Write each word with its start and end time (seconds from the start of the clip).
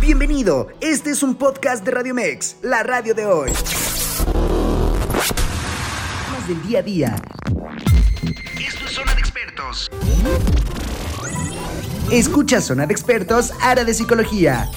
Bienvenido, 0.00 0.68
este 0.80 1.10
es 1.10 1.22
un 1.22 1.34
podcast 1.34 1.84
de 1.84 1.90
Radio 1.90 2.14
Mex, 2.14 2.58
la 2.62 2.82
radio 2.82 3.14
de 3.14 3.24
hoy. 3.26 3.50
Más 6.30 6.46
del 6.46 6.62
día 6.62 6.80
a 6.80 6.82
día. 6.82 7.16
Es 8.60 8.74
Zona 8.92 9.14
de 9.14 9.20
Expertos. 9.20 9.90
Escucha 12.12 12.60
Zona 12.60 12.86
de 12.86 12.92
Expertos, 12.92 13.52
área 13.62 13.84
de 13.84 13.94
psicología. 13.94 14.70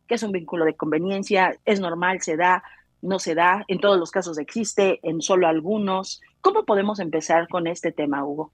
qué 0.06 0.16
es 0.16 0.22
un 0.22 0.32
vínculo 0.32 0.66
de 0.66 0.76
conveniencia? 0.76 1.56
¿Es 1.64 1.80
normal? 1.80 2.20
¿Se 2.20 2.36
da? 2.36 2.62
¿No 3.00 3.20
se 3.20 3.34
da? 3.34 3.64
¿En 3.68 3.80
todos 3.80 3.98
los 3.98 4.10
casos 4.10 4.36
existe? 4.36 5.00
¿En 5.02 5.22
solo 5.22 5.46
algunos? 5.46 6.20
¿Cómo 6.42 6.66
podemos 6.66 7.00
empezar 7.00 7.48
con 7.48 7.66
este 7.66 7.90
tema, 7.90 8.22
Hugo? 8.22 8.52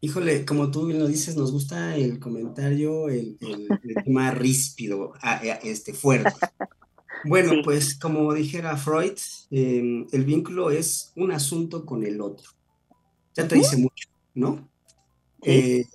Híjole, 0.00 0.44
como 0.44 0.70
tú 0.70 0.86
bien 0.86 0.98
lo 0.98 1.08
dices, 1.08 1.36
nos 1.36 1.52
gusta 1.52 1.96
el 1.96 2.18
comentario, 2.18 3.08
el, 3.08 3.38
el, 3.40 3.68
el 3.82 4.04
tema 4.04 4.30
ríspido, 4.30 5.14
este, 5.62 5.94
fuerte. 5.94 6.32
Bueno, 7.24 7.52
sí. 7.52 7.60
pues 7.64 7.98
como 7.98 8.32
dijera 8.34 8.76
Freud, 8.76 9.18
eh, 9.50 10.06
el 10.12 10.24
vínculo 10.24 10.70
es 10.70 11.12
un 11.16 11.32
asunto 11.32 11.86
con 11.86 12.04
el 12.04 12.20
otro. 12.20 12.50
Ya 13.34 13.48
te 13.48 13.56
dice 13.56 13.76
mucho, 13.76 14.08
¿no? 14.34 14.68
Eh, 15.42 15.86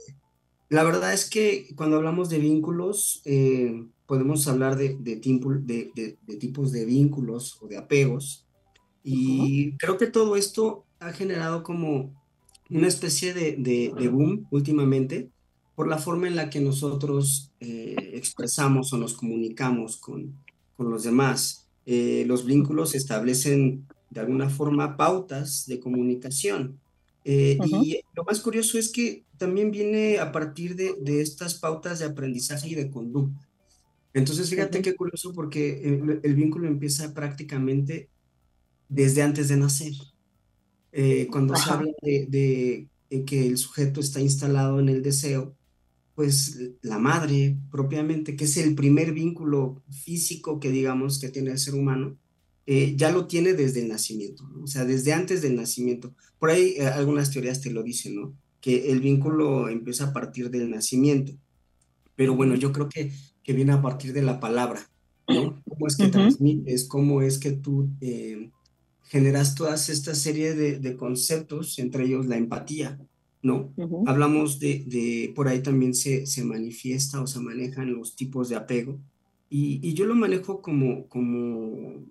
la 0.69 0.83
verdad 0.83 1.13
es 1.13 1.29
que 1.29 1.67
cuando 1.75 1.97
hablamos 1.97 2.29
de 2.29 2.39
vínculos, 2.39 3.21
eh, 3.25 3.85
podemos 4.05 4.47
hablar 4.47 4.75
de, 4.77 4.97
de, 4.99 5.15
de, 5.15 6.17
de, 6.25 6.37
tipos 6.37 6.71
de 6.71 6.85
vínculos 6.85 7.57
o 7.61 7.67
de 7.67 7.77
apegos. 7.77 8.47
Y 9.03 9.39
uh 9.39 9.71
-huh. 9.71 9.77
creo 9.79 9.97
que 9.97 10.07
todo 10.07 10.35
esto 10.35 10.85
ha 10.99 11.11
generado 11.13 11.63
como 11.63 12.20
una 12.71 12.87
especie 12.87 13.33
de, 13.33 13.55
de, 13.57 13.93
de, 13.97 14.07
boom 14.07 14.47
últimamente 14.49 15.29
por 15.75 15.87
la 15.87 15.97
forma 15.97 16.27
en 16.27 16.35
la 16.35 16.49
que 16.49 16.59
nosotros 16.59 17.51
eh, 17.59 17.95
expresamos 18.13 18.93
o 18.93 18.97
nos 18.97 19.13
comunicamos 19.13 19.97
con, 19.97 20.35
con 20.77 20.89
los 20.89 21.03
demás. 21.03 21.67
Eh, 21.85 22.23
los 22.27 22.45
vínculos 22.45 22.95
establecen 22.95 23.87
de 24.09 24.19
alguna 24.21 24.49
forma 24.49 24.95
pautas 24.97 25.65
de 25.67 25.79
comunicación. 25.79 26.79
Eh, 27.23 27.57
uh 27.59 27.63
-huh. 27.63 27.85
Y 27.85 28.01
lo 28.15 28.23
más 28.23 28.39
curioso 28.39 28.77
es 28.77 28.91
que 28.91 29.23
también 29.37 29.71
viene 29.71 30.19
a 30.19 30.31
partir 30.31 30.75
de, 30.75 30.95
de, 31.01 31.21
estas 31.21 31.55
pautas 31.55 31.99
de 31.99 32.05
aprendizaje 32.05 32.69
y 32.69 32.75
de 32.75 32.89
conducta. 32.89 33.47
Entonces, 34.13 34.49
fíjate 34.49 34.77
uh 34.77 34.81
-huh. 34.81 34.83
qué 34.83 34.95
curioso 34.95 35.33
porque 35.33 35.81
el, 35.83 36.19
el 36.23 36.35
vínculo 36.35 36.67
empieza 36.67 37.13
prácticamente 37.13 38.09
desde 38.89 39.21
antes 39.21 39.47
de 39.47 39.57
nacer. 39.57 39.93
Eh, 40.91 41.27
cuando 41.31 41.53
Ajá. 41.53 41.63
se 41.63 41.71
habla 41.71 41.91
de, 42.01 42.27
de, 42.29 42.87
de, 43.09 43.25
que 43.25 43.47
el 43.47 43.57
sujeto 43.57 43.99
está 43.99 44.19
instalado 44.19 44.79
en 44.79 44.89
el 44.89 45.01
deseo, 45.01 45.55
pues 46.15 46.59
la 46.81 46.99
madre 46.99 47.57
propiamente, 47.71 48.35
que 48.35 48.43
es 48.43 48.57
el 48.57 48.75
primer 48.75 49.13
vínculo 49.13 49.81
físico 49.89 50.59
que 50.59 50.69
digamos 50.69 51.19
que 51.19 51.29
tiene 51.29 51.51
el 51.51 51.59
ser 51.59 51.75
humano, 51.75 52.17
eh, 52.67 52.93
ya 52.95 53.11
lo 53.11 53.25
tiene 53.25 53.53
desde 53.53 53.81
el 53.81 53.87
nacimiento, 53.87 54.47
¿no? 54.49 54.63
o 54.63 54.67
sea, 54.67 54.85
desde 54.85 55.13
antes 55.13 55.41
del 55.41 55.55
nacimiento. 55.55 56.13
Por 56.39 56.49
ahí 56.49 56.75
eh, 56.77 56.85
algunas 56.85 57.31
teorías 57.31 57.61
te 57.61 57.71
lo 57.71 57.83
dicen, 57.83 58.15
¿no? 58.15 58.33
Que 58.59 58.91
el 58.91 59.01
vínculo 59.01 59.67
empieza 59.69 60.05
a 60.05 60.13
partir 60.13 60.51
del 60.51 60.69
nacimiento. 60.69 61.33
Pero 62.15 62.35
bueno, 62.35 62.55
yo 62.55 62.71
creo 62.71 62.87
que, 62.87 63.11
que 63.43 63.53
viene 63.53 63.71
a 63.71 63.81
partir 63.81 64.13
de 64.13 64.21
la 64.21 64.39
palabra, 64.39 64.87
¿no? 65.27 65.59
¿Cómo 65.67 65.87
es 65.87 65.95
que 65.95 66.03
uh 66.03 66.07
-huh. 66.07 66.11
transmites? 66.11 66.83
¿Cómo 66.87 67.21
es 67.21 67.39
que 67.39 67.51
tú... 67.51 67.89
Generas 69.11 69.55
todas 69.55 69.89
esta 69.89 70.15
serie 70.15 70.55
de, 70.55 70.79
de, 70.79 70.95
conceptos, 70.95 71.77
entre 71.79 72.05
ellos 72.05 72.27
la 72.27 72.37
empatía, 72.37 72.97
¿no? 73.43 73.73
Uh 73.75 73.83
-huh. 73.83 74.03
Hablamos 74.07 74.57
de, 74.57 74.85
de, 74.87 75.33
por 75.35 75.49
ahí 75.49 75.61
también 75.61 75.93
se, 75.93 76.25
se, 76.25 76.45
manifiesta 76.45 77.21
o 77.21 77.27
se 77.27 77.41
manejan 77.41 77.91
los 77.91 78.15
tipos 78.15 78.47
de 78.47 78.55
apego, 78.55 79.01
y, 79.49 79.85
y 79.85 79.95
yo 79.95 80.05
lo 80.05 80.15
manejo 80.15 80.61
como, 80.61 81.09
como 81.09 82.05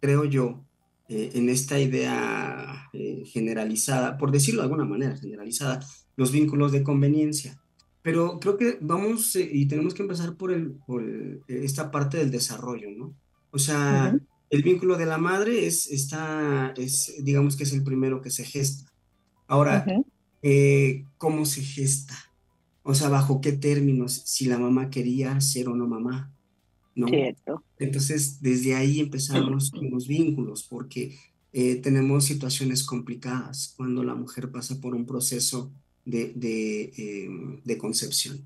creo 0.00 0.24
yo, 0.24 0.64
eh, 1.08 1.32
en 1.34 1.48
esta 1.48 1.80
idea 1.80 2.90
eh, 2.92 3.24
generalizada, 3.26 4.16
por 4.16 4.30
decirlo 4.30 4.60
de 4.60 4.66
alguna 4.66 4.84
manera, 4.84 5.16
generalizada, 5.16 5.80
los 6.16 6.30
vínculos 6.30 6.70
de 6.70 6.84
conveniencia. 6.84 7.60
Pero 8.02 8.38
creo 8.38 8.56
que 8.56 8.78
vamos 8.80 9.34
eh, 9.34 9.50
y 9.52 9.66
tenemos 9.66 9.94
que 9.94 10.02
empezar 10.02 10.36
por, 10.36 10.52
el, 10.52 10.74
por 10.86 11.02
el, 11.02 11.42
esta 11.48 11.90
parte 11.90 12.18
del 12.18 12.30
desarrollo, 12.30 12.88
¿no? 12.96 13.16
O 13.50 13.58
sea, 13.58 14.12
uh 14.14 14.16
-huh 14.16 14.35
el 14.50 14.62
vínculo 14.62 14.96
de 14.96 15.06
la 15.06 15.18
madre 15.18 15.66
es, 15.66 15.88
está, 15.88 16.72
es, 16.76 17.14
digamos 17.22 17.56
que 17.56 17.64
es 17.64 17.72
el 17.72 17.82
primero 17.82 18.20
que 18.22 18.30
se 18.30 18.44
gesta. 18.44 18.92
Ahora, 19.46 19.84
uh 19.86 19.90
-huh. 19.90 20.04
eh, 20.42 21.04
¿cómo 21.18 21.44
se 21.46 21.62
gesta? 21.62 22.16
O 22.82 22.94
sea, 22.94 23.08
¿bajo 23.08 23.40
qué 23.40 23.52
términos? 23.52 24.22
Si 24.24 24.46
la 24.46 24.58
mamá 24.58 24.90
quería 24.90 25.40
ser 25.40 25.68
o 25.68 25.74
no 25.74 25.88
mamá, 25.88 26.32
¿no? 26.94 27.08
Cierto. 27.08 27.64
Entonces, 27.78 28.40
desde 28.40 28.74
ahí 28.74 29.00
empezamos 29.00 29.70
con 29.70 29.90
los 29.90 30.06
vínculos, 30.06 30.62
porque 30.62 31.16
eh, 31.52 31.76
tenemos 31.76 32.24
situaciones 32.24 32.84
complicadas 32.84 33.74
cuando 33.76 34.04
la 34.04 34.14
mujer 34.14 34.50
pasa 34.50 34.80
por 34.80 34.94
un 34.94 35.06
proceso 35.06 35.72
de, 36.04 36.32
de, 36.34 36.92
eh, 36.96 37.28
de 37.64 37.78
concepción. 37.78 38.44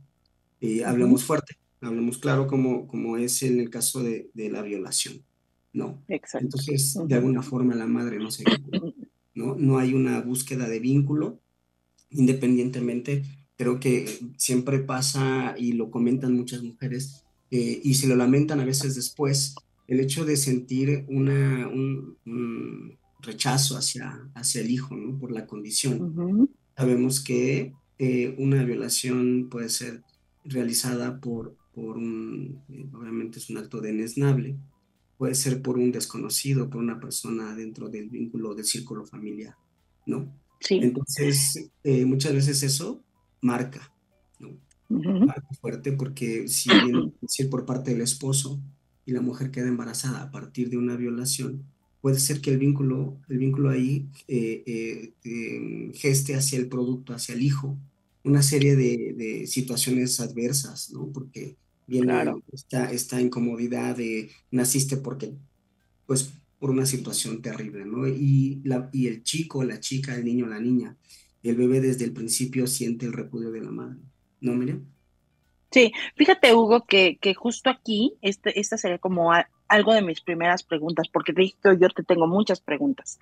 Eh, 0.61 0.85
hablemos 0.85 1.25
fuerte, 1.25 1.57
hablemos 1.81 2.19
claro, 2.19 2.47
como, 2.47 2.87
como 2.87 3.17
es 3.17 3.43
en 3.43 3.61
el 3.61 3.69
caso 3.69 4.03
de, 4.03 4.31
de 4.33 4.51
la 4.51 4.63
violación. 4.63 5.23
¿No? 5.73 6.03
Exacto. 6.09 6.47
Entonces, 6.47 6.99
de 7.07 7.15
alguna 7.15 7.43
forma 7.43 7.75
la 7.75 7.87
madre 7.87 8.19
no 8.19 8.31
se 8.31 8.45
¿no? 9.35 9.55
No 9.57 9.79
hay 9.79 9.95
una 9.95 10.21
búsqueda 10.21 10.69
de 10.69 10.81
vínculo, 10.81 11.41
independientemente, 12.11 13.23
creo 13.57 13.79
que 13.79 14.07
siempre 14.37 14.81
pasa 14.81 15.55
y 15.59 15.73
lo 15.73 15.91
comentan 15.91 16.35
muchas 16.35 16.63
mujeres 16.63 17.25
eh, 17.51 17.81
y 17.83 17.95
se 17.95 18.07
lo 18.09 18.17
lamentan 18.17 18.61
a 18.61 18.65
veces 18.65 18.95
después, 18.95 19.55
el 19.87 20.01
hecho 20.01 20.25
de 20.25 20.37
sentir 20.37 21.05
una, 21.09 21.69
un, 21.69 22.17
un 22.27 22.99
rechazo 23.21 23.77
hacia, 23.77 24.19
hacia 24.35 24.61
el 24.63 24.71
hijo, 24.71 24.97
¿no? 24.97 25.19
Por 25.19 25.31
la 25.33 25.47
condición. 25.47 26.01
Uh 26.01 26.15
-huh. 26.15 26.49
sabemos 26.77 27.21
que 27.23 27.73
eh, 27.99 28.35
una 28.39 28.65
violación 28.65 29.49
puede 29.51 29.69
ser 29.69 30.03
realizada 30.45 31.21
por, 31.21 31.55
por 31.75 31.99
un, 31.99 32.63
eh, 32.71 32.87
obviamente 32.95 33.39
es 33.39 33.51
un 33.51 33.59
acto 33.59 33.81
denesnable, 33.81 34.57
puede 35.21 35.35
ser 35.35 35.61
por 35.61 35.77
un 35.77 35.93
desconocido, 35.93 36.71
por 36.71 36.81
una 36.81 36.99
persona 36.99 37.55
dentro 37.55 37.91
del 37.91 38.09
vínculo 38.09 38.55
del 38.55 38.65
círculo 38.65 39.05
familiar, 39.05 39.55
¿no? 40.07 40.35
Sí. 40.61 40.81
Entonces, 40.83 41.73
eh, 41.85 42.07
muchas 42.07 42.33
veces 42.33 42.63
eso 42.63 43.05
marca, 43.43 43.93
¿no? 44.39 44.57
Marca 44.89 45.47
fuerte 45.61 45.93
porque 45.93 46.49
si 46.49 46.71
viene 46.71 47.13
decir 47.21 47.51
por 47.51 47.67
parte 47.67 47.91
del 47.91 48.01
esposo 48.01 48.63
y 49.05 49.13
la 49.13 49.21
mujer 49.21 49.51
queda 49.51 49.69
embarazada 49.69 50.23
a 50.23 50.31
partir 50.31 50.71
de 50.71 50.79
una 50.79 50.97
violación, 50.97 51.67
puede 52.01 52.19
ser 52.19 52.41
que 52.41 52.53
el 52.53 52.59
vínculo, 52.59 53.21
el 53.29 53.37
vínculo 53.37 53.69
ahí 53.69 54.09
eh, 54.27 55.13
em, 55.23 55.93
geste 55.93 56.35
hacia 56.35 56.59
el 56.59 56.71
producto, 56.71 57.13
hacia 57.13 57.35
el 57.35 57.43
hijo, 57.43 57.77
una 58.25 58.43
serie 58.43 58.75
de, 58.75 59.13
de 59.19 59.47
situaciones 59.47 60.19
adversas, 60.19 60.91
¿no? 60.93 61.13
Porque 61.13 61.59
viene 61.91 62.15
esta, 62.53 62.91
esta, 62.93 63.21
incomodidad 63.21 63.97
de 63.97 64.31
naciste 64.51 64.97
porque, 64.97 65.35
pues, 66.07 66.33
por 66.59 66.71
una 66.71 66.87
situación 66.87 67.43
terrible, 67.43 67.85
¿no? 67.85 68.07
Y, 68.07 68.61
la, 68.65 68.89
y 68.93 69.09
el 69.09 69.23
chico, 69.23 69.65
la 69.65 69.81
chica, 69.81 70.15
el 70.15 70.25
niño, 70.25 70.47
la 70.47 70.61
niña, 70.61 70.97
el 71.43 71.57
bebé 71.57 71.81
desde 71.81 72.05
el 72.05 72.13
principio 72.13 72.67
siente 72.67 73.07
el 73.07 73.13
repudio 73.13 73.51
de 73.51 73.61
la 73.61 73.71
madre, 73.71 73.99
¿no, 74.41 74.55
Miriam? 74.55 74.85
Sí, 75.71 75.93
fíjate, 76.17 76.55
Hugo, 76.55 76.85
que, 76.85 77.19
que 77.21 77.35
justo 77.35 77.71
aquí, 77.71 78.15
este, 78.23 78.59
esta 78.59 78.77
sería 78.77 78.99
como 78.99 79.33
algo 79.69 79.95
de 79.95 80.03
mis 80.03 80.21
primeras 80.21 80.65
preguntas, 80.65 81.09
porque 81.09 81.33
te 81.33 81.55
yo 81.63 81.89
te 81.89 82.03
tengo 82.03 82.27
muchas 82.27 82.61
preguntas. 82.61 83.19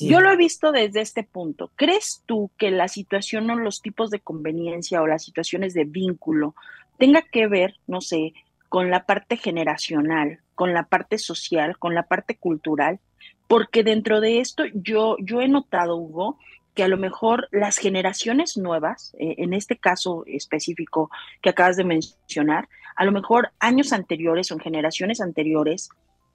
Yo 0.00 0.20
lo 0.20 0.32
he 0.32 0.36
visto 0.36 0.72
desde 0.72 1.00
este 1.00 1.22
punto. 1.22 1.70
¿Crees 1.76 2.22
tú 2.26 2.50
que 2.58 2.72
la 2.72 2.88
situación 2.88 3.48
o 3.50 3.56
los 3.56 3.80
tipos 3.82 4.10
de 4.10 4.18
conveniencia 4.18 5.00
o 5.00 5.06
las 5.06 5.24
situaciones 5.24 5.74
de 5.74 5.84
vínculo 5.84 6.56
tenga 7.02 7.22
que 7.22 7.48
ver, 7.48 7.74
no 7.88 8.00
sé, 8.00 8.32
con 8.68 8.88
la 8.88 9.06
parte 9.06 9.36
generacional, 9.36 10.38
con 10.54 10.72
la 10.72 10.84
parte 10.84 11.18
social, 11.18 11.76
con 11.76 11.96
la 11.96 12.04
parte 12.04 12.36
cultural, 12.36 13.00
porque 13.48 13.82
dentro 13.82 14.20
de 14.20 14.38
esto 14.38 14.62
yo, 14.72 15.16
yo 15.18 15.40
he 15.40 15.48
notado, 15.48 15.96
Hugo, 15.96 16.38
que 16.76 16.84
a 16.84 16.88
lo 16.88 16.98
mejor 16.98 17.48
las 17.50 17.78
generaciones 17.78 18.56
nuevas, 18.56 19.16
eh, 19.18 19.34
en 19.38 19.52
este 19.52 19.78
caso 19.78 20.22
específico 20.28 21.10
que 21.40 21.50
acabas 21.50 21.76
de 21.76 21.82
mencionar, 21.82 22.68
a 22.94 23.04
lo 23.04 23.10
mejor 23.10 23.50
años 23.58 23.92
anteriores 23.92 24.52
o 24.52 24.54
en 24.54 24.60
generaciones 24.60 25.20
anteriores, 25.20 25.88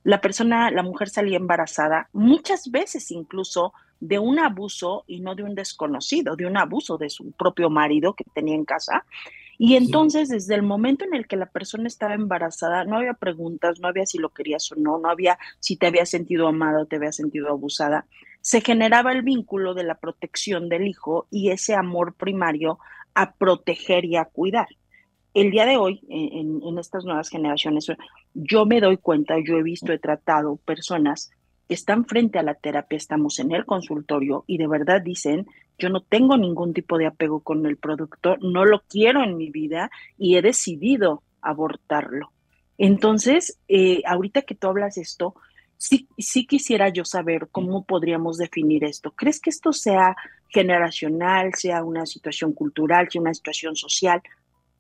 la 0.03 0.19
persona, 0.19 0.69
la 0.69 0.83
mujer 0.83 1.07
salía 1.07 1.37
embarazada, 1.37 2.09
muchas 2.11 2.71
veces 2.71 3.09
incluso 3.11 3.71
de 4.01 4.19
un 4.19 4.37
abuso 4.37 5.05
y 5.07 5.21
no 5.21 5.33
de 5.33 5.43
un 5.43 5.55
desconocido, 5.55 6.35
de 6.35 6.45
un 6.45 6.57
abuso 6.57 6.97
de 6.97 7.09
su 7.09 7.31
propio 7.31 7.69
marido 7.69 8.15
que 8.15 8.25
tenía 8.25 8.55
en 8.55 8.65
casa, 8.65 9.05
y 9.57 9.75
entonces, 9.75 10.29
desde 10.29 10.55
el 10.55 10.61
momento 10.61 11.03
en 11.05 11.15
el 11.15 11.27
que 11.27 11.35
la 11.35 11.47
persona 11.47 11.87
estaba 11.87 12.13
embarazada, 12.13 12.83
no 12.85 12.97
había 12.97 13.13
preguntas, 13.13 13.79
no 13.79 13.87
había 13.87 14.05
si 14.05 14.19
lo 14.19 14.29
querías 14.29 14.71
o 14.71 14.75
no, 14.75 14.99
no 14.99 15.09
había 15.09 15.39
si 15.59 15.77
te 15.77 15.87
había 15.87 16.05
sentido 16.05 16.47
amada 16.47 16.81
o 16.81 16.85
te 16.85 16.97
había 16.97 17.11
sentido 17.11 17.49
abusada. 17.49 18.05
Se 18.41 18.61
generaba 18.61 19.11
el 19.11 19.23
vínculo 19.23 19.73
de 19.73 19.83
la 19.83 19.95
protección 19.95 20.69
del 20.69 20.87
hijo 20.87 21.27
y 21.31 21.49
ese 21.49 21.73
amor 21.73 22.13
primario 22.13 22.79
a 23.15 23.33
proteger 23.33 24.05
y 24.05 24.15
a 24.15 24.25
cuidar. 24.25 24.67
El 25.33 25.51
día 25.51 25.65
de 25.65 25.77
hoy, 25.77 26.01
en, 26.09 26.61
en 26.63 26.79
estas 26.79 27.03
nuevas 27.03 27.29
generaciones, 27.29 27.87
yo 28.33 28.65
me 28.65 28.79
doy 28.79 28.97
cuenta, 28.97 29.35
yo 29.43 29.57
he 29.57 29.63
visto, 29.63 29.91
he 29.91 29.99
tratado 29.99 30.57
personas 30.57 31.31
están 31.69 32.05
frente 32.05 32.39
a 32.39 32.43
la 32.43 32.53
terapia, 32.53 32.97
estamos 32.97 33.39
en 33.39 33.51
el 33.51 33.65
consultorio 33.65 34.43
y 34.47 34.57
de 34.57 34.67
verdad 34.67 35.01
dicen, 35.01 35.47
yo 35.77 35.89
no 35.89 36.01
tengo 36.01 36.37
ningún 36.37 36.73
tipo 36.73 36.97
de 36.97 37.07
apego 37.07 37.41
con 37.41 37.65
el 37.65 37.77
producto, 37.77 38.37
no 38.41 38.65
lo 38.65 38.81
quiero 38.89 39.23
en 39.23 39.37
mi 39.37 39.49
vida 39.49 39.91
y 40.17 40.35
he 40.35 40.41
decidido 40.41 41.23
abortarlo. 41.41 42.31
Entonces, 42.77 43.59
eh, 43.67 44.01
ahorita 44.05 44.43
que 44.43 44.55
tú 44.55 44.67
hablas 44.67 44.97
esto, 44.97 45.35
sí, 45.77 46.07
sí 46.17 46.45
quisiera 46.45 46.89
yo 46.89 47.05
saber 47.05 47.47
cómo 47.51 47.85
podríamos 47.85 48.37
definir 48.37 48.83
esto. 48.83 49.11
¿Crees 49.11 49.39
que 49.39 49.49
esto 49.49 49.73
sea 49.73 50.15
generacional, 50.49 51.53
sea 51.55 51.83
una 51.83 52.05
situación 52.05 52.53
cultural, 52.53 53.07
sea 53.09 53.21
una 53.21 53.33
situación 53.33 53.75
social? 53.75 54.21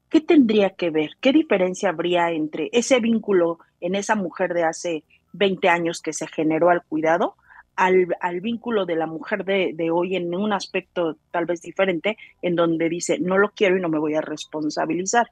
¿Qué 0.09 0.21
tendría 0.21 0.71
que 0.71 0.89
ver? 0.89 1.11
¿Qué 1.19 1.33
diferencia 1.33 1.89
habría 1.89 2.31
entre 2.31 2.69
ese 2.71 2.99
vínculo 2.99 3.59
en 3.81 3.95
esa 3.95 4.15
mujer 4.15 4.53
de 4.53 4.63
hace 4.63 5.03
20 5.33 5.69
años 5.69 6.01
que 6.01 6.13
se 6.13 6.27
generó 6.27 6.69
al 6.69 6.83
cuidado, 6.83 7.35
al, 7.77 8.07
al 8.19 8.41
vínculo 8.41 8.85
de 8.85 8.95
la 8.95 9.07
mujer 9.07 9.45
de, 9.45 9.71
de, 9.73 9.91
hoy 9.91 10.15
en 10.15 10.33
un 10.35 10.51
aspecto 10.51 11.17
tal 11.31 11.45
vez 11.45 11.61
diferente, 11.61 12.17
en 12.41 12.55
donde 12.55 12.89
dice, 12.89 13.19
no 13.19 13.37
lo 13.37 13.51
quiero 13.51 13.77
y 13.77 13.81
no 13.81 13.87
me 13.87 13.99
voy 13.99 14.15
a 14.15 14.21
responsabilizar. 14.21 15.31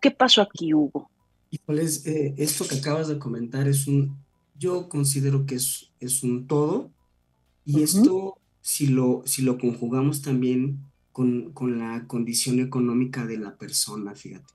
¿Qué 0.00 0.10
pasó 0.10 0.42
aquí, 0.42 0.72
Hugo? 0.72 1.10
Híjoles, 1.50 2.06
eh, 2.06 2.34
esto 2.36 2.68
que 2.68 2.76
acabas 2.76 3.08
de 3.08 3.18
comentar 3.18 3.66
es 3.66 3.86
un, 3.86 4.18
yo 4.56 4.88
considero 4.88 5.46
que 5.46 5.56
es, 5.56 5.90
es 5.98 6.22
un 6.22 6.46
todo, 6.46 6.90
y 7.64 7.82
esto, 7.82 8.38
si 8.60 8.86
lo, 8.86 9.22
si 9.24 9.42
lo 9.42 9.58
conjugamos 9.58 10.22
también 10.22 10.84
con, 11.12 11.52
con, 11.52 11.78
la 11.78 12.06
condición 12.06 12.60
económica 12.60 13.26
de 13.26 13.38
la 13.38 13.56
persona, 13.56 14.14
fíjate, 14.14 14.54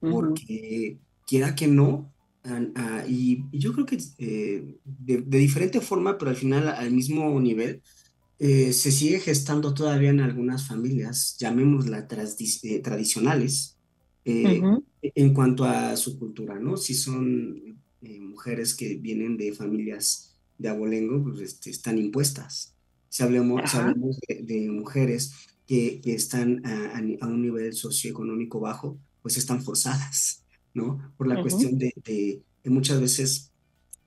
porque 0.00 0.98
quiera 1.26 1.54
que 1.54 1.66
no, 1.66 2.12
Ah, 2.46 3.04
y, 3.08 3.44
yo 3.52 3.72
creo 3.72 3.86
que 3.86 3.98
eh, 4.18 4.76
de, 4.84 5.38
diferente 5.38 5.80
forma, 5.80 6.18
pero 6.18 6.30
al 6.30 6.36
final 6.36 6.68
al 6.68 6.90
mismo 6.90 7.40
nivel, 7.40 7.82
eh, 8.38 8.72
se 8.72 8.92
sigue 8.92 9.18
gestando 9.20 9.72
todavía 9.72 10.10
en 10.10 10.20
algunas 10.20 10.66
familias, 10.66 11.36
llamémoslas 11.38 12.04
eh, 12.62 12.80
tradicionales, 12.80 13.78
en 14.26 15.34
cuanto 15.34 15.64
a 15.64 15.96
su 15.96 16.18
cultura, 16.18 16.58
¿no? 16.58 16.76
Si 16.76 16.94
son 16.94 17.78
mujeres 18.20 18.74
que 18.74 18.96
vienen 18.96 19.36
de 19.36 19.52
familias 19.52 20.36
de 20.58 20.68
abolengo, 20.68 21.22
pues 21.22 21.40
este, 21.40 21.70
están 21.70 21.98
impuestas. 21.98 22.74
Si 23.08 23.22
hablamos, 23.22 23.62
de, 24.28 24.70
mujeres 24.70 25.34
que, 25.66 26.00
que 26.02 26.14
están 26.14 26.64
a, 26.64 26.98
a, 27.20 27.26
un 27.26 27.42
nivel 27.42 27.74
socioeconómico 27.74 28.60
bajo, 28.60 28.98
pues 29.22 29.36
están 29.36 29.62
forzadas. 29.62 30.43
¿No? 30.74 31.14
Por 31.16 31.28
la 31.28 31.40
cuestión 31.40 31.78
de, 31.78 31.92
de, 32.04 32.42
muchas 32.70 33.00
veces 33.00 33.52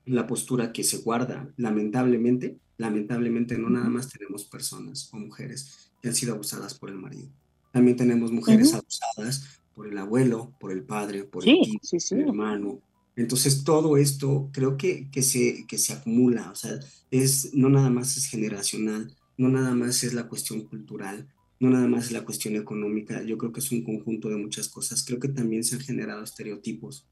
la 0.04 0.26
postura 0.26 0.72
que 0.72 0.84
se 0.84 0.98
guarda, 0.98 1.52
lamentablemente, 1.56 2.58
lamentablemente 2.76 3.58
no 3.58 3.70
nada 3.70 3.88
más 3.88 4.08
tenemos 4.08 4.44
personas 4.44 5.10
o 5.12 5.18
mujeres 5.18 5.90
que 6.00 6.08
han 6.08 6.14
sido 6.14 6.34
abusadas 6.34 6.74
por 6.74 6.90
el 6.90 6.96
marido. 6.96 7.28
También 7.72 7.96
tenemos 7.96 8.32
mujeres 8.32 8.72
abusadas 8.74 9.60
por 9.74 9.86
el 9.86 9.98
abuelo, 9.98 10.52
por 10.58 10.72
el 10.72 10.82
padre, 10.82 11.24
por 11.24 11.46
el 11.46 11.58
tío, 11.60 11.98
el 12.10 12.20
hermano. 12.20 12.80
Entonces 13.16 13.64
todo 13.64 13.96
esto 13.96 14.48
creo 14.52 14.76
que, 14.76 15.10
que, 15.10 15.22
se, 15.22 15.66
que 15.66 15.76
se 15.76 15.92
acumula, 15.92 16.50
o 16.50 16.54
sea, 16.54 16.78
es, 17.10 17.52
no 17.52 17.68
nada 17.68 17.90
más 17.90 18.16
es 18.16 18.26
generacional, 18.26 19.12
no 19.36 19.48
nada 19.48 19.74
más 19.74 20.04
es 20.04 20.14
la 20.14 20.28
cuestión 20.28 20.62
cultural, 20.62 21.28
no 21.60 21.70
nada 21.70 21.88
más 21.88 22.06
es 22.06 22.12
la 22.12 22.24
cuestión 22.24 22.56
económica, 22.56 23.22
yo 23.22 23.36
creo 23.36 23.52
que 23.52 23.60
es 23.60 23.72
un 23.72 23.82
conjunto 23.82 24.28
de 24.28 24.36
muchas 24.36 24.68
cosas. 24.68 25.04
Creo 25.04 25.18
que 25.18 25.28
también 25.28 25.64
se 25.64 25.74
han 25.74 25.80
generado 25.80 26.22
estereotipos. 26.22 27.06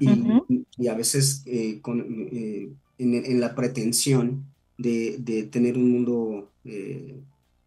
Y, 0.00 0.88
a 0.88 0.94
veces 0.94 1.42
eh, 1.46 1.80
con, 1.82 2.28
eh, 2.32 2.70
en, 2.98 3.40
la 3.40 3.54
pretensión 3.54 4.46
de, 4.78 5.16
de 5.18 5.44
tener 5.44 5.76
un 5.76 5.90
mundo 5.90 6.52
eh, 6.64 7.20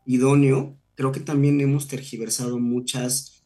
idóneo, 0.05 0.75
creo 0.95 1.11
que 1.11 1.19
también 1.19 1.61
hemos 1.61 1.87
tergiversado 1.87 2.59
muchas, 2.59 3.43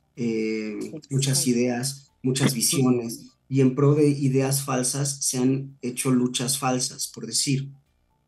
muchas 1.09 1.47
ideas, 1.47 2.11
muchas 2.21 2.53
visiones. 2.53 3.31
Y 3.49 3.61
en 3.61 3.75
pro 3.75 3.95
de 3.95 4.07
ideas 4.07 4.63
falsas 4.63 5.25
se 5.25 5.37
han 5.37 5.77
hecho 5.81 6.11
luchas 6.11 6.57
falsas, 6.57 7.11
por 7.13 7.25
decir. 7.25 7.69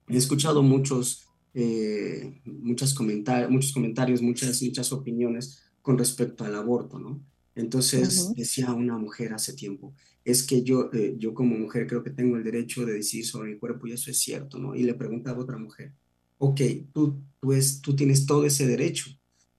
He 0.08 0.18
escuchado 0.18 0.62
muchos 0.62 1.25
eh, 1.58 2.42
muchos 2.44 2.94
comentarios, 2.94 3.50
muchas, 4.22 4.62
muchas 4.62 4.92
opiniones 4.92 5.64
con 5.82 5.98
respecto 5.98 6.44
al 6.44 6.54
aborto, 6.54 7.00
¿no? 7.00 7.24
Entonces 7.56 8.34
decía 8.36 8.74
una 8.74 8.98
mujer 8.98 9.34
hace 9.34 9.54
tiempo, 9.54 9.96
es 10.26 10.44
que 10.44 10.64
yo, 10.64 10.90
eh, 10.92 11.16
yo 11.18 11.34
como 11.34 11.58
mujer 11.58 11.88
creo 11.88 12.04
que 12.04 12.10
tengo 12.10 12.36
el 12.36 12.44
derecho 12.44 12.86
de 12.86 12.94
decidir 12.94 13.26
sobre 13.26 13.54
mi 13.54 13.58
cuerpo 13.58 13.88
y 13.88 13.94
eso 13.94 14.12
es 14.12 14.20
cierto, 14.20 14.60
¿no? 14.60 14.76
Y 14.76 14.84
le 14.84 14.96
preguntaba 14.96 15.38
a 15.38 15.44
otra 15.44 15.58
mujer, 15.58 15.94
ok, 16.40 16.60
tú, 16.92 17.22
tú, 17.40 17.54
es, 17.54 17.82
tú 17.82 17.96
tienes 17.96 18.26
todo 18.26 18.46
ese 18.46 18.68
derecho, 18.68 19.10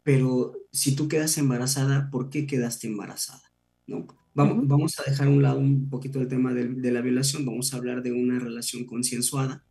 pero 0.03 0.53
si 0.73 0.95
tú 0.95 1.09
quedas 1.09 1.39
embarazada, 1.39 2.11
¿por 2.11 2.29
qué 2.29 2.47
quedaste 2.47 2.89
embarazada? 2.89 3.43
¿No? 3.87 4.07
Vamos, 4.35 4.69
vamos 4.69 5.01
a 5.01 5.11
dejar 5.11 5.29
a 5.29 5.31
un 5.31 5.43
lado 5.43 5.59
un 5.59 5.89
poquito 5.89 6.21
el 6.21 6.29
tema 6.29 6.53
de, 6.53 6.69
de, 6.69 6.93
la 6.93 7.01
violación, 7.01 7.47
vamos 7.47 7.73
a 7.73 7.79
hablar 7.79 8.03
de 8.03 8.13
una 8.13 8.39
relación 8.39 8.85
consensuada. 8.85 9.65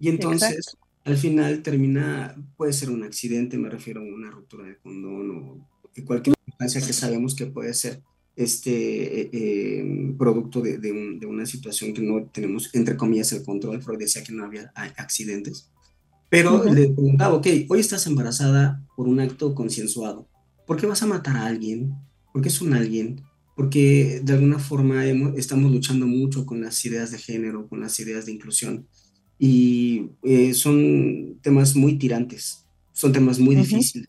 Y 0.00 0.08
entonces, 0.08 0.76
al 1.04 1.16
final 1.16 1.62
termina, 1.62 2.36
puede 2.56 2.72
ser 2.72 2.90
un 2.90 3.02
accidente, 3.02 3.58
me 3.58 3.70
refiero 3.70 4.00
a 4.00 4.04
una 4.04 4.30
ruptura 4.30 4.66
de 4.66 4.78
condón 4.78 5.30
o 5.30 5.68
cualquier 6.04 6.36
circunstancia 6.36 6.86
que 6.86 6.92
sabemos 6.92 7.34
que 7.34 7.46
puede 7.46 7.74
ser 7.74 8.02
este 8.36 9.22
eh, 9.22 9.30
eh, 9.32 10.14
producto 10.16 10.60
de, 10.60 10.78
de, 10.78 11.26
una 11.26 11.44
situación 11.44 11.92
que 11.92 12.00
no 12.00 12.24
tenemos, 12.26 12.74
entre 12.74 12.96
comillas, 12.96 13.32
el 13.32 13.44
control. 13.44 13.82
Freud 13.82 13.98
decía 13.98 14.24
que 14.24 14.32
no 14.32 14.44
había 14.44 14.72
accidentes. 14.74 15.70
Pero 16.30 16.64
le 16.64 16.88
preguntaba, 16.88 17.34
ok, 17.34 17.46
hoy 17.68 17.80
estás 17.80 18.06
embarazada 18.06 18.86
por 18.96 19.08
un 19.08 19.20
acto 19.20 19.54
consensuado. 19.54 20.28
¿Por 20.66 20.76
qué 20.76 20.86
vas 20.86 21.02
a 21.02 21.06
matar 21.06 21.36
a 21.36 21.46
alguien? 21.46 21.92
¿Por 22.32 22.40
qué 22.40 22.48
es 22.48 22.60
un 22.62 22.72
alguien? 22.72 23.22
Porque 23.56 24.20
de 24.22 24.32
alguna 24.32 24.58
forma 24.58 25.04
estamos 25.36 25.72
luchando 25.72 26.06
mucho 26.06 26.46
con 26.46 26.60
las 26.60 26.82
ideas 26.84 27.10
de 27.10 27.18
género, 27.18 27.68
con 27.68 27.80
las 27.80 27.98
ideas 27.98 28.26
de 28.26 28.32
inclusión. 28.32 28.86
Y 29.42 30.10
eh, 30.22 30.52
son 30.52 31.38
temas 31.40 31.74
muy 31.74 31.96
tirantes, 31.96 32.66
son 32.92 33.10
temas 33.10 33.38
muy 33.38 33.56
difíciles. 33.56 34.06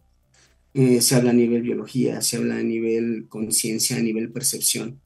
Eh, 0.74 1.00
se 1.00 1.16
habla 1.16 1.32
a 1.32 1.34
nivel 1.34 1.62
biología, 1.62 2.22
se 2.22 2.36
habla 2.36 2.58
a 2.58 2.64
nivel 2.64 3.28
conciencia, 3.30 3.96
a 3.96 4.02
nivel 4.02 4.30
percepción. 4.30 5.00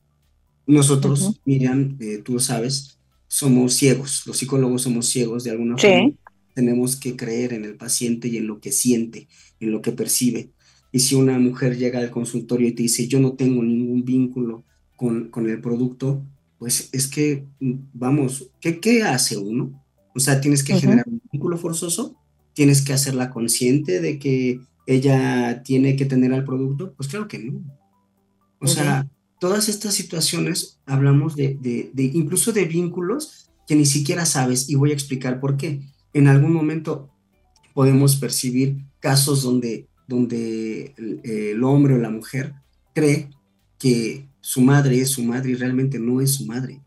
Nosotros, 0.65 1.39
Miriam, 1.45 1.95
eh, 1.99 2.21
tú 2.23 2.33
lo 2.33 2.39
sabes, 2.39 2.97
somos 3.27 3.75
ciegos, 3.75 4.23
los 4.25 4.37
psicólogos 4.37 4.81
somos 4.81 5.07
ciegos 5.07 5.43
de 5.43 5.51
alguna 5.51 5.77
forma. 5.77 6.11
Tenemos 6.55 6.95
que 6.95 7.15
creer 7.15 7.53
en 7.53 7.63
el 7.63 7.75
paciente 7.75 8.27
y 8.27 8.37
en 8.37 8.47
lo 8.47 8.59
que 8.59 8.71
siente, 8.71 9.27
en 9.59 9.71
lo 9.71 9.83
que 9.83 9.91
percibe. 9.91 10.49
Y 10.91 10.99
si 10.99 11.13
una 11.13 11.37
mujer 11.37 11.77
llega 11.77 11.99
al 11.99 12.09
consultorio 12.09 12.67
y 12.67 12.71
te 12.71 12.81
dice, 12.81 13.07
yo 13.07 13.19
no 13.19 13.33
tengo 13.33 13.61
ningún 13.61 14.03
vínculo 14.03 14.63
con, 14.95 15.29
con 15.29 15.47
el 15.47 15.61
producto, 15.61 16.25
pues 16.57 16.89
es 16.93 17.05
que, 17.05 17.45
vamos, 17.59 18.49
¿qué, 18.59 18.79
qué 18.79 19.03
hace 19.03 19.37
uno? 19.37 19.84
O 20.15 20.19
sea, 20.19 20.41
tienes 20.41 20.63
que 20.63 20.79
generar 20.79 21.05
un 21.07 21.21
vínculo 21.31 21.57
forzoso, 21.57 22.15
tienes 22.53 22.81
que 22.81 22.93
hacerla 22.93 23.29
consciente 23.29 23.99
de 23.99 24.17
que 24.17 24.61
ella 24.87 25.61
tiene 25.63 25.95
que 25.95 26.05
tener 26.05 26.33
al 26.33 26.45
producto, 26.45 26.93
pues 26.93 27.09
claro 27.09 27.27
que 27.27 27.39
no. 27.39 27.61
O 28.59 28.67
sea, 28.67 29.07
todas 29.39 29.69
estas 29.69 29.93
situaciones 29.93 30.79
hablamos 30.85 31.35
de, 31.35 31.57
de, 31.61 32.03
incluso 32.03 32.51
de 32.51 32.65
vínculos 32.65 33.49
que 33.67 33.75
ni 33.75 33.85
siquiera 33.85 34.25
sabes 34.25 34.69
y 34.69 34.75
voy 34.75 34.91
a 34.91 34.93
explicar 34.93 35.39
por 35.39 35.57
qué. 35.57 35.81
En 36.13 36.27
algún 36.27 36.53
momento 36.53 37.09
podemos 37.73 38.15
percibir 38.15 38.77
casos 38.99 39.43
donde, 39.43 39.87
donde 40.07 40.93
el, 41.23 41.63
hombre 41.63 41.95
o 41.95 41.97
la 41.97 42.09
mujer 42.09 42.53
cree 42.93 43.29
que 43.77 44.27
su 44.39 44.61
madre 44.61 45.01
es 45.01 45.09
su 45.09 45.23
madre 45.23 45.51
y 45.51 45.55
realmente 45.55 45.99
no 45.99 46.21
es 46.21 46.35
su 46.35 46.45
madre. 46.45 46.81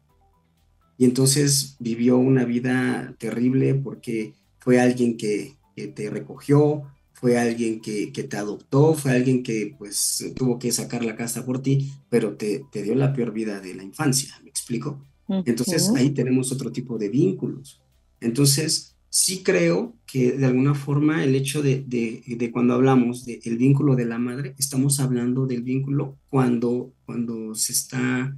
Y 0.99 1.05
entonces 1.07 1.77
vivió 1.79 2.19
una 2.19 2.45
vida 2.45 3.15
terrible 3.19 3.75
porque 3.75 4.35
fue 4.59 4.81
alguien 4.81 5.17
que, 5.17 5.57
que 5.75 5.87
te 5.87 6.11
recogió, 6.11 6.85
fue 7.21 7.37
alguien 7.37 7.81
que, 7.81 8.13
te 8.13 8.37
adoptó, 8.37 8.95
fue 8.95 9.13
alguien 9.13 9.43
que 9.43 9.75
pues 9.77 10.33
tuvo 10.37 10.59
que 10.59 10.71
sacar 10.71 11.05
la 11.05 11.17
casa 11.17 11.45
por 11.45 11.61
ti, 11.61 11.91
pero 12.09 12.37
te, 12.37 12.65
dio 12.73 12.95
la 12.95 13.13
peor 13.13 13.33
vida 13.33 13.61
de 13.61 13.75
la 13.75 13.83
infancia, 13.83 14.39
¿me 14.45 14.51
explico? 14.51 15.03
Entonces 15.29 15.91
ahí 15.97 16.11
tenemos 16.11 16.53
otro 16.53 16.71
tipo 16.71 16.97
de 16.97 17.09
vínculos. 17.09 17.81
Entonces 18.21 18.97
sí 19.11 19.43
creo 19.43 19.97
que 20.07 20.33
de 20.33 20.47
alguna 20.47 20.75
forma 20.75 21.25
el 21.25 21.35
hecho 21.35 21.61
de, 21.61 21.85
de, 21.87 22.51
cuando 22.53 22.75
hablamos 22.75 23.25
del 23.25 23.59
vínculo 23.59 23.97
de 23.97 24.05
la 24.05 24.19
madre, 24.19 24.55
estamos 24.57 25.01
hablando 25.01 25.47
del 25.47 25.63
vínculo 25.63 26.17
cuando, 26.31 26.93
cuando 27.05 27.55
se 27.57 27.73
está 27.73 28.37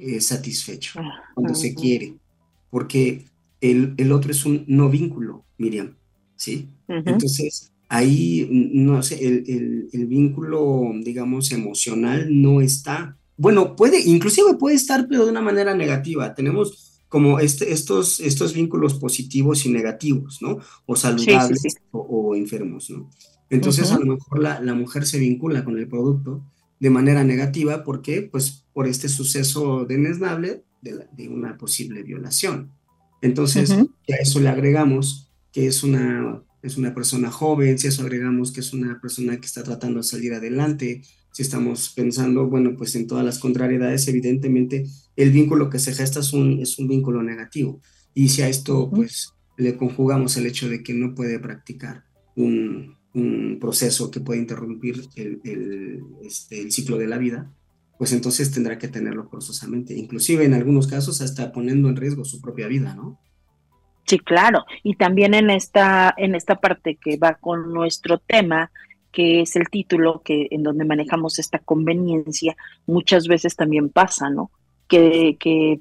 eh, 0.00 0.20
satisfecho, 0.20 1.00
cuando 1.34 1.54
se 1.54 1.74
quiere, 1.74 2.14
porque 2.70 3.24
el, 3.60 3.94
el, 3.96 4.12
otro 4.12 4.30
es 4.30 4.44
un 4.46 4.64
no 4.66 4.88
vínculo, 4.88 5.44
Miriam, 5.58 5.94
¿sí? 6.36 6.68
Entonces 6.88 7.70
ahí, 7.90 8.48
no 8.50 9.02
sé, 9.02 9.26
el, 9.26 9.88
el, 9.92 10.06
vínculo, 10.06 10.92
digamos, 11.02 11.50
emocional 11.52 12.28
no 12.30 12.60
está. 12.60 13.16
Bueno, 13.36 13.74
puede, 13.74 14.00
inclusive 14.00 14.54
puede 14.54 14.76
estar, 14.76 15.06
pero 15.08 15.24
de 15.24 15.32
una 15.32 15.42
manera 15.42 15.74
negativa. 15.74 16.34
Tenemos 16.34 17.02
como 17.08 17.40
este, 17.40 17.72
estos, 17.72 18.20
estos 18.20 18.54
vínculos 18.54 18.94
positivos 18.94 19.66
y 19.66 19.70
negativos, 19.70 20.38
¿no? 20.40 20.58
O 20.86 20.94
saludables 20.94 21.62
O, 21.90 22.36
enfermos, 22.36 22.88
¿no? 22.90 23.10
Entonces, 23.50 23.90
a 23.90 23.98
lo 23.98 24.06
mejor 24.06 24.38
la, 24.38 24.60
la, 24.60 24.74
mujer 24.74 25.04
se 25.04 25.18
vincula 25.18 25.64
con 25.64 25.76
el 25.76 25.88
producto 25.88 26.44
de 26.78 26.90
manera 26.90 27.24
negativa, 27.24 27.82
¿por 27.82 28.00
qué? 28.00 28.22
Pues 28.22 28.64
por 28.80 28.88
este 28.88 29.10
suceso 29.10 29.84
denesnable 29.84 30.64
de, 30.80 31.04
de 31.12 31.28
una 31.28 31.58
posible 31.58 32.02
violación. 32.02 32.72
Entonces, 33.20 33.72
a 33.72 34.14
eso 34.22 34.40
le 34.40 34.48
agregamos 34.48 35.30
que 35.52 35.66
es 35.66 35.82
una 35.82 36.42
es 36.62 36.78
una 36.78 36.94
persona 36.94 37.30
joven, 37.30 37.78
si 37.78 37.88
eso 37.88 38.00
agregamos 38.00 38.52
que 38.52 38.60
es 38.60 38.72
una 38.72 38.98
persona 38.98 39.38
que 39.38 39.44
está 39.44 39.62
tratando 39.62 39.98
de 39.98 40.04
salir 40.04 40.32
adelante, 40.32 41.02
si 41.30 41.42
estamos 41.42 41.90
pensando, 41.94 42.48
bueno, 42.48 42.74
pues 42.74 42.94
en 42.94 43.06
todas 43.06 43.22
las 43.22 43.38
contrariedades, 43.38 44.08
evidentemente 44.08 44.86
el 45.14 45.30
vínculo 45.30 45.68
que 45.68 45.78
se 45.78 45.92
gesta 45.92 46.20
es 46.20 46.32
un, 46.32 46.58
es 46.60 46.78
un 46.78 46.88
vínculo 46.88 47.22
negativo. 47.22 47.82
Y 48.14 48.30
si 48.30 48.40
a 48.40 48.48
esto, 48.48 48.88
pues, 48.88 49.34
le 49.58 49.76
conjugamos 49.76 50.38
el 50.38 50.46
hecho 50.46 50.70
de 50.70 50.82
que 50.82 50.94
no 50.94 51.14
puede 51.14 51.38
practicar 51.38 52.04
un, 52.34 52.96
un 53.12 53.58
proceso 53.60 54.10
que 54.10 54.20
puede 54.20 54.40
interrumpir 54.40 55.02
el, 55.16 55.38
el, 55.44 56.02
este, 56.22 56.62
el 56.62 56.72
ciclo 56.72 56.96
de 56.96 57.08
la 57.08 57.18
vida, 57.18 57.52
pues 58.00 58.14
entonces 58.14 58.50
tendrá 58.50 58.78
que 58.78 58.88
tenerlo 58.88 59.24
forzosamente, 59.24 59.92
inclusive 59.92 60.46
en 60.46 60.54
algunos 60.54 60.86
casos 60.86 61.20
hasta 61.20 61.52
poniendo 61.52 61.90
en 61.90 61.96
riesgo 61.96 62.24
su 62.24 62.40
propia 62.40 62.66
vida, 62.66 62.94
¿no? 62.94 63.20
Sí, 64.06 64.18
claro. 64.18 64.64
Y 64.82 64.94
también 64.94 65.34
en 65.34 65.50
esta, 65.50 66.14
en 66.16 66.34
esta 66.34 66.56
parte 66.56 66.96
que 66.96 67.18
va 67.18 67.34
con 67.34 67.74
nuestro 67.74 68.16
tema, 68.16 68.70
que 69.12 69.42
es 69.42 69.54
el 69.54 69.68
título, 69.68 70.22
que 70.24 70.48
en 70.50 70.62
donde 70.62 70.86
manejamos 70.86 71.38
esta 71.38 71.58
conveniencia, 71.58 72.56
muchas 72.86 73.28
veces 73.28 73.54
también 73.54 73.90
pasa, 73.90 74.30
¿no? 74.30 74.50
Que, 74.88 75.36
que 75.38 75.80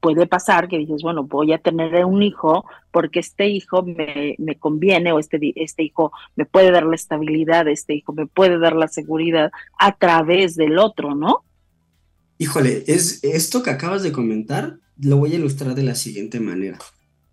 puede 0.00 0.26
pasar 0.26 0.68
que 0.68 0.76
dices, 0.76 1.00
bueno, 1.00 1.24
voy 1.24 1.54
a 1.54 1.58
tener 1.58 2.04
un 2.04 2.22
hijo 2.22 2.66
porque 2.90 3.20
este 3.20 3.48
hijo 3.48 3.82
me, 3.82 4.34
me 4.36 4.58
conviene 4.58 5.12
o 5.12 5.18
este, 5.18 5.38
este 5.56 5.82
hijo 5.82 6.12
me 6.36 6.44
puede 6.44 6.70
dar 6.70 6.84
la 6.84 6.94
estabilidad, 6.94 7.66
este 7.68 7.94
hijo 7.94 8.12
me 8.12 8.26
puede 8.26 8.58
dar 8.58 8.76
la 8.76 8.88
seguridad 8.88 9.50
a 9.78 9.96
través 9.96 10.56
del 10.56 10.78
otro, 10.78 11.14
¿no? 11.14 11.42
Híjole, 12.44 12.84
es 12.86 13.20
esto 13.22 13.62
que 13.62 13.70
acabas 13.70 14.02
de 14.02 14.12
comentar, 14.12 14.78
lo 14.98 15.16
voy 15.16 15.32
a 15.32 15.36
ilustrar 15.36 15.74
de 15.74 15.82
la 15.82 15.94
siguiente 15.94 16.40
manera 16.40 16.78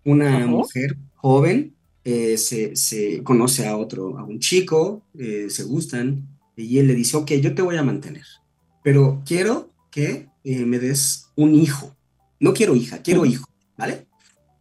una 0.04 0.46
mujer 0.46 0.96
joven 1.16 1.74
eh, 2.04 2.36
se, 2.36 3.22
conoce 3.22 3.66
a 3.66 3.76
otro, 3.76 4.18
a 4.18 4.24
un 4.24 4.40
chico, 4.40 5.02
eh, 5.18 5.46
se 5.48 5.64
gustan, 5.64 6.26
y 6.56 6.78
él 6.78 6.88
le 6.88 6.94
dice, 6.94 7.16
ok, 7.16 7.32
yo 7.34 7.54
te 7.54 7.62
voy 7.62 7.76
a 7.76 7.82
mantener, 7.82 8.24
pero 8.82 9.22
quiero 9.24 9.70
que 9.90 10.28
eh, 10.44 10.64
me 10.64 10.78
des 10.78 11.28
un 11.36 11.54
hijo. 11.54 11.94
No 12.40 12.54
quiero 12.54 12.74
hija, 12.74 12.98
quiero 13.02 13.24
hijo, 13.24 13.48
¿vale? 13.76 14.06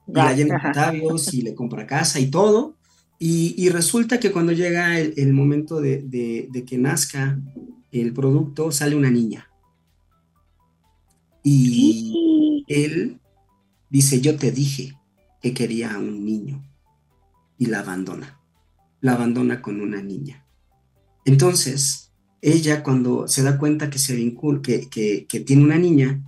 Y 0.07 0.11
la 0.13 0.33
llena 0.33 0.91
de 0.91 1.01
y 1.31 1.41
le 1.41 1.55
compra 1.55 1.87
casa 1.87 2.19
y 2.19 2.29
todo. 2.29 2.75
Y, 3.17 3.69
resulta 3.69 4.19
que 4.19 4.31
cuando 4.31 4.51
llega 4.51 4.99
el, 4.99 5.33
momento 5.33 5.79
de, 5.79 6.03
de, 6.03 6.65
que 6.65 6.77
nazca 6.77 7.39
el 7.91 8.13
producto, 8.13 8.71
sale 8.71 8.95
una 8.95 9.11
niña. 9.11 9.50
Y 11.43 12.65
él 12.67 13.19
dice, 13.89 14.21
yo 14.21 14.35
te 14.37 14.51
dije, 14.51 14.95
que 15.41 15.53
quería 15.53 15.95
a 15.95 15.97
un 15.97 16.23
niño 16.23 16.63
y 17.57 17.65
la 17.65 17.79
abandona. 17.79 18.39
La 19.01 19.13
abandona 19.13 19.61
con 19.61 19.81
una 19.81 20.01
niña. 20.01 20.45
Entonces, 21.25 22.11
ella 22.41 22.83
cuando 22.83 23.27
se 23.27 23.43
da 23.43 23.57
cuenta 23.57 23.89
que 23.89 23.99
se 23.99 24.15
vincula, 24.15 24.61
que, 24.61 24.87
que, 24.89 25.39
tiene 25.39 25.63
una 25.63 25.77
niña, 25.77 26.21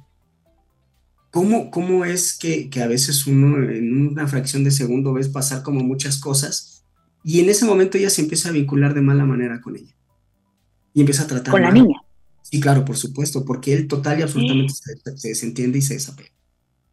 ¿cómo, 1.32 1.70
cómo 1.72 2.06
es 2.06 2.38
que, 2.38 2.70
que, 2.70 2.82
a 2.82 2.88
veces 2.88 3.26
uno 3.28 3.58
en 3.70 4.08
una 4.08 4.28
fracción 4.28 4.64
de 4.64 4.72
segundo 4.72 5.14
ves 5.14 5.30
pasar 5.30 5.64
como 5.64 5.82
muchas 5.82 6.20
cosas 6.20 6.86
y 7.24 7.40
en 7.40 7.50
ese 7.50 7.66
momento 7.66 7.98
ella 7.98 8.10
se 8.10 8.22
empieza 8.22 8.50
a 8.50 8.52
vincular 8.52 8.94
de 8.94 9.02
mala 9.02 9.26
manera 9.26 9.62
con 9.62 9.76
ella? 9.76 9.96
Y 10.94 11.00
empieza 11.00 11.24
a 11.24 11.28
tratar 11.28 11.52
con 11.52 11.62
la 11.62 11.72
niña. 11.72 12.03
Sí, 12.44 12.60
claro, 12.60 12.86
por 12.86 12.98
supuesto, 12.98 13.44
porque 13.44 13.74
él 13.74 13.88
total 13.88 14.20
y 14.20 14.22
absolutamente 14.22 14.74
se, 14.74 15.18
se, 15.18 15.30
desentiende 15.30 15.80
y 15.80 15.82
se 15.82 15.96
desapega. 15.96 16.30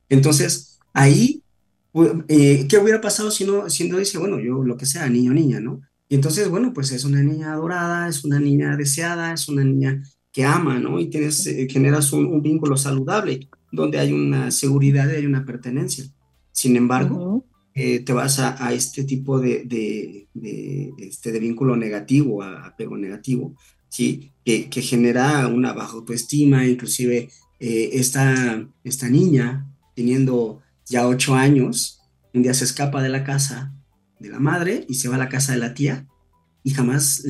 Entonces, 0.08 0.78
ahí 0.94 1.42
eh, 2.28 2.66
¿Qué 2.68 2.78
hubiera 2.78 3.00
pasado 3.00 3.30
si 3.30 3.44
no, 3.44 3.68
si 3.68 3.88
no 3.88 3.98
dice, 3.98 4.18
bueno, 4.18 4.38
yo 4.38 4.62
lo 4.62 4.76
que 4.76 4.86
sea, 4.86 5.08
niño 5.08 5.32
o 5.32 5.34
niña, 5.34 5.60
¿no? 5.60 5.80
Y 6.08 6.14
entonces, 6.14 6.48
bueno, 6.48 6.72
pues 6.72 6.92
es 6.92 7.04
una 7.04 7.22
niña 7.22 7.52
adorada, 7.52 8.08
es 8.08 8.24
una 8.24 8.38
niña 8.38 8.76
deseada, 8.76 9.32
es 9.32 9.48
una 9.48 9.64
niña 9.64 10.02
que 10.32 10.44
ama, 10.44 10.78
¿no? 10.78 11.00
Y 11.00 11.06
tienes, 11.06 11.46
eh, 11.46 11.66
generas 11.68 12.12
un, 12.12 12.42
vínculo 12.42 12.76
saludable 12.76 13.48
donde 13.72 13.98
hay 13.98 14.12
una 14.12 14.50
seguridad 14.50 15.10
y 15.10 15.16
hay 15.16 15.26
una 15.26 15.44
pertenencia. 15.44 16.04
Sin 16.52 16.76
embargo, 16.76 17.44
eh, 17.74 18.00
te 18.00 18.12
vas 18.12 18.38
a, 18.38 18.72
este 18.72 19.04
tipo 19.04 19.40
de, 19.40 19.64
de, 19.64 20.94
este, 20.98 21.32
de 21.32 21.40
vínculo 21.40 21.76
negativo, 21.76 22.42
a, 22.42 22.66
apego 22.66 22.96
negativo, 22.96 23.54
¿sí? 23.88 24.32
Que, 24.50 24.68
que, 24.68 24.82
genera 24.82 25.46
una 25.46 25.72
baja 25.72 25.92
autoestima, 25.92 26.66
inclusive 26.66 27.28
esta, 27.60 28.66
esta 28.82 29.08
niña 29.08 29.66
teniendo 29.94 30.60
ya 30.86 31.06
ocho 31.06 31.34
años, 31.34 32.00
un 32.34 32.42
día 32.42 32.54
se 32.54 32.64
escapa 32.64 33.02
de 33.02 33.10
la 33.10 33.22
casa 33.22 33.72
de 34.18 34.28
la 34.28 34.40
madre 34.40 34.84
y 34.88 34.94
se 34.94 35.08
va 35.08 35.16
a 35.16 35.18
la 35.18 35.28
casa 35.28 35.52
de 35.52 35.58
la 35.58 35.74
tía 35.74 36.06
y 36.62 36.70
jamás 36.70 37.24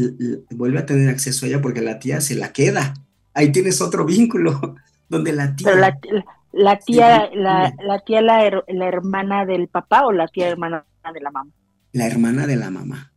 vuelve 0.51 0.79
a 0.79 0.87
tener 0.87 1.09
acceso 1.09 1.45
a 1.45 1.49
ella 1.49 1.61
porque 1.61 1.81
la 1.81 1.99
tía 1.99 2.21
se 2.21 2.35
la 2.35 2.53
queda. 2.53 2.95
Ahí 3.35 3.53
tienes 3.53 3.81
otro 3.81 4.05
vínculo 4.05 4.77
donde 5.09 5.33
la 5.33 5.55
tía... 5.55 5.75
la, 5.75 6.79
tía, 6.79 7.31
la, 7.35 7.99
tía 8.05 8.23
la, 8.23 8.43
hermana 8.87 9.47
del 9.47 9.69
papá 9.69 10.07
o 10.07 10.13
la 10.13 10.27
tía 10.27 10.49
hermana 10.49 10.85
de 11.13 11.21
la 11.21 11.31
mamá. 11.31 11.51
la 11.93 12.07
hermana 12.07 12.47
de 12.47 12.57
la 12.57 12.71
mamá. 12.71 13.10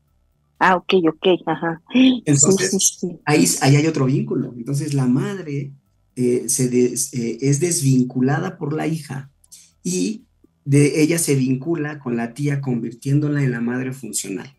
Ah, 0.59 0.75
ok, 0.75 0.93
ok, 1.09 1.27
ajá. 1.45 1.81
Entonces, 2.25 2.99
Ahí, 3.25 3.45
ahí, 3.61 3.75
hay 3.75 3.87
otro 3.87 4.05
vínculo. 4.05 4.53
Entonces, 4.55 4.93
la 4.93 5.07
madre 5.07 5.73
eh, 6.15 6.43
se 6.47 6.65
eh, 6.65 7.37
es 7.41 7.59
desvinculada 7.59 8.57
por 8.57 8.73
la 8.73 8.87
hija 8.87 9.31
y 9.83 10.25
de 10.63 11.01
ella 11.01 11.17
se 11.17 11.35
vincula 11.35 11.99
con 11.99 12.15
la 12.15 12.33
tía 12.33 12.61
convirtiéndola 12.61 13.43
en 13.43 13.51
la 13.51 13.61
madre 13.61 13.91
funcional. 13.91 14.53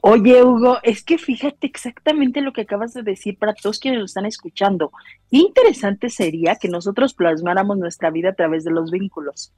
Oye, 0.00 0.42
Hugo, 0.42 0.78
es 0.82 1.04
que 1.04 1.18
fíjate 1.18 1.66
exactamente 1.66 2.40
lo 2.40 2.52
que 2.52 2.62
acabas 2.62 2.94
de 2.94 3.02
decir 3.02 3.38
para 3.38 3.54
todos 3.54 3.78
quienes 3.78 4.00
lo 4.00 4.06
están 4.06 4.26
escuchando. 4.26 4.90
Qué 5.30 5.38
interesante 5.38 6.08
sería 6.08 6.56
que 6.56 6.68
nosotros 6.68 7.14
plasmáramos 7.14 7.78
nuestra 7.78 8.10
vida 8.10 8.30
a 8.30 8.34
través 8.34 8.64
de 8.64 8.72
los 8.72 8.90
vínculos, 8.90 9.52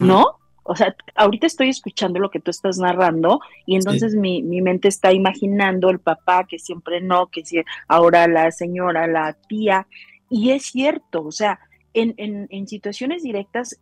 ¿no? 0.00 0.38
O 0.64 0.76
sea, 0.76 0.94
ahorita 1.14 1.46
estoy 1.46 1.68
escuchando 1.68 2.20
lo 2.20 2.30
que 2.30 2.40
tú 2.40 2.50
estás 2.50 2.78
narrando 2.78 3.40
y 3.66 3.76
entonces 3.76 4.14
mi, 4.14 4.42
mi, 4.42 4.60
mente 4.60 4.88
está 4.88 5.12
imaginando 5.12 5.90
el 5.90 5.98
papá 5.98 6.46
que 6.46 6.58
siempre 6.58 7.00
no, 7.00 7.28
que 7.28 7.44
si 7.44 7.62
ahora 7.88 8.28
la 8.28 8.50
señora, 8.50 9.06
la 9.06 9.34
tía. 9.48 9.86
Y 10.28 10.50
es 10.50 10.64
cierto, 10.64 11.24
o 11.24 11.32
sea, 11.32 11.58
en, 11.94 12.14
en, 12.16 12.46
en 12.50 12.68
situaciones 12.68 13.22
directas, 13.22 13.80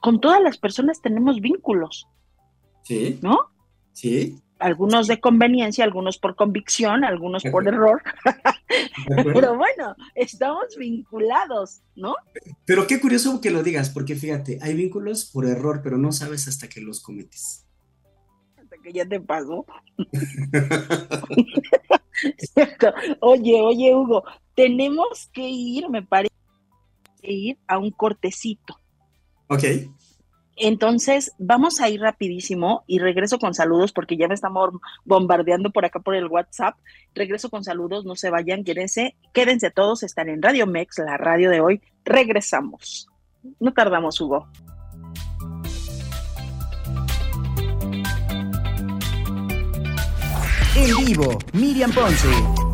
con 0.00 0.20
todas 0.20 0.40
las 0.40 0.58
personas 0.58 1.00
tenemos 1.00 1.40
vínculos. 1.40 2.06
Sí. 2.84 3.18
¿No? 3.22 3.38
Sí 3.92 4.41
algunos 4.62 5.06
de 5.06 5.20
conveniencia, 5.20 5.84
algunos 5.84 6.18
por 6.18 6.36
convicción, 6.36 7.04
algunos 7.04 7.42
por 7.44 7.66
error. 7.66 8.02
Pero 9.08 9.56
bueno, 9.56 9.94
estamos 10.14 10.76
vinculados, 10.78 11.82
¿no? 11.94 12.14
Pero 12.64 12.86
qué 12.86 13.00
curioso 13.00 13.40
que 13.40 13.50
lo 13.50 13.62
digas, 13.62 13.90
porque 13.90 14.14
fíjate, 14.14 14.58
hay 14.62 14.74
vínculos 14.74 15.26
por 15.26 15.46
error, 15.46 15.80
pero 15.82 15.98
no 15.98 16.12
sabes 16.12 16.48
hasta 16.48 16.68
que 16.68 16.80
los 16.80 17.00
cometes. 17.00 17.66
Hasta 18.56 18.76
que 18.82 18.92
ya 18.92 19.06
te 19.06 19.20
pasó. 19.20 19.66
Cierto. 22.38 22.92
Oye, 23.20 23.60
oye, 23.60 23.94
Hugo, 23.94 24.24
tenemos 24.54 25.28
que 25.32 25.48
ir, 25.48 25.88
me 25.88 26.02
parece, 26.02 26.34
ir 27.22 27.58
a 27.66 27.78
un 27.78 27.90
cortecito. 27.90 28.78
Ok. 29.48 29.64
Entonces, 30.56 31.32
vamos 31.38 31.80
a 31.80 31.88
ir 31.88 32.00
rapidísimo 32.00 32.84
y 32.86 32.98
regreso 32.98 33.38
con 33.38 33.54
saludos 33.54 33.92
porque 33.92 34.16
ya 34.16 34.28
me 34.28 34.34
estamos 34.34 34.70
bombardeando 35.04 35.70
por 35.70 35.84
acá 35.84 36.00
por 36.00 36.14
el 36.14 36.26
WhatsApp. 36.26 36.76
Regreso 37.14 37.50
con 37.50 37.64
saludos, 37.64 38.04
no 38.04 38.16
se 38.16 38.30
vayan, 38.30 38.64
quédense, 38.64 39.16
quédense 39.32 39.70
todos, 39.70 40.02
están 40.02 40.28
en 40.28 40.42
Radio 40.42 40.66
Mex, 40.66 40.98
la 40.98 41.16
radio 41.16 41.50
de 41.50 41.60
hoy. 41.60 41.80
Regresamos. 42.04 43.08
No 43.58 43.72
tardamos, 43.72 44.20
Hugo. 44.20 44.46
En 50.74 51.04
vivo, 51.04 51.38
Miriam 51.52 51.92
Ponce. 51.92 52.71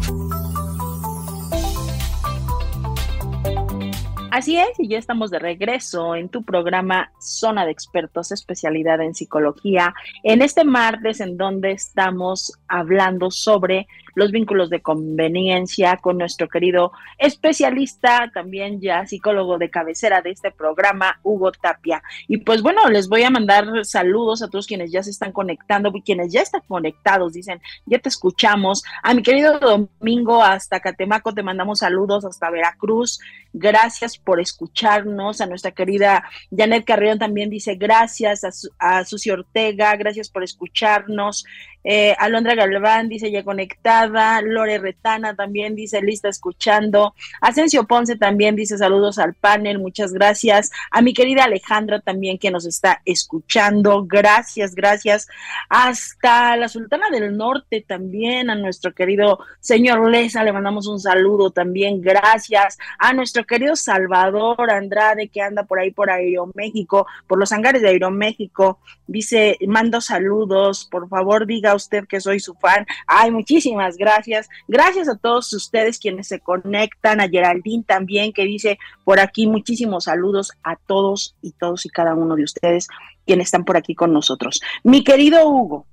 Así 4.38 4.57
es, 4.57 4.78
y 4.78 4.87
ya 4.87 4.99
estamos 4.99 5.33
de 5.33 5.40
regreso 5.40 6.14
en 6.14 6.28
tu 6.28 6.45
programa 6.45 7.11
Zona 7.18 7.64
de 7.64 7.73
Expertos, 7.73 8.30
especialidad 8.30 9.00
en 9.00 9.12
psicología, 9.12 9.92
en 10.23 10.42
este 10.42 10.62
martes 10.62 11.18
en 11.18 11.37
donde 11.37 11.73
estamos 11.73 12.52
hablando 12.68 13.33
sobre 13.33 13.88
los 14.18 14.32
vínculos 14.32 14.70
de 14.70 14.80
conveniencia 14.80 15.96
con 15.98 16.18
nuestro 16.18 16.48
querido 16.48 16.92
especialista, 17.18 18.30
también 18.34 18.80
ya 18.80 19.06
psicólogo 19.06 19.58
de 19.58 19.70
cabecera 19.70 20.22
de 20.22 20.30
este 20.30 20.50
programa, 20.50 21.20
Hugo 21.22 21.52
Tapia. 21.52 22.02
Y 22.26 22.38
pues 22.38 22.62
bueno, 22.62 22.88
les 22.88 23.08
voy 23.08 23.22
a 23.22 23.30
mandar 23.30 23.84
saludos 23.84 24.42
a 24.42 24.48
todos 24.48 24.66
quienes 24.66 24.90
ya 24.90 25.02
se 25.02 25.10
están 25.10 25.32
conectando 25.32 25.92
quienes 26.08 26.32
ya 26.32 26.40
están 26.40 26.62
conectados, 26.66 27.32
dicen, 27.32 27.60
ya 27.87 27.98
te 27.98 28.08
escuchamos. 28.08 28.82
A 29.02 29.14
mi 29.14 29.22
querido 29.22 29.58
Domingo 29.58 30.42
hasta 30.42 30.80
Catemaco 30.80 31.34
te 31.34 31.42
mandamos 31.42 31.80
saludos 31.80 32.25
hasta 32.25 32.50
Veracruz. 32.50 33.20
Gracias 33.52 34.18
por 34.18 34.40
escucharnos. 34.40 35.40
A 35.40 35.46
nuestra 35.46 35.72
querida 35.72 36.24
Janet 36.54 36.85
Carrión 36.85 37.18
también 37.18 37.50
dice 37.50 37.74
gracias. 37.74 38.42
A, 38.78 39.04
Susi 39.04 39.31
Ortega, 39.31 39.96
gracias 39.96 40.28
por 40.31 40.42
escucharnos. 40.42 41.44
Eh, 41.85 42.14
Alondra 42.18 42.54
Galván 42.54 43.09
dice 43.09 43.31
ya 43.31 43.42
conectada. 43.44 44.08
Lore 44.09 44.79
Retana 44.79 45.35
también 45.35 45.75
dice 45.75 46.01
lista 46.03 46.29
escuchando. 46.29 47.14
Asensio 47.40 47.87
Ponce 47.87 48.16
también 48.16 48.57
dice 48.57 48.79
saludos 48.79 49.18
al 49.18 49.35
panel. 49.35 49.79
Muchas 49.79 50.12
gracias. 50.12 50.71
A 50.90 51.03
mi 51.03 51.14
querida 51.14 51.44
Alejandra 51.44 52.01
también 52.01 52.38
que 52.38 52.51
nos 52.51 52.66
está 52.66 53.03
escuchando. 53.05 54.05
Gracias, 54.07 54.75
gracias. 54.75 55.29
Hasta 55.68 56.57
la 56.57 56.68
Sultana 56.68 57.11
del 57.11 57.37
Norte 57.37 57.85
también. 57.87 58.51
A 58.51 58.55
nuestro 58.55 58.94
querido 58.94 59.38
señor 59.61 60.11
Lesa 60.11 60.44
le 60.44 60.53
mandamos 60.53 60.87
un 60.87 61.01
saludo 61.01 61.51
también. 61.51 62.01
Gracias. 62.01 62.79
A 62.99 63.12
nuestro 63.12 63.44
querido 63.44 63.77
Salvador 63.77 64.71
Andrade 64.71 65.29
que 65.29 65.42
anda 65.42 65.64
por 65.64 65.79
ahí 65.79 65.90
por 65.90 66.11
Aeroméxico, 66.11 67.07
por 67.27 67.38
los 67.38 67.53
hangares 67.53 67.83
de 67.83 67.88
Aeroméxico. 67.88 68.81
Dice, 69.07 69.57
mando 69.66 70.01
saludos. 70.01 70.87
Por 70.90 71.09
favor, 71.09 71.47
diga 71.47 71.75
usted 71.75 72.07
que 72.07 72.21
soy 72.21 72.40
su 72.40 72.55
fan. 72.55 72.87
Ay, 73.07 73.31
muchísimas 73.31 73.88
gracias. 73.96 74.48
Gracias 74.66 75.09
a 75.09 75.16
todos 75.16 75.53
ustedes 75.53 75.98
quienes 75.98 76.29
se 76.29 76.40
conectan, 76.40 77.20
a 77.20 77.29
Geraldine 77.29 77.85
también 77.87 78.33
que 78.33 78.44
dice 78.44 78.79
por 79.05 79.20
aquí 79.20 79.46
muchísimos 79.46 80.05
saludos 80.05 80.53
a 80.62 80.77
todos 80.77 81.37
y 81.42 81.53
todos 81.53 81.87
y 81.87 81.88
cada 81.88 82.14
uno 82.14 82.37
de 82.37 82.44
ustedes 82.44 82.88
quienes 83.27 83.46
están 83.46 83.64
por 83.64 83.77
aquí 83.77 83.94
con 83.94 84.12
nosotros. 84.12 84.61
Mi 84.85 85.05
querido 85.05 85.48
Hugo, 85.48 85.87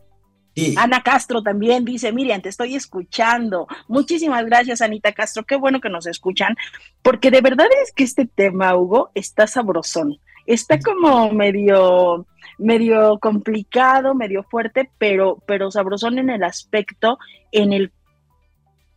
Ana 0.78 1.04
Castro 1.04 1.44
también 1.44 1.84
dice, 1.84 2.14
Miriam, 2.14 2.42
te 2.42 2.50
estoy 2.50 2.76
escuchando. 2.76 3.68
Muchísimas 3.88 4.46
gracias, 4.46 4.82
Anita 4.82 5.12
Castro. 5.12 5.44
Qué 5.44 5.56
bueno 5.56 5.82
que 5.82 5.90
nos 5.90 6.08
escuchan, 6.08 6.56
porque 7.02 7.30
de 7.30 7.42
verdad 7.42 7.68
es 7.84 7.92
que 7.92 8.06
este 8.06 8.26
tema, 8.26 8.76
Hugo, 8.76 9.12
está 9.16 9.48
sabrosón. 9.48 10.18
Está 10.46 10.80
como 10.80 11.32
medio 11.32 12.26
medio 12.58 13.20
complicado, 13.20 14.16
medio 14.16 14.44
fuerte, 14.44 14.90
pero, 14.98 15.42
pero 15.46 15.72
sabrosón 15.72 16.20
en 16.20 16.30
el 16.30 16.44
aspecto 16.44 17.18
en 17.52 17.74
el 17.74 17.92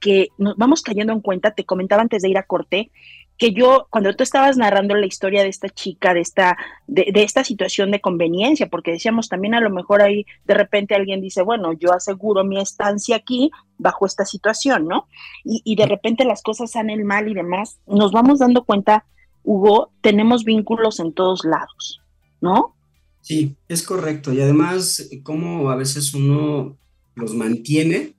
que 0.00 0.28
nos 0.38 0.56
vamos 0.56 0.82
cayendo 0.82 1.12
en 1.12 1.20
cuenta, 1.20 1.52
te 1.52 1.64
comentaba 1.64 2.02
antes 2.02 2.22
de 2.22 2.28
ir 2.28 2.38
a 2.38 2.44
corte, 2.44 2.90
que 3.38 3.52
yo, 3.52 3.86
cuando 3.90 4.14
tú 4.14 4.24
estabas 4.24 4.56
narrando 4.56 4.96
la 4.96 5.06
historia 5.06 5.42
de 5.42 5.48
esta 5.48 5.68
chica, 5.68 6.12
de 6.12 6.20
esta, 6.20 6.56
de, 6.88 7.10
esta 7.14 7.44
situación 7.44 7.92
de 7.92 8.00
conveniencia, 8.00 8.66
porque 8.66 8.90
decíamos 8.90 9.28
también 9.28 9.54
a 9.54 9.60
lo 9.60 9.70
mejor 9.70 10.02
ahí 10.02 10.26
de 10.44 10.54
repente 10.54 10.96
alguien 10.96 11.20
dice, 11.20 11.42
bueno, 11.42 11.72
yo 11.72 11.92
aseguro 11.92 12.42
mi 12.42 12.60
estancia 12.60 13.14
aquí 13.14 13.52
bajo 13.78 14.06
esta 14.06 14.24
situación, 14.24 14.88
¿no? 14.88 15.06
Y, 15.44 15.62
y 15.64 15.76
de 15.76 15.86
repente 15.86 16.24
las 16.24 16.42
cosas 16.42 16.72
salen 16.72 17.06
mal 17.06 17.28
y 17.28 17.34
demás, 17.34 17.78
nos 17.86 18.10
vamos 18.10 18.40
dando 18.40 18.64
cuenta, 18.64 19.04
Hugo, 19.44 19.92
tenemos 20.00 20.44
vínculos 20.44 20.98
en 20.98 21.12
todos 21.12 21.44
lados, 21.44 22.02
¿no? 22.40 22.74
Sí, 23.28 23.58
es 23.68 23.82
correcto. 23.82 24.32
Y 24.32 24.40
además, 24.40 25.06
cómo 25.22 25.68
a 25.68 25.76
veces 25.76 26.14
uno 26.14 26.78
los 27.14 27.34
mantiene, 27.34 28.16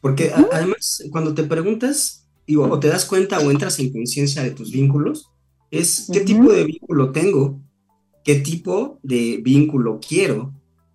porque 0.00 0.32
además, 0.50 1.04
cuando 1.12 1.34
te 1.34 1.44
preguntas, 1.44 2.28
digo, 2.48 2.64
o 2.64 2.80
te 2.80 2.88
das 2.88 3.04
cuenta 3.04 3.38
o 3.38 3.52
entras 3.52 3.78
en 3.78 3.92
conciencia 3.92 4.42
de 4.42 4.50
tus 4.50 4.72
vínculos, 4.72 5.30
es 5.70 6.08
qué 6.12 6.22
tipo 6.22 6.52
de 6.52 6.64
vínculo 6.64 7.12
tengo, 7.12 7.62
qué 8.24 8.40
tipo 8.40 8.98
de 9.04 9.36
vínculo 9.40 10.00
quiero 10.00 10.52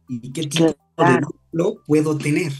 y 0.09 0.33
qué 0.33 0.47
tipo 0.47 0.75
de 0.97 1.11
vínculo 1.13 1.81
puedo 1.87 2.17
tener. 2.17 2.51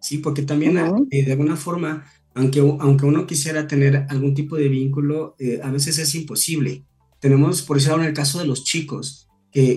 Sí, 0.00 0.16
porque 0.16 0.40
también 0.40 0.78
eh, 1.10 1.26
de 1.26 1.32
alguna 1.32 1.56
forma, 1.56 2.06
aunque, 2.34 2.60
aunque 2.60 3.04
uno 3.04 3.26
quisiera 3.26 3.66
tener 3.66 4.06
algún 4.08 4.32
tipo 4.32 4.56
de 4.56 4.70
vínculo, 4.70 5.36
eh, 5.38 5.60
a 5.62 5.70
veces 5.70 5.98
es 5.98 6.14
imposible. 6.14 6.86
Tenemos, 7.20 7.60
por 7.60 7.76
eso 7.76 7.94
en 7.96 8.06
el 8.06 8.14
caso 8.14 8.38
de 8.38 8.46
los 8.46 8.64
chicos, 8.64 9.27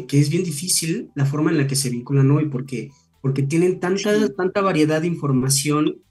que, 0.07 0.19
es 0.19 0.29
bien 0.29 0.43
difícil 0.43 1.09
la 1.15 1.25
forma 1.25 1.51
en 1.51 1.57
la 1.57 1.67
que 1.67 1.75
se 1.75 1.89
vinculan 1.89 2.29
hoy, 2.31 2.49
porque, 2.49 2.91
porque 3.21 3.43
tienen 3.43 3.79
tanta, 3.79 4.29
tanta 4.33 4.61
variedad 4.61 5.01
de 5.01 5.07
información 5.07 6.01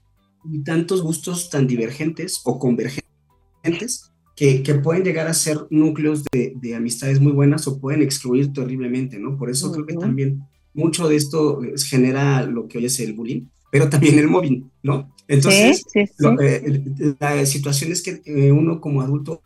y 0.51 0.59
tantos 0.63 1.01
gustos 1.01 1.49
tan 1.49 1.67
divergentes 1.67 2.41
o 2.43 2.59
convergentes 2.59 4.11
que, 4.35 4.63
que 4.63 4.75
pueden 4.75 5.03
llegar 5.03 5.27
a 5.27 5.33
ser 5.33 5.67
núcleos 5.69 6.23
de, 6.31 6.53
de, 6.55 6.75
amistades 6.75 7.19
muy 7.19 7.31
buenas 7.31 7.67
o 7.67 7.79
pueden 7.79 8.01
excluir 8.01 8.51
terriblemente, 8.51 9.19
¿no? 9.19 9.37
Por 9.37 9.49
eso 9.49 9.71
creo 9.71 9.85
que 9.85 9.95
también 9.95 10.41
mucho 10.73 11.07
de 11.07 11.15
esto 11.15 11.63
eh, 11.63 11.73
genera 11.77 12.45
lo 12.45 12.67
que 12.67 12.79
hoy 12.79 12.85
es 12.85 12.99
el 12.99 13.13
bullying, 13.13 13.45
pero 13.71 13.89
también 13.89 14.17
el 14.19 14.27
mobbing, 14.27 14.69
¿no? 14.83 15.13
Entonces, 15.27 15.85
eh, 15.93 17.15
la 17.19 17.45
situación 17.45 17.91
es 17.91 18.01
que 18.01 18.21
eh, 18.25 18.51
uno 18.51 18.81
como 18.81 19.01
adulto 19.01 19.41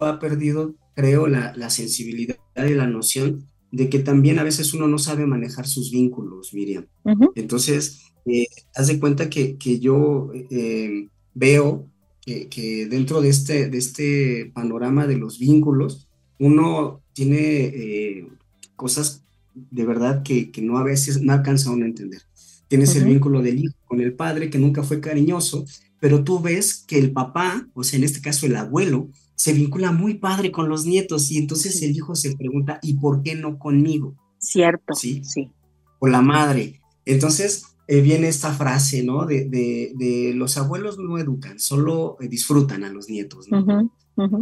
ha 0.00 0.18
perdido 0.18 0.74
creo, 0.94 1.26
la, 1.26 1.52
la, 1.56 1.70
sensibilidad 1.70 2.36
y 2.56 2.74
la 2.74 2.86
noción 2.86 3.46
de 3.70 3.88
que 3.88 3.98
también 3.98 4.38
a 4.38 4.42
veces 4.42 4.74
uno 4.74 4.86
no 4.86 4.98
sabe 4.98 5.26
manejar 5.26 5.66
sus 5.66 5.90
vínculos, 5.90 6.52
Miriam. 6.52 6.86
Entonces, 7.34 8.12
eh, 8.26 8.46
haz 8.74 8.86
de 8.88 9.00
cuenta 9.00 9.30
que, 9.30 9.56
que 9.56 9.78
yo 9.78 10.30
eh, 10.50 11.08
veo 11.34 11.88
que, 12.20 12.48
que, 12.48 12.86
dentro 12.86 13.20
de 13.20 13.30
este, 13.30 13.68
de 13.68 13.78
este 13.78 14.52
panorama 14.54 15.06
de 15.06 15.16
los 15.16 15.38
vínculos, 15.38 16.08
uno 16.38 17.02
tiene 17.14 17.64
eh, 17.64 18.28
cosas 18.76 19.24
de 19.54 19.84
verdad 19.84 20.22
que, 20.22 20.50
que 20.50 20.62
no 20.62 20.78
a 20.78 20.82
veces 20.82 21.20
no 21.20 21.32
alcanza 21.32 21.70
a 21.70 21.72
uno 21.72 21.84
a 21.84 21.88
entender. 21.88 22.22
Tienes 22.68 22.96
el 22.96 23.04
vínculo 23.04 23.42
del 23.42 23.58
hijo 23.58 23.74
con 23.86 24.00
el 24.00 24.14
padre 24.14 24.48
que 24.48 24.58
nunca 24.58 24.82
fue 24.82 25.00
cariñoso, 25.00 25.66
pero 26.00 26.24
tú 26.24 26.40
ves 26.40 26.84
que 26.86 26.98
el 26.98 27.12
papá, 27.12 27.68
o 27.74 27.84
sea, 27.84 27.98
en 27.98 28.04
este 28.04 28.22
caso 28.22 28.46
el 28.46 28.56
abuelo, 28.56 29.08
se 29.42 29.52
vincula 29.52 29.90
muy 29.90 30.18
padre 30.18 30.52
con 30.52 30.68
los 30.68 30.86
nietos 30.86 31.32
y 31.32 31.38
entonces 31.38 31.82
el 31.82 31.96
hijo 31.96 32.14
se 32.14 32.36
pregunta, 32.36 32.78
¿y 32.80 32.94
por 32.94 33.24
qué 33.24 33.34
no 33.34 33.58
conmigo? 33.58 34.14
Cierto, 34.38 34.94
sí. 34.94 35.20
sí. 35.24 35.50
O 35.98 36.06
la 36.06 36.22
madre. 36.22 36.80
Entonces 37.04 37.64
eh, 37.88 38.02
viene 38.02 38.28
esta 38.28 38.52
frase, 38.52 39.02
¿no? 39.02 39.26
De, 39.26 39.46
de, 39.48 40.32
los 40.36 40.56
abuelos 40.58 40.96
no 40.96 41.18
educan, 41.18 41.58
solo 41.58 42.18
eh, 42.20 42.28
disfrutan 42.28 42.84
a 42.84 42.92
los 42.92 43.08
nietos, 43.08 43.48
¿no? 43.50 43.90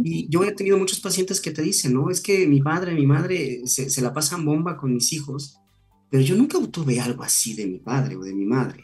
Y 0.03 0.29
yo 0.29 0.43
he 0.43 0.51
tenido 0.51 0.77
muchos 0.77 0.99
pacientes 0.99 1.41
que 1.41 1.49
te 1.49 1.63
dicen, 1.63 1.95
no, 1.95 2.11
es 2.11 2.21
que 2.21 2.45
mi 2.45 2.61
padre, 2.61 2.93
mi 2.93 3.07
madre 3.07 3.61
se, 3.65 3.89
se 3.89 4.01
la 4.03 4.13
pasan 4.13 4.45
bomba 4.45 4.77
con 4.77 4.93
mis 4.93 5.13
hijos, 5.13 5.57
pero 6.11 6.21
yo 6.21 6.35
nunca 6.35 6.59
tuve 6.67 6.99
algo 6.99 7.23
así 7.23 7.55
de 7.55 7.65
mi 7.65 7.79
padre 7.79 8.17
o 8.17 8.21
de 8.21 8.35
mi 8.35 8.45
madre, 8.45 8.83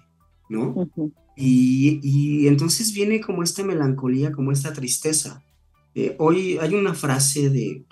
¿no? 0.50 0.90
y, 1.36 2.00
y, 2.02 2.48
entonces 2.48 2.92
viene 2.92 3.22
como 3.22 3.44
esta 3.44 3.64
melancolía, 3.64 4.32
como 4.32 4.52
esta 4.52 4.74
tristeza. 4.74 5.44
Eh, 5.98 6.16
hoy 6.20 6.60
hay 6.62 6.76
una 6.76 6.94
frase 6.94 7.50
de, 7.50 7.84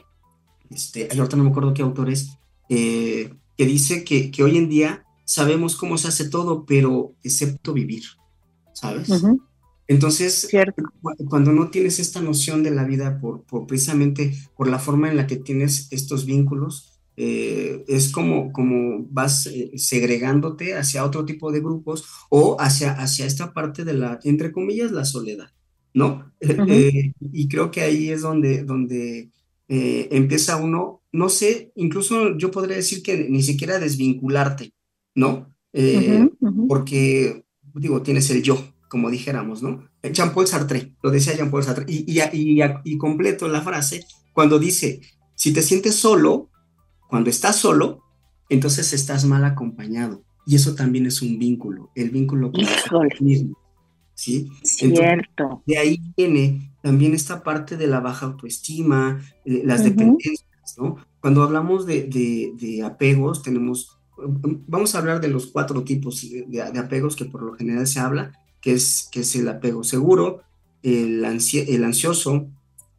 este, 0.70 1.10
ahorita 1.12 1.38
no 1.38 1.44
me 1.44 1.50
acuerdo 1.50 1.74
qué 1.74 1.82
autor 1.82 2.12
es, 2.12 2.38
eh, 2.70 3.34
que 3.58 3.66
dice 3.66 4.04
que, 4.04 4.30
que, 4.30 4.44
hoy 4.44 4.58
en 4.58 4.70
día 4.70 5.04
sabemos 5.24 5.76
cómo 5.76 5.98
se 5.98 6.10
hace 6.10 6.30
todo, 6.30 6.68
pero 6.68 7.16
excepto 7.24 7.74
vivir, 7.74 8.04
¿sabes? 8.74 9.10
Entonces, 9.88 10.48
cuando 11.30 11.52
no 11.52 11.72
tienes 11.72 11.98
esta 11.98 12.22
noción 12.22 12.62
de 12.62 12.70
la 12.70 12.84
vida 12.84 13.20
por, 13.20 13.42
por, 13.42 13.66
precisamente 13.66 14.36
por 14.56 14.68
la 14.68 14.78
forma 14.78 15.10
en 15.10 15.18
la 15.18 15.26
que 15.26 15.38
tienes 15.38 15.88
estos 15.90 16.28
vínculos, 16.28 17.00
eh, 17.18 17.86
es 17.88 18.12
como, 18.12 18.52
como 18.52 19.08
vas 19.10 19.48
eh, 19.48 19.72
segregándote 19.78 20.76
hacia 20.76 21.04
otro 21.04 21.26
tipo 21.26 21.52
de 21.52 21.62
grupos 21.62 22.06
o 22.30 22.56
hacia, 22.60 22.92
hacia 22.92 23.26
esta 23.26 23.52
parte 23.52 23.84
de 23.84 23.94
la, 23.94 24.20
entre 24.26 24.52
comillas, 24.52 24.92
la 24.92 25.06
soledad, 25.06 25.50
¿no? 25.96 26.32
Eh, 26.42 27.12
y 27.20 27.48
creo 27.48 27.72
que 27.72 27.82
ahí 27.82 28.10
es 28.10 28.22
donde, 28.22 28.64
donde 28.64 29.32
empieza 29.68 30.58
uno, 30.58 31.02
no 31.12 31.28
sé, 31.30 31.72
incluso 31.76 32.38
yo 32.38 32.52
podría 32.52 32.76
decir 32.76 33.02
que 33.02 33.28
ni 33.28 33.42
siquiera 33.42 33.80
desvincularte, 33.80 34.74
¿no? 35.16 35.52
Porque, 36.68 37.44
digo, 37.74 38.04
tienes 38.04 38.30
el 38.30 38.44
yo, 38.44 38.64
como 38.90 39.10
dijéramos, 39.10 39.64
¿no? 39.64 39.90
Jean-Paul 40.04 40.46
Sartre, 40.46 40.94
lo 41.02 41.10
decía 41.10 41.36
Jean-Paul 41.36 41.64
Sartre, 41.64 41.86
y, 41.88 42.06
y, 42.06 42.22
y, 42.32 42.64
y, 42.84 42.98
completo 43.00 43.48
la 43.48 43.62
frase 43.62 44.06
cuando 44.34 44.60
dice, 44.60 45.02
si 45.34 45.52
te 45.52 45.64
sientes 45.64 45.96
solo, 45.96 46.52
cuando 47.10 47.30
estás 47.30 47.56
solo, 47.56 48.04
entonces 48.50 48.94
estás 48.94 49.26
mal 49.26 49.46
acompañado. 49.46 50.24
Y 50.46 50.56
eso 50.56 50.76
también 50.76 51.08
es 51.08 51.22
un 51.22 51.40
vínculo, 51.40 51.92
el 51.96 52.12
vínculo 52.12 52.52
con 52.52 52.62
el 52.62 53.22
mismo. 53.22 53.58
¿Sí? 54.16 54.50
Cierto. 54.64 55.62
de 55.66 55.78
ahí 55.78 56.02
viene 56.16 56.72
también 56.82 57.14
esta 57.14 57.44
parte 57.44 57.76
de 57.76 57.88
la 57.88 58.00
baja 58.00 58.28
autoestima, 58.28 59.22
eh, 59.44 59.62
las 59.66 59.84
dependencias, 59.84 60.46
¿no? 60.78 60.98
Cuando 61.20 61.44
hablamos 61.44 61.86
de, 61.86 62.04
de, 62.04 62.84
apegos, 62.84 63.42
tenemos, 63.42 64.00
vamos 64.16 64.96
a 64.96 65.00
hablar 65.00 65.20
de 65.20 65.28
los 65.28 65.48
cuatro 65.48 65.84
tipos 65.84 66.22
de, 66.22 66.62
apegos 66.62 67.16
que 67.16 67.26
por 67.26 67.42
lo 67.42 67.56
general 67.56 67.88
se 67.88 68.00
habla, 68.00 68.32
que 68.62 68.74
es, 68.74 69.10
que 69.12 69.22
es 69.22 69.36
el 69.36 69.50
apego 69.50 69.84
seguro, 69.84 70.42
el, 70.84 71.26
el 71.26 71.84
ansioso, 71.84 72.48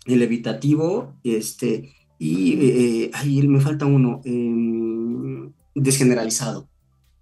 el 0.05 0.23
evitativo, 0.23 1.15
este, 1.23 1.95
y 2.19 2.59
eh, 2.61 3.11
ahí 3.15 3.47
me 3.47 3.61
falta 3.61 3.87
uno, 3.87 4.21
em, 4.25 5.53
desgeneralizado. 5.75 6.69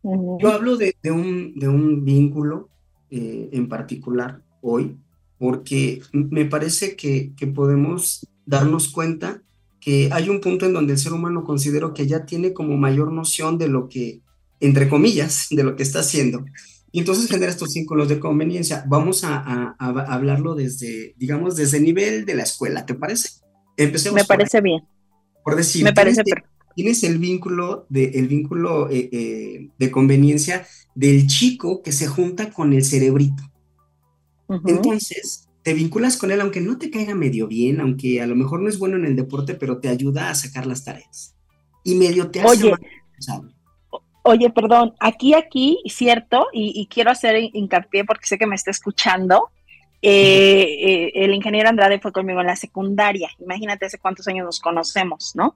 Yo 0.02 0.50
hablo 0.50 0.76
de, 0.76 0.96
de, 1.02 1.10
un, 1.10 1.54
de 1.56 1.68
un 1.68 2.04
vínculo 2.04 2.70
eh, 3.16 3.48
en 3.52 3.68
particular 3.68 4.42
hoy, 4.60 4.96
porque 5.38 6.02
me 6.12 6.46
parece 6.46 6.96
que, 6.96 7.32
que 7.36 7.46
podemos 7.46 8.26
darnos 8.44 8.88
cuenta 8.88 9.40
que 9.80 10.08
hay 10.10 10.28
un 10.30 10.40
punto 10.40 10.66
en 10.66 10.72
donde 10.72 10.94
el 10.94 10.98
ser 10.98 11.12
humano 11.12 11.44
considero 11.44 11.94
que 11.94 12.08
ya 12.08 12.26
tiene 12.26 12.52
como 12.52 12.76
mayor 12.76 13.12
noción 13.12 13.56
de 13.56 13.68
lo 13.68 13.88
que, 13.88 14.20
entre 14.58 14.88
comillas, 14.88 15.46
de 15.50 15.62
lo 15.62 15.76
que 15.76 15.84
está 15.84 16.00
haciendo. 16.00 16.44
Y 16.90 16.98
entonces 16.98 17.30
genera 17.30 17.52
estos 17.52 17.72
vínculos 17.72 18.08
de 18.08 18.18
conveniencia. 18.18 18.84
Vamos 18.88 19.22
a, 19.22 19.36
a, 19.36 19.76
a 19.78 20.14
hablarlo 20.14 20.56
desde, 20.56 21.14
digamos, 21.16 21.54
desde 21.54 21.76
el 21.76 21.84
nivel 21.84 22.24
de 22.24 22.34
la 22.34 22.42
escuela, 22.42 22.84
¿te 22.84 22.94
parece? 22.94 23.28
Empecemos 23.76 24.16
Me 24.16 24.24
parece 24.24 24.60
bien. 24.60 24.82
Por 25.44 25.54
decir, 25.54 25.84
Me 25.84 25.92
parece 25.92 26.24
tienes, 26.24 26.44
tienes 26.74 27.04
el 27.04 27.18
vínculo, 27.18 27.86
de, 27.90 28.06
el 28.14 28.26
vínculo 28.26 28.90
eh, 28.90 29.08
eh, 29.12 29.68
de 29.78 29.90
conveniencia 29.92 30.66
del 30.94 31.26
chico 31.26 31.82
que 31.82 31.92
se 31.92 32.06
junta 32.06 32.50
con 32.50 32.72
el 32.72 32.84
cerebrito. 32.84 33.42
Entonces, 34.66 35.48
te 35.62 35.74
vinculas 35.74 36.16
con 36.16 36.30
él, 36.30 36.40
aunque 36.40 36.60
no 36.60 36.78
te 36.78 36.90
caiga 36.90 37.14
medio 37.14 37.48
bien, 37.48 37.80
aunque 37.80 38.20
a 38.20 38.26
lo 38.26 38.36
mejor 38.36 38.60
no 38.60 38.68
es 38.68 38.78
bueno 38.78 38.96
en 38.96 39.06
el 39.06 39.16
deporte, 39.16 39.54
pero 39.54 39.78
te 39.78 39.88
ayuda 39.88 40.30
a 40.30 40.34
sacar 40.34 40.66
las 40.66 40.84
tareas. 40.84 41.34
Y 41.82 41.94
medio 41.94 42.30
te 42.30 42.40
hace 42.40 42.72
Oye, 42.72 42.74
Oye, 44.26 44.48
perdón, 44.50 44.94
aquí, 45.00 45.34
aquí, 45.34 45.78
cierto, 45.86 46.46
y, 46.52 46.72
y, 46.74 46.86
quiero 46.86 47.10
hacer 47.10 47.50
hincapié 47.52 48.04
porque 48.06 48.26
sé 48.26 48.38
que 48.38 48.46
me 48.46 48.54
está 48.54 48.70
escuchando, 48.70 49.50
eh, 50.06 50.60
eh, 50.62 51.12
el 51.14 51.32
ingeniero 51.32 51.70
Andrade 51.70 51.98
fue 51.98 52.12
conmigo 52.12 52.42
en 52.42 52.46
la 52.46 52.56
secundaria. 52.56 53.30
Imagínate 53.38 53.86
hace 53.86 53.98
cuántos 53.98 54.28
años 54.28 54.44
nos 54.44 54.60
conocemos, 54.60 55.32
¿no? 55.34 55.54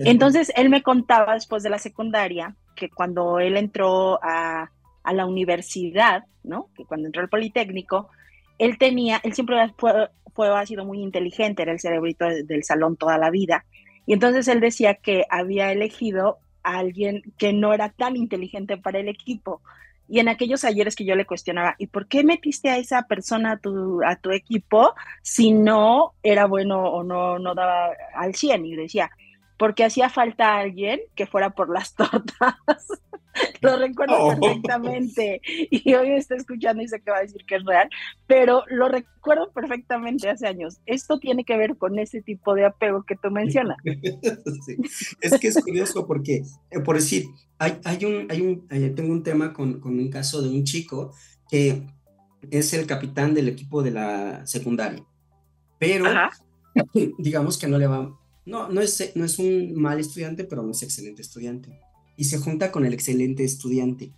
Entonces, 0.00 0.52
él 0.56 0.68
me 0.68 0.82
contaba 0.82 1.32
después 1.32 1.62
de 1.62 1.70
la 1.70 1.78
secundaria 1.78 2.54
que 2.76 2.90
cuando 2.90 3.40
él 3.40 3.56
entró 3.56 4.20
a, 4.22 4.70
la 5.10 5.24
universidad, 5.24 6.24
¿no? 6.42 6.68
Que 6.76 6.84
cuando 6.84 7.06
entró 7.06 7.22
al 7.22 7.30
Politécnico, 7.30 8.10
él 8.58 8.76
tenía, 8.76 9.22
él 9.24 9.32
siempre 9.32 9.56
fue, 9.78 10.10
fue, 10.34 10.54
ha 10.54 10.66
sido 10.66 10.84
muy 10.84 11.00
inteligente, 11.00 11.62
era 11.62 11.72
el 11.72 11.80
cerebrito 11.80 12.26
del 12.26 12.64
salón 12.64 12.98
toda 12.98 13.16
la 13.16 13.30
vida. 13.30 13.64
Y 14.04 14.12
entonces 14.12 14.48
él 14.48 14.60
decía 14.60 14.96
que 14.96 15.24
había 15.30 15.72
elegido 15.72 16.40
a 16.62 16.76
alguien 16.76 17.22
que 17.38 17.54
no 17.54 17.72
era 17.72 17.88
tan 17.88 18.16
inteligente 18.16 18.76
para 18.76 18.98
el 18.98 19.08
equipo, 19.08 19.62
y 20.08 20.20
en 20.20 20.28
aquellos 20.28 20.64
ayeres 20.64 20.96
que 20.96 21.04
yo 21.04 21.14
le 21.14 21.26
cuestionaba, 21.26 21.74
¿y 21.78 21.86
por 21.86 22.08
qué 22.08 22.24
metiste 22.24 22.70
a 22.70 22.78
esa 22.78 23.02
persona 23.02 23.52
a 23.52 23.56
tu, 23.58 24.02
a 24.02 24.16
tu 24.16 24.30
equipo 24.30 24.94
si 25.22 25.52
no 25.52 26.14
era 26.22 26.46
bueno 26.46 26.82
o 26.82 27.02
no, 27.04 27.38
no 27.38 27.54
daba 27.54 27.90
al 28.14 28.34
100? 28.34 28.64
Y 28.64 28.76
decía, 28.76 29.10
porque 29.58 29.84
hacía 29.84 30.08
falta 30.08 30.56
alguien 30.56 31.00
que 31.14 31.26
fuera 31.26 31.50
por 31.50 31.68
las 31.68 31.94
tortas. 31.96 32.56
lo 33.60 33.76
recuerdo 33.78 34.16
oh. 34.18 34.40
perfectamente 34.40 35.40
y 35.44 35.94
hoy 35.94 36.10
está 36.12 36.36
escuchando 36.36 36.82
y 36.82 36.88
sé 36.88 37.00
que 37.00 37.10
va 37.10 37.18
a 37.18 37.22
decir 37.22 37.44
que 37.46 37.56
es 37.56 37.64
real, 37.64 37.88
pero 38.26 38.64
lo 38.68 38.88
recuerdo 38.88 39.50
perfectamente 39.52 40.30
hace 40.30 40.46
años. 40.46 40.78
Esto 40.86 41.18
tiene 41.18 41.44
que 41.44 41.56
ver 41.56 41.76
con 41.76 41.98
ese 41.98 42.22
tipo 42.22 42.54
de 42.54 42.66
apego 42.66 43.02
que 43.02 43.16
tú 43.16 43.30
mencionas. 43.30 43.76
Es 45.20 45.38
que 45.40 45.48
es 45.48 45.62
curioso 45.62 46.06
porque, 46.06 46.42
eh, 46.70 46.80
por 46.80 46.96
decir, 46.96 47.26
hay, 47.58 47.80
hay 47.84 48.04
un, 48.04 48.26
hay 48.30 48.40
un, 48.40 48.66
eh, 48.70 48.90
tengo 48.94 49.12
un 49.12 49.22
tema 49.22 49.52
con, 49.52 49.80
con 49.80 49.98
un 49.98 50.08
caso 50.10 50.40
de 50.40 50.48
un 50.48 50.64
chico 50.64 51.12
que 51.50 51.82
es 52.50 52.72
el 52.72 52.86
capitán 52.86 53.34
del 53.34 53.48
equipo 53.48 53.82
de 53.82 53.90
la 53.90 54.46
secundaria, 54.46 55.04
pero 55.78 56.04
digamos 57.18 57.58
que 57.58 57.66
no 57.66 57.78
le 57.78 57.86
va, 57.86 58.10
no, 58.48 58.68
no 58.68 58.80
es, 58.80 59.12
no 59.14 59.24
es 59.24 59.38
un 59.38 59.74
mal 59.74 60.00
estudiante, 60.00 60.44
pero 60.44 60.62
no 60.62 60.72
es 60.72 60.82
excelente 60.82 61.22
estudiante 61.22 61.78
y 62.18 62.24
se 62.24 62.38
junta 62.38 62.72
con 62.72 62.84
el 62.84 62.92
excelente 62.92 63.44
estudiante. 63.44 64.12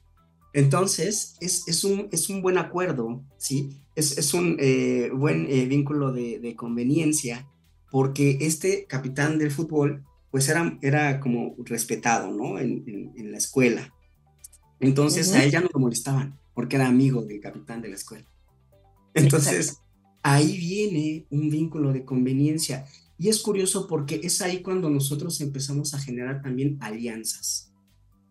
Entonces, 0.54 1.36
es, 1.40 1.68
es, 1.68 1.84
un, 1.84 2.08
es 2.10 2.30
un 2.30 2.40
buen 2.42 2.56
acuerdo, 2.56 3.22
¿sí? 3.36 3.82
Es, 3.94 4.16
es 4.16 4.32
un 4.32 4.56
eh, 4.58 5.10
buen 5.14 5.46
eh, 5.48 5.66
vínculo 5.66 6.10
de, 6.10 6.40
de, 6.40 6.56
conveniencia, 6.56 7.46
porque 7.90 8.38
este 8.40 8.86
capitán 8.86 9.38
del 9.38 9.50
fútbol, 9.50 10.02
pues 10.30 10.48
era, 10.48 10.78
era 10.80 11.20
como 11.20 11.54
respetado, 11.58 12.32
¿no? 12.32 12.58
En, 12.58 13.12
en, 13.16 13.30
la 13.30 13.38
escuela. 13.38 13.94
Entonces, 14.80 15.32
a 15.34 15.44
ella 15.44 15.60
no 15.60 15.68
lo 15.72 15.78
molestaban, 15.78 16.40
porque 16.54 16.76
era 16.76 16.88
amigo 16.88 17.22
del 17.22 17.40
capitán 17.40 17.82
de 17.82 17.90
la 17.90 17.96
escuela. 17.96 18.26
Entonces, 19.12 19.76
ahí 20.22 20.56
viene 20.56 21.26
un 21.30 21.50
vínculo 21.50 21.92
de 21.92 22.06
conveniencia. 22.06 22.86
Y 23.20 23.28
es 23.28 23.42
curioso 23.42 23.86
porque 23.86 24.18
es 24.24 24.40
ahí 24.40 24.62
cuando 24.62 24.88
nosotros 24.88 25.42
empezamos 25.42 25.92
a 25.92 25.98
generar 25.98 26.40
también 26.40 26.78
alianzas. 26.80 27.70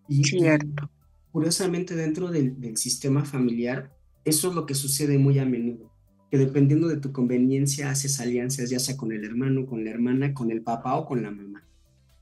Y, 0.07 0.23
Cierto. 0.23 0.89
curiosamente 1.31 1.95
dentro 1.95 2.31
del, 2.31 2.75
sistema 2.75 3.23
familiar, 3.23 3.95
eso 4.25 4.49
es 4.49 4.55
lo 4.55 4.65
que 4.65 4.73
sucede 4.73 5.19
muy 5.19 5.37
a 5.37 5.45
menudo, 5.45 5.93
que 6.31 6.39
dependiendo 6.39 6.87
de 6.87 6.97
tu 6.97 7.11
conveniencia 7.11 7.91
haces 7.91 8.19
alianzas, 8.19 8.71
ya 8.71 8.79
sea 8.79 8.97
con 8.97 9.11
el 9.11 9.23
hermano, 9.23 9.67
con 9.67 9.85
la 9.85 9.91
hermana, 9.91 10.33
con 10.33 10.49
el 10.49 10.63
papá 10.63 10.95
o 10.95 11.05
con 11.05 11.21
la 11.21 11.29
mamá. 11.29 11.63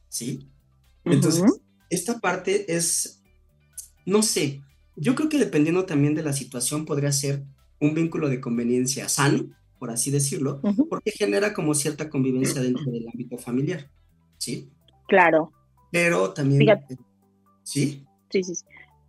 ¿Sí? 0.09 0.49
Entonces, 1.05 1.45
esta 1.89 2.19
parte 2.19 2.75
es, 2.75 3.23
no 4.05 4.21
sé, 4.21 4.61
yo 4.97 5.15
creo 5.15 5.29
que 5.29 5.39
dependiendo 5.39 5.85
también 5.85 6.15
de 6.15 6.23
la 6.23 6.33
situación 6.33 6.83
podría 6.83 7.13
ser 7.13 7.45
un 7.79 7.93
vínculo 7.93 8.27
de 8.27 8.41
conveniencia 8.41 9.07
sano, 9.07 9.51
por 9.79 9.91
así 9.91 10.11
decirlo, 10.11 10.61
porque 10.89 11.11
genera 11.11 11.53
como 11.53 11.73
cierta 11.73 12.09
convivencia 12.09 12.61
dentro 12.61 12.91
del 12.91 13.07
ámbito 13.07 13.37
familiar, 13.37 13.89
¿sí? 14.37 14.69
Claro. 15.07 15.51
Pero 15.91 16.33
también 16.33 16.83
¿Sí? 17.63 18.05
Sí, 18.29 18.43
sí. 18.43 18.53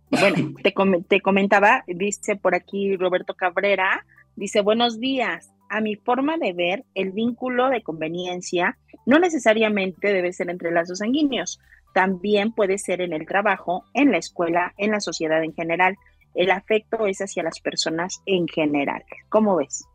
Bueno, 0.09 0.53
te, 0.63 0.73
te 1.07 1.21
comentaba, 1.21 1.83
dice 1.87 2.35
por 2.35 2.55
aquí 2.55 2.95
Roberto 2.97 3.35
Cabrera, 3.35 4.05
dice, 4.35 4.61
buenos 4.61 4.99
días. 4.99 5.51
A 5.69 5.81
mi 5.81 5.95
forma 5.95 6.37
de 6.37 6.53
ver, 6.53 6.83
el 6.95 7.11
vínculo 7.11 7.69
de 7.69 7.83
conveniencia 7.83 8.77
no 9.05 9.19
necesariamente 9.19 10.11
debe 10.11 10.33
ser 10.33 10.49
entre 10.49 10.71
lazos 10.71 10.99
sanguíneos, 10.99 11.59
también 11.93 12.51
puede 12.53 12.77
ser 12.77 13.01
en 13.01 13.13
el 13.13 13.25
trabajo, 13.25 13.83
en 13.93 14.11
la 14.11 14.17
escuela, 14.17 14.73
en 14.77 14.91
la 14.91 14.99
sociedad 14.99 15.43
en 15.43 15.53
general. 15.53 15.95
El 16.35 16.51
afecto 16.51 17.07
es 17.07 17.19
hacia 17.19 17.43
las 17.43 17.59
personas 17.59 18.21
en 18.25 18.47
general. 18.47 19.03
¿Cómo 19.29 19.55
ves? 19.55 19.85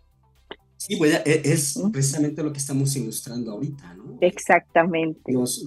Sí, 0.86 0.96
pues 0.96 1.22
es 1.24 1.80
precisamente 1.92 2.42
lo 2.42 2.52
que 2.52 2.58
estamos 2.58 2.94
ilustrando 2.94 3.52
ahorita, 3.52 3.94
¿no? 3.94 4.18
Exactamente. 4.20 5.32
Los, 5.32 5.64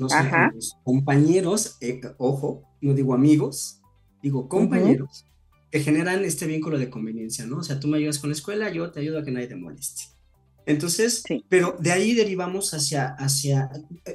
compañeros, 0.83 1.77
eh, 1.81 2.01
ojo, 2.17 2.63
no 2.81 2.93
digo 2.93 3.15
amigos, 3.15 3.81
digo 4.21 4.47
compañeros, 4.47 5.25
que 5.71 5.79
generan 5.79 6.23
este 6.23 6.45
vínculo 6.45 6.77
de 6.77 6.89
conveniencia, 6.89 7.45
¿no? 7.47 7.57
O 7.57 7.63
sea, 7.63 7.79
tú 7.79 7.87
me 7.87 7.97
ayudas 7.97 8.19
con 8.19 8.29
la 8.29 8.35
escuela, 8.35 8.71
yo 8.71 8.91
te 8.91 8.99
ayudo 8.99 9.19
a 9.19 9.23
que 9.23 9.31
nadie 9.31 9.47
te 9.47 9.55
moleste. 9.55 10.03
Entonces, 10.67 11.23
pero 11.49 11.75
de 11.79 11.91
ahí 11.91 12.13
derivamos 12.13 12.73
hacia, 12.73 13.15
hacia, 13.15 13.71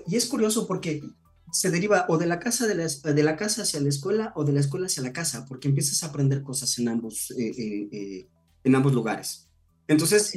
y 0.07 0.17
es 0.17 0.27
curioso 0.27 0.67
porque 0.67 1.03
se 1.51 1.71
deriva 1.71 2.07
o 2.09 2.17
de 2.17 2.27
la 2.27 2.39
casa 2.39 2.67
de 2.67 2.75
la, 2.75 2.87
de 2.87 3.23
la 3.23 3.37
casa 3.37 3.63
hacia 3.63 3.81
la 3.81 3.89
escuela 3.89 4.33
o 4.37 4.45
de 4.45 4.53
la 4.53 4.61
escuela 4.61 4.87
hacia 4.87 5.03
la 5.03 5.13
casa, 5.13 5.47
porque 5.47 5.69
empiezas 5.69 6.03
a 6.03 6.07
aprender 6.07 6.43
cosas 6.43 6.79
en 6.79 6.89
ambos, 6.89 7.31
eh, 7.33 7.53
eh, 7.57 7.89
eh, 7.91 8.29
en 8.65 8.75
ambos 8.75 8.93
lugares. 8.93 9.49
Entonces, 9.93 10.33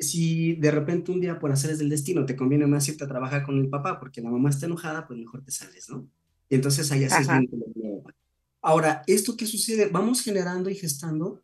si 0.00 0.54
de 0.54 0.70
repente 0.70 1.12
un 1.12 1.20
día 1.20 1.38
por 1.38 1.52
hacer 1.52 1.76
del 1.76 1.88
destino 1.88 2.26
te 2.26 2.36
conviene 2.36 2.66
más 2.66 2.88
irte 2.88 3.04
a 3.04 3.08
trabajar 3.08 3.44
con 3.44 3.58
el 3.58 3.68
papá 3.68 3.98
porque 4.00 4.20
la 4.20 4.30
mamá 4.30 4.50
está 4.50 4.66
enojada, 4.66 5.06
pues 5.06 5.18
mejor 5.18 5.42
te 5.42 5.50
sales, 5.50 5.88
¿no? 5.88 6.08
Y 6.48 6.56
entonces 6.56 6.90
ahí 6.92 7.04
haces 7.04 7.28
vínculo 7.28 7.64
Ahora, 8.60 9.02
¿esto 9.06 9.36
qué 9.36 9.46
sucede? 9.46 9.88
Vamos 9.92 10.22
generando 10.22 10.70
y 10.70 10.74
gestando 10.74 11.42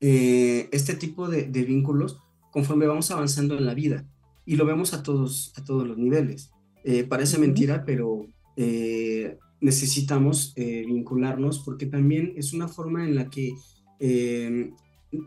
este 0.00 0.94
tipo 0.94 1.28
de, 1.28 1.44
de, 1.44 1.62
vínculos 1.62 2.18
conforme 2.50 2.86
vamos 2.86 3.10
avanzando 3.10 3.56
en 3.56 3.66
la 3.66 3.74
vida 3.74 4.06
y 4.46 4.56
lo 4.56 4.64
vemos 4.64 4.94
a 4.94 5.02
todos, 5.02 5.52
a 5.56 5.64
todos 5.64 5.86
los 5.86 5.98
niveles. 5.98 6.50
parece 7.08 7.38
mentira, 7.38 7.84
pero 7.84 8.26
eh, 8.56 9.38
necesitamos 9.60 10.52
eh, 10.56 10.84
vincularnos 10.86 11.60
porque 11.60 11.86
también 11.86 12.32
es 12.36 12.52
una 12.52 12.68
forma 12.68 13.04
en 13.04 13.14
la 13.14 13.30
que 13.30 13.54
eh, 13.98 14.70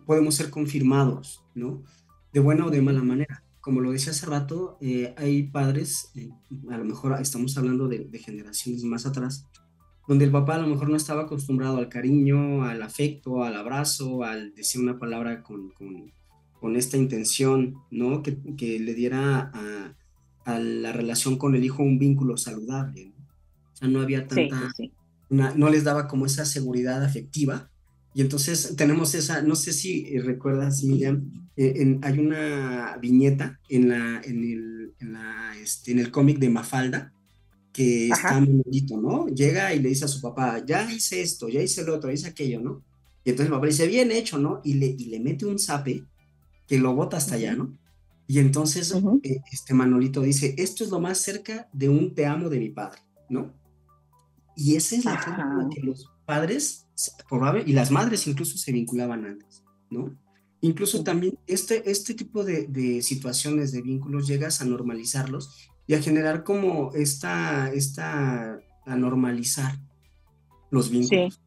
podemos 0.05 0.35
ser 0.35 0.49
confirmados, 0.49 1.43
¿no? 1.55 1.83
De 2.31 2.39
buena 2.39 2.65
o 2.65 2.69
de 2.69 2.81
mala 2.81 3.03
manera. 3.03 3.43
Como 3.61 3.79
lo 3.81 3.91
decía 3.91 4.11
hace 4.11 4.25
rato, 4.25 4.77
hay 5.17 5.43
padres, 5.43 6.11
a 6.69 6.77
lo 6.77 6.83
mejor 6.83 7.19
estamos 7.21 7.57
hablando 7.57 7.87
de, 7.87 8.09
generaciones 8.19 8.83
más 8.83 9.05
atrás, 9.05 9.47
donde 10.07 10.25
el 10.25 10.31
papá 10.31 10.55
a 10.55 10.59
lo 10.59 10.67
mejor 10.67 10.89
no 10.89 10.97
estaba 10.97 11.23
acostumbrado 11.23 11.77
al 11.77 11.87
cariño, 11.87 12.63
al 12.63 12.81
afecto, 12.81 13.43
al 13.43 13.55
abrazo, 13.55 14.23
al 14.23 14.53
decir 14.53 14.81
una 14.81 14.99
palabra 14.99 15.43
con, 15.43 15.69
con, 15.69 16.11
con 16.59 16.75
esta 16.75 16.97
intención, 16.97 17.75
¿no? 17.89 18.21
Que, 18.21 18.37
que 18.57 18.79
le 18.79 18.93
diera 18.93 19.51
a, 19.53 19.95
a, 20.43 20.59
la 20.59 20.91
relación 20.91 21.37
con 21.37 21.55
el 21.55 21.63
hijo 21.63 21.83
un 21.83 21.99
vínculo 21.99 22.35
saludable 22.35 23.13
no 23.87 24.01
había 24.01 24.27
tanta, 24.27 24.71
no 25.29 25.69
les 25.69 25.83
daba 25.83 26.07
como 26.07 26.25
esa 26.25 26.45
seguridad 26.45 27.03
afectiva. 27.03 27.69
Y 28.13 28.21
entonces 28.21 28.75
tenemos 28.75 29.15
esa, 29.15 29.41
no 29.41 29.55
sé 29.55 29.73
si 29.73 30.17
recuerdas, 30.19 30.83
Miriam, 30.83 31.49
eh, 31.55 31.99
hay 32.01 32.19
una 32.19 32.97
viñeta 33.01 33.59
en, 33.69 33.89
la, 33.89 34.21
en 34.23 34.43
el, 34.43 34.93
en 34.99 35.17
este, 35.61 35.91
en 35.91 35.99
el 35.99 36.11
cómic 36.11 36.37
de 36.39 36.49
Mafalda, 36.49 37.13
que 37.71 38.09
está 38.09 38.39
muy 38.39 38.61
bonito, 38.63 38.97
¿no? 39.01 39.27
Llega 39.27 39.73
y 39.73 39.79
le 39.79 39.89
dice 39.89 40.05
a 40.05 40.07
su 40.07 40.21
papá, 40.21 40.63
ya 40.63 40.91
hice 40.91 41.21
esto, 41.21 41.49
ya 41.49 41.61
hice 41.61 41.83
lo 41.83 41.95
otro, 41.95 42.11
hice 42.11 42.27
aquello, 42.27 42.61
¿no? 42.61 42.83
Y 43.23 43.31
entonces 43.31 43.47
el 43.47 43.53
papá 43.53 43.65
dice, 43.65 43.87
bien 43.87 44.11
hecho, 44.11 44.37
¿no? 44.37 44.61
Y 44.63 44.75
le, 44.75 44.85
y 44.85 45.05
le 45.05 45.19
mete 45.19 45.45
un 45.45 45.57
zape 45.57 46.03
que 46.67 46.77
lo 46.77 46.93
bota 46.93 47.17
hasta 47.17 47.35
allá, 47.35 47.55
¿no? 47.55 47.75
Y 48.27 48.39
entonces 48.39 48.93
eh, 49.23 49.41
este 49.51 49.73
Manolito 49.73 50.21
dice, 50.21 50.55
esto 50.57 50.83
es 50.83 50.91
lo 50.91 50.99
más 50.99 51.17
cerca 51.17 51.67
de 51.73 51.89
un 51.89 52.13
te 52.13 52.25
amo 52.25 52.49
de 52.49 52.59
mi 52.59 52.69
padre, 52.69 53.01
¿no? 53.29 53.51
Y 54.55 54.75
esa 54.75 54.95
es 54.95 55.05
la 55.05 55.17
forma 55.19 55.63
en 55.63 55.69
que 55.69 55.81
los 55.81 56.11
padres, 56.25 56.82
probable, 57.29 57.63
y 57.65 57.73
las 57.73 57.91
madres 57.91 58.27
incluso 58.27 58.57
se 58.57 58.71
vinculaban 58.71 59.25
antes, 59.25 59.63
¿no? 59.89 60.17
Incluso 60.61 61.03
también 61.03 61.37
este, 61.45 61.89
este 61.89 62.13
tipo 62.13 62.43
de, 62.43 62.67
de, 62.67 63.01
situaciones 63.01 63.71
de 63.71 63.81
vínculos 63.81 64.27
llegas 64.27 64.61
a 64.61 64.65
normalizarlos 64.65 65.69
y 65.87 65.93
a 65.95 66.01
generar 66.01 66.43
como 66.43 66.93
esta, 66.93 67.71
esta 67.73 68.59
a 68.85 68.95
normalizar 68.95 69.77
los 70.71 70.89
vínculos. 70.89 71.39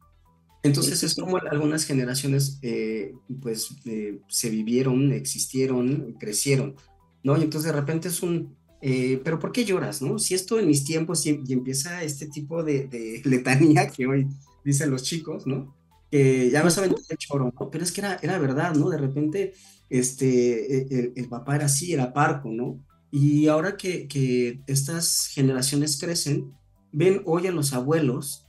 Entonces 0.63 1.03
es 1.03 1.15
como 1.15 1.37
algunas 1.37 1.85
generaciones 1.85 2.59
eh, 2.61 3.13
pues 3.41 3.69
eh, 3.85 4.19
se 4.27 4.49
vivieron, 4.49 5.11
existieron, 5.13 6.15
crecieron, 6.19 6.75
¿no? 7.23 7.37
Y 7.37 7.43
entonces 7.43 7.71
de 7.71 7.79
repente 7.79 8.07
es 8.07 8.21
un, 8.21 8.55
eh, 8.81 9.21
pero 9.23 9.39
¿por 9.39 9.51
qué 9.51 9.65
lloras, 9.65 10.01
no? 10.01 10.19
Si 10.19 10.33
esto 10.33 10.59
en 10.59 10.67
mis 10.67 10.83
tiempos 10.83 11.25
y, 11.25 11.41
empieza 11.49 12.03
este 12.03 12.27
tipo 12.27 12.63
de, 12.63 13.21
letanía 13.23 13.87
que 13.89 14.07
hoy 14.07 14.27
dicen 14.67 14.91
los 14.91 15.03
chicos, 15.03 15.47
¿no? 15.47 15.77
Que 16.11 16.49
ya 16.51 16.61
no 16.61 16.69
saben 16.69 16.93
de 16.93 17.17
choro, 17.17 17.53
¿no? 17.57 17.69
Pero 17.69 17.83
es 17.85 17.93
que 17.93 18.01
era, 18.01 18.19
era 18.21 18.37
verdad, 18.37 18.75
¿no? 18.75 18.89
De 18.89 18.97
repente, 18.97 19.53
este, 19.89 20.77
e, 20.77 21.13
el, 21.15 21.29
papá 21.29 21.55
era 21.55 21.65
así, 21.67 21.93
era 21.93 22.11
parco, 22.11 22.49
¿no? 22.51 22.83
Y 23.09 23.47
ahora 23.47 23.77
que, 23.77 24.09
que, 24.09 24.59
estas 24.67 25.27
generaciones 25.27 25.97
crecen, 25.97 26.51
ven 26.91 27.21
hoy 27.25 27.47
a 27.47 27.51
los 27.53 27.71
abuelos 27.71 28.45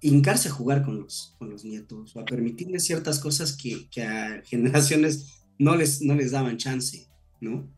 hincarse 0.00 0.48
a 0.48 0.52
jugar 0.52 0.84
con 0.84 0.98
los, 0.98 1.36
con 1.38 1.48
los 1.50 1.64
nietos 1.64 2.16
o 2.16 2.20
a 2.20 2.24
permitirles 2.24 2.84
ciertas 2.84 3.20
cosas 3.20 3.56
que, 3.56 3.88
que 3.88 4.02
a 4.02 4.42
generaciones 4.44 5.44
no 5.60 5.76
les, 5.76 6.02
no 6.02 6.16
les 6.16 6.32
daban 6.32 6.56
chance, 6.56 7.06
¿no? 7.40 7.70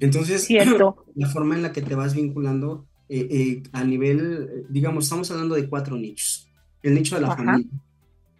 Entonces, 0.00 0.48
la 1.14 1.28
forma 1.28 1.54
en 1.54 1.62
la 1.62 1.72
que 1.72 1.82
te 1.82 1.94
vas 1.94 2.16
vinculando 2.16 2.88
eh, 3.08 3.28
eh, 3.30 3.62
a 3.72 3.84
nivel, 3.84 4.66
digamos, 4.70 5.04
estamos 5.04 5.30
hablando 5.30 5.54
de 5.54 5.68
cuatro 5.68 5.96
nichos. 5.96 6.47
El 6.82 6.94
nicho 6.94 7.16
de 7.16 7.22
la 7.22 7.36
familia, 7.36 7.70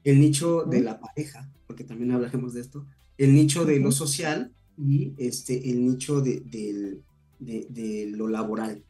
el 0.05 0.21
nicho 0.21 0.65
de 0.65 0.81
la 0.81 1.01
pareja, 1.01 1.51
porque 1.67 1.85
también 1.85 2.13
hablaremos 2.13 2.55
de 2.55 2.61
esto, 2.61 2.87
el 3.17 3.35
nicho 3.35 3.65
de 3.65 3.81
lo 3.81 3.93
social 3.93 4.53
y 4.77 5.13
este, 5.19 5.71
el 5.71 5.85
nicho 5.85 6.21
de, 6.21 6.43
de, 7.39 8.13
lo 8.15 8.29
laboral. 8.29 8.85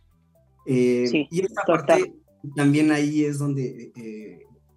Eh, 0.66 1.26
y 1.30 1.40
esta 1.40 1.62
parte 1.66 2.14
también 2.54 2.92
ahí 2.92 3.24
es 3.24 3.38
donde 3.38 3.92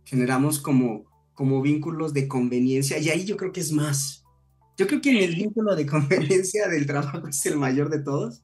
generamos 0.05 0.59
como, 0.59 1.05
como 1.33 1.61
vínculos 1.61 2.13
de 2.13 2.27
conveniencia 2.27 2.97
y 2.97 3.09
ahí 3.09 3.25
yo 3.25 3.37
creo 3.37 3.51
que 3.51 3.61
es 3.61 3.71
más, 3.71 4.21
yo 4.77 4.87
creo 4.87 5.01
que 5.01 5.23
el 5.23 5.35
vínculo 5.35 5.75
de 5.75 5.85
conveniencia 5.85 6.67
del 6.67 6.85
trabajo 6.85 7.27
es 7.27 7.45
el 7.45 7.57
mayor 7.57 7.89
de 7.89 7.99
todos. 7.99 8.43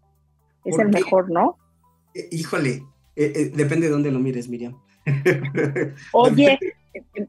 Es 0.63 0.77
el 0.77 0.89
mejor, 0.89 1.31
¿no? 1.31 1.57
Eh, 2.13 2.29
híjole, 2.31 2.83
eh, 3.15 3.33
eh, 3.35 3.51
depende 3.55 3.87
de 3.87 3.91
dónde 3.91 4.11
lo 4.11 4.19
mires, 4.19 4.47
Miriam. 4.47 4.77
Oye, 6.13 6.59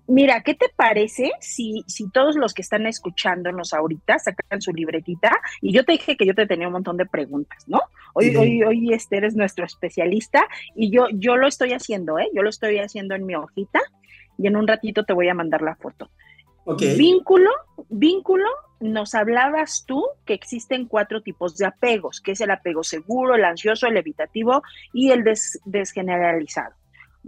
mira, 0.06 0.42
¿qué 0.42 0.54
te 0.54 0.66
parece 0.74 1.32
si, 1.40 1.84
si 1.86 2.10
todos 2.10 2.36
los 2.36 2.54
que 2.54 2.62
están 2.62 2.86
escuchándonos 2.86 3.72
ahorita 3.72 4.18
sacan 4.18 4.60
su 4.60 4.72
libretita? 4.72 5.38
Y 5.60 5.72
yo 5.72 5.84
te 5.84 5.92
dije 5.92 6.16
que 6.16 6.26
yo 6.26 6.34
te 6.34 6.46
tenía 6.46 6.66
un 6.66 6.74
montón 6.74 6.96
de 6.96 7.06
preguntas, 7.06 7.64
¿no? 7.66 7.80
Hoy, 8.14 8.34
hoy, 8.36 8.62
hoy 8.62 8.92
este 8.92 9.18
eres 9.18 9.36
nuestro 9.36 9.64
especialista 9.64 10.46
y 10.74 10.90
yo, 10.90 11.06
yo 11.12 11.36
lo 11.36 11.46
estoy 11.46 11.72
haciendo, 11.72 12.18
¿eh? 12.18 12.28
Yo 12.34 12.42
lo 12.42 12.50
estoy 12.50 12.78
haciendo 12.78 13.14
en 13.14 13.26
mi 13.26 13.34
hojita 13.34 13.80
y 14.36 14.46
en 14.46 14.56
un 14.56 14.66
ratito 14.66 15.04
te 15.04 15.12
voy 15.12 15.28
a 15.28 15.34
mandar 15.34 15.62
la 15.62 15.76
foto. 15.76 16.10
Vínculo, 16.76 17.50
vínculo, 17.88 18.48
nos 18.80 19.14
hablabas 19.14 19.84
tú 19.86 20.04
que 20.26 20.34
existen 20.34 20.86
cuatro 20.86 21.22
tipos 21.22 21.56
de 21.56 21.64
apegos, 21.66 22.20
que 22.20 22.32
es 22.32 22.40
el 22.42 22.50
apego 22.50 22.84
seguro, 22.84 23.36
el 23.36 23.44
ansioso, 23.44 23.86
el 23.86 23.96
evitativo 23.96 24.62
y 24.92 25.10
el 25.10 25.24
desgeneralizado. 25.64 26.74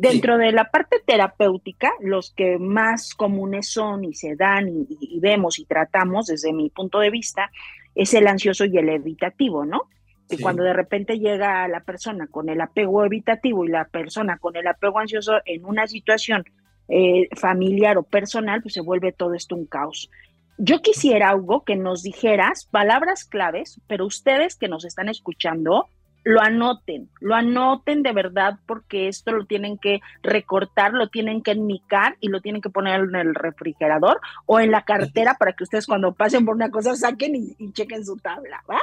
Dentro 0.00 0.38
de 0.38 0.50
la 0.50 0.70
parte 0.70 0.96
terapéutica, 1.04 1.92
los 2.00 2.32
que 2.32 2.58
más 2.58 3.14
comunes 3.14 3.70
son 3.70 4.02
y 4.02 4.14
se 4.14 4.34
dan 4.34 4.66
y, 4.66 5.20
vemos 5.20 5.58
y 5.58 5.66
tratamos 5.66 6.24
desde 6.24 6.54
mi 6.54 6.70
punto 6.70 7.00
de 7.00 7.10
vista 7.10 7.50
es 7.94 8.14
el 8.14 8.26
ansioso 8.26 8.64
y 8.64 8.78
el 8.78 8.88
evitativo, 8.88 9.66
¿no? 9.66 9.82
Que 10.26 10.38
cuando 10.38 10.62
de 10.62 10.72
repente 10.72 11.18
llega 11.18 11.68
la 11.68 11.80
persona 11.80 12.28
con 12.28 12.48
el 12.48 12.62
apego 12.62 13.04
evitativo 13.04 13.66
y 13.66 13.68
la 13.68 13.84
persona 13.84 14.38
con 14.38 14.56
el 14.56 14.66
apego 14.68 15.00
ansioso 15.00 15.34
en 15.44 15.66
una 15.66 15.86
situación 15.86 16.44
eh, 16.88 17.28
familiar 17.36 17.98
o 17.98 18.02
personal, 18.02 18.62
pues 18.62 18.72
se 18.72 18.80
vuelve 18.80 19.12
todo 19.12 19.34
esto 19.34 19.54
un 19.54 19.66
caos. 19.66 20.10
Yo 20.56 20.80
quisiera, 20.80 21.36
Hugo, 21.36 21.62
que 21.62 21.76
nos 21.76 22.02
dijeras 22.02 22.64
palabras 22.64 23.26
claves, 23.26 23.82
pero 23.86 24.06
ustedes 24.06 24.56
que 24.56 24.68
nos 24.68 24.86
están 24.86 25.10
escuchando, 25.10 25.90
lo 26.24 26.40
anoten, 26.40 27.08
lo 27.20 27.34
anoten 27.34 28.02
de 28.02 28.12
verdad 28.12 28.58
porque 28.66 29.08
esto 29.08 29.32
lo 29.32 29.46
tienen 29.46 29.78
que 29.78 30.00
recortar, 30.22 30.92
lo 30.92 31.08
tienen 31.08 31.42
que 31.42 31.52
enmicar 31.52 32.16
y 32.20 32.28
lo 32.28 32.40
tienen 32.40 32.60
que 32.60 32.70
poner 32.70 33.00
en 33.00 33.14
el 33.14 33.34
refrigerador 33.34 34.20
o 34.46 34.60
en 34.60 34.70
la 34.70 34.84
cartera 34.84 35.34
para 35.38 35.52
que 35.54 35.64
ustedes 35.64 35.86
cuando 35.86 36.12
pasen 36.12 36.44
por 36.44 36.54
una 36.54 36.70
cosa 36.70 36.94
saquen 36.94 37.36
y, 37.36 37.72
chequen 37.72 38.04
su 38.04 38.16
tabla, 38.16 38.62
¿va? 38.68 38.80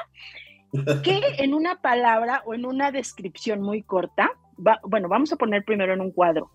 Que 1.04 1.22
en 1.38 1.54
una 1.54 1.82
palabra 1.82 2.44
o 2.46 2.54
en 2.54 2.66
una 2.66 2.92
descripción 2.92 3.62
muy 3.62 3.84
corta, 3.84 4.32
bueno, 4.84 5.08
vamos 5.08 5.32
a 5.32 5.38
poner 5.38 5.64
primero 5.64 5.94
en 5.94 6.02
un 6.02 6.12
cuadro 6.12 6.52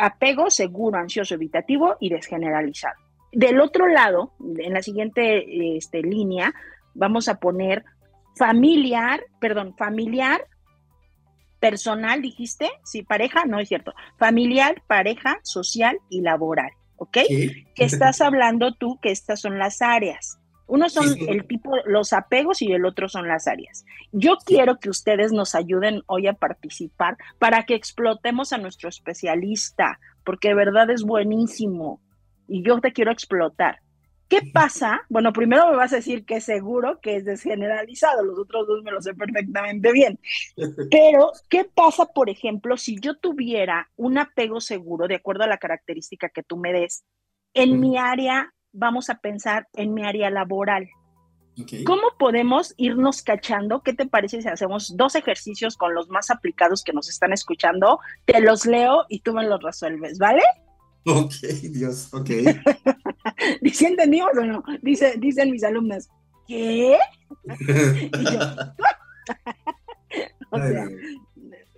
apego 0.00 0.50
seguro, 0.50 0.98
ansioso, 0.98 1.34
evitativo 1.34 1.96
y 2.00 2.08
desgeneralizado. 2.08 2.94
Del 3.32 3.60
otro 3.60 3.86
lado, 3.86 4.32
en 4.58 4.72
la 4.72 4.82
siguiente 4.82 5.76
este, 5.76 6.02
línea, 6.02 6.52
vamos 6.94 7.28
a 7.28 7.38
poner 7.38 7.84
familiar, 8.36 9.22
perdón, 9.40 9.74
familiar, 9.76 10.42
personal, 11.60 12.22
dijiste, 12.22 12.70
sí, 12.84 13.02
pareja, 13.02 13.44
no 13.44 13.60
es 13.60 13.68
cierto, 13.68 13.92
familiar, 14.18 14.82
pareja, 14.86 15.38
social 15.42 15.98
y 16.08 16.22
laboral, 16.22 16.70
¿ok? 16.96 17.18
Que 17.74 17.84
estás 17.84 18.20
hablando 18.20 18.74
tú 18.74 18.98
que 19.00 19.10
estas 19.10 19.40
son 19.40 19.58
las 19.58 19.82
áreas. 19.82 20.38
Uno 20.66 20.88
son 20.88 21.16
el 21.28 21.46
tipo, 21.48 21.72
los 21.84 22.12
apegos 22.12 22.62
y 22.62 22.72
el 22.72 22.84
otro 22.84 23.08
son 23.08 23.26
las 23.26 23.48
áreas. 23.48 23.84
Yo 24.12 24.36
quiero 24.44 24.78
que 24.78 24.88
ustedes 24.88 25.32
nos 25.32 25.56
ayuden 25.56 26.02
hoy 26.06 26.28
a 26.28 26.34
participar 26.34 27.16
para 27.40 27.64
que 27.64 27.74
explotemos 27.74 28.52
a 28.52 28.58
nuestro 28.58 28.88
especialista, 28.88 29.98
porque 30.24 30.48
de 30.48 30.54
verdad 30.54 30.88
es 30.90 31.02
buenísimo 31.02 32.00
y 32.46 32.62
yo 32.62 32.80
te 32.80 32.92
quiero 32.92 33.10
explotar. 33.10 33.80
¿Qué 34.30 34.42
pasa? 34.54 35.02
Bueno, 35.08 35.32
primero 35.32 35.68
me 35.68 35.76
vas 35.76 35.92
a 35.92 35.96
decir 35.96 36.24
que 36.24 36.40
seguro 36.40 37.00
que 37.00 37.16
es 37.16 37.24
desgeneralizado, 37.24 38.24
los 38.24 38.38
otros 38.38 38.64
dos 38.68 38.84
me 38.84 38.92
lo 38.92 39.02
sé 39.02 39.12
perfectamente 39.12 39.90
bien. 39.90 40.20
Pero, 40.90 41.32
¿qué 41.48 41.64
pasa, 41.64 42.06
por 42.06 42.30
ejemplo, 42.30 42.76
si 42.76 43.00
yo 43.00 43.16
tuviera 43.16 43.90
un 43.96 44.18
apego 44.18 44.60
seguro, 44.60 45.08
de 45.08 45.16
acuerdo 45.16 45.42
a 45.42 45.48
la 45.48 45.58
característica 45.58 46.28
que 46.28 46.44
tú 46.44 46.56
me 46.56 46.72
des, 46.72 47.02
en 47.54 47.80
mi 47.80 47.98
área, 47.98 48.54
vamos 48.70 49.10
a 49.10 49.16
pensar 49.16 49.66
en 49.72 49.94
mi 49.94 50.04
área 50.04 50.30
laboral? 50.30 50.88
¿Cómo 51.84 52.02
podemos 52.16 52.72
irnos 52.76 53.22
cachando? 53.22 53.82
¿Qué 53.82 53.94
te 53.94 54.06
parece 54.06 54.40
si 54.40 54.48
hacemos 54.48 54.96
dos 54.96 55.16
ejercicios 55.16 55.76
con 55.76 55.92
los 55.92 56.08
más 56.08 56.30
aplicados 56.30 56.84
que 56.84 56.92
nos 56.92 57.08
están 57.08 57.32
escuchando? 57.32 57.98
Te 58.26 58.40
los 58.40 58.64
leo 58.64 59.06
y 59.08 59.20
tú 59.22 59.34
me 59.34 59.44
los 59.44 59.60
resuelves, 59.60 60.18
¿vale? 60.18 60.42
Ok, 61.04 61.34
Dios, 61.72 62.14
ok. 62.14 62.30
¿Dice 63.60 63.88
entendimos 63.88 64.30
o 64.38 64.44
no? 64.44 64.62
Dice, 64.82 65.14
dicen 65.18 65.50
mis 65.50 65.64
alumnas, 65.64 66.08
¿qué? 66.46 66.96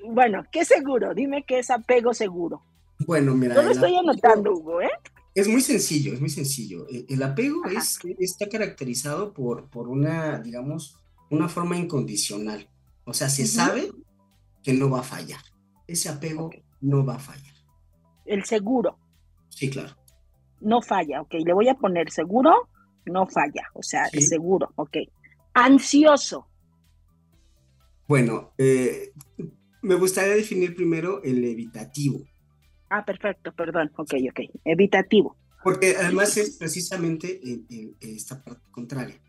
bueno, 0.05 0.45
¿qué 0.51 0.65
seguro? 0.65 1.15
Dime 1.15 1.45
qué 1.47 1.61
es 1.61 1.71
apego 1.71 2.13
seguro. 2.15 2.63
Bueno, 3.07 3.35
mira. 3.35 3.55
Yo 3.55 3.63
lo 3.63 3.71
estoy 3.71 3.97
anotando, 3.97 4.53
Hugo, 4.53 4.81
¿eh? 4.81 4.91
Es 5.35 5.49
muy 5.49 5.63
sencillo, 5.63 6.13
es 6.13 6.21
muy 6.21 6.31
sencillo. 6.31 6.87
E, 6.89 7.07
el 7.09 7.23
apego 7.23 7.65
es, 7.67 7.99
está 8.19 8.49
caracterizado 8.49 9.33
por, 9.33 9.71
por 9.71 9.89
una, 9.89 10.41
digamos, 10.41 10.99
una 11.31 11.49
forma 11.49 11.77
incondicional. 11.77 12.69
O 13.05 13.15
sea, 13.15 13.29
se 13.29 13.47
sabe 13.47 13.91
que 14.63 14.75
no 14.75 14.91
va 14.91 15.01
a 15.01 15.05
fallar. 15.05 15.41
Ese 15.87 16.09
apego 16.09 16.51
no 16.81 17.05
va 17.05 17.17
a 17.17 17.19
fallar. 17.19 17.55
El 18.25 18.45
seguro. 18.45 18.99
Sí, 19.49 19.71
claro. 19.71 19.97
No 20.63 20.83
falla, 20.83 21.21
ok. 21.23 21.35
Le 21.45 21.53
voy 21.53 21.69
a 21.69 21.75
poner 21.75 22.11
seguro, 22.11 22.69
no 23.07 23.27
falla. 23.27 23.65
O 23.75 23.83
sea, 23.83 24.07
seguro, 24.07 24.73
ok. 24.77 24.97
Ansioso. 25.55 26.47
Bueno, 28.09 28.53
eh, 28.59 29.13
me 29.83 29.95
gustaría 29.95 30.35
definir 30.35 30.75
primero 30.75 31.23
el 31.23 31.45
evitativo. 31.45 32.21
Ah, 32.91 33.05
perfecto, 33.05 33.53
perdón. 33.55 33.91
Ok, 33.97 34.15
ok. 34.31 34.41
Evitativo. 34.65 35.37
Porque 35.63 35.97
además 35.97 36.37
es 36.37 36.59
precisamente 36.59 37.41
esta 38.01 38.43
parte 38.43 38.69
contraria. 38.71 39.21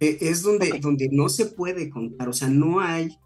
E, 0.00 0.18
es 0.20 0.42
donde, 0.42 0.78
donde 0.80 1.08
no 1.10 1.28
se 1.28 1.46
puede 1.46 1.88
contar, 1.88 2.28
o 2.28 2.32
sea, 2.32 2.48
no 2.48 2.80
hay, 2.80 3.16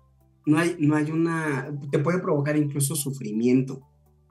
no 0.46 0.58
hay, 0.58 0.76
no 0.78 0.94
hay 0.94 1.10
una, 1.10 1.76
te 1.90 1.98
puede 1.98 2.20
provocar 2.20 2.56
incluso 2.56 2.94
sufrimiento, 2.94 3.80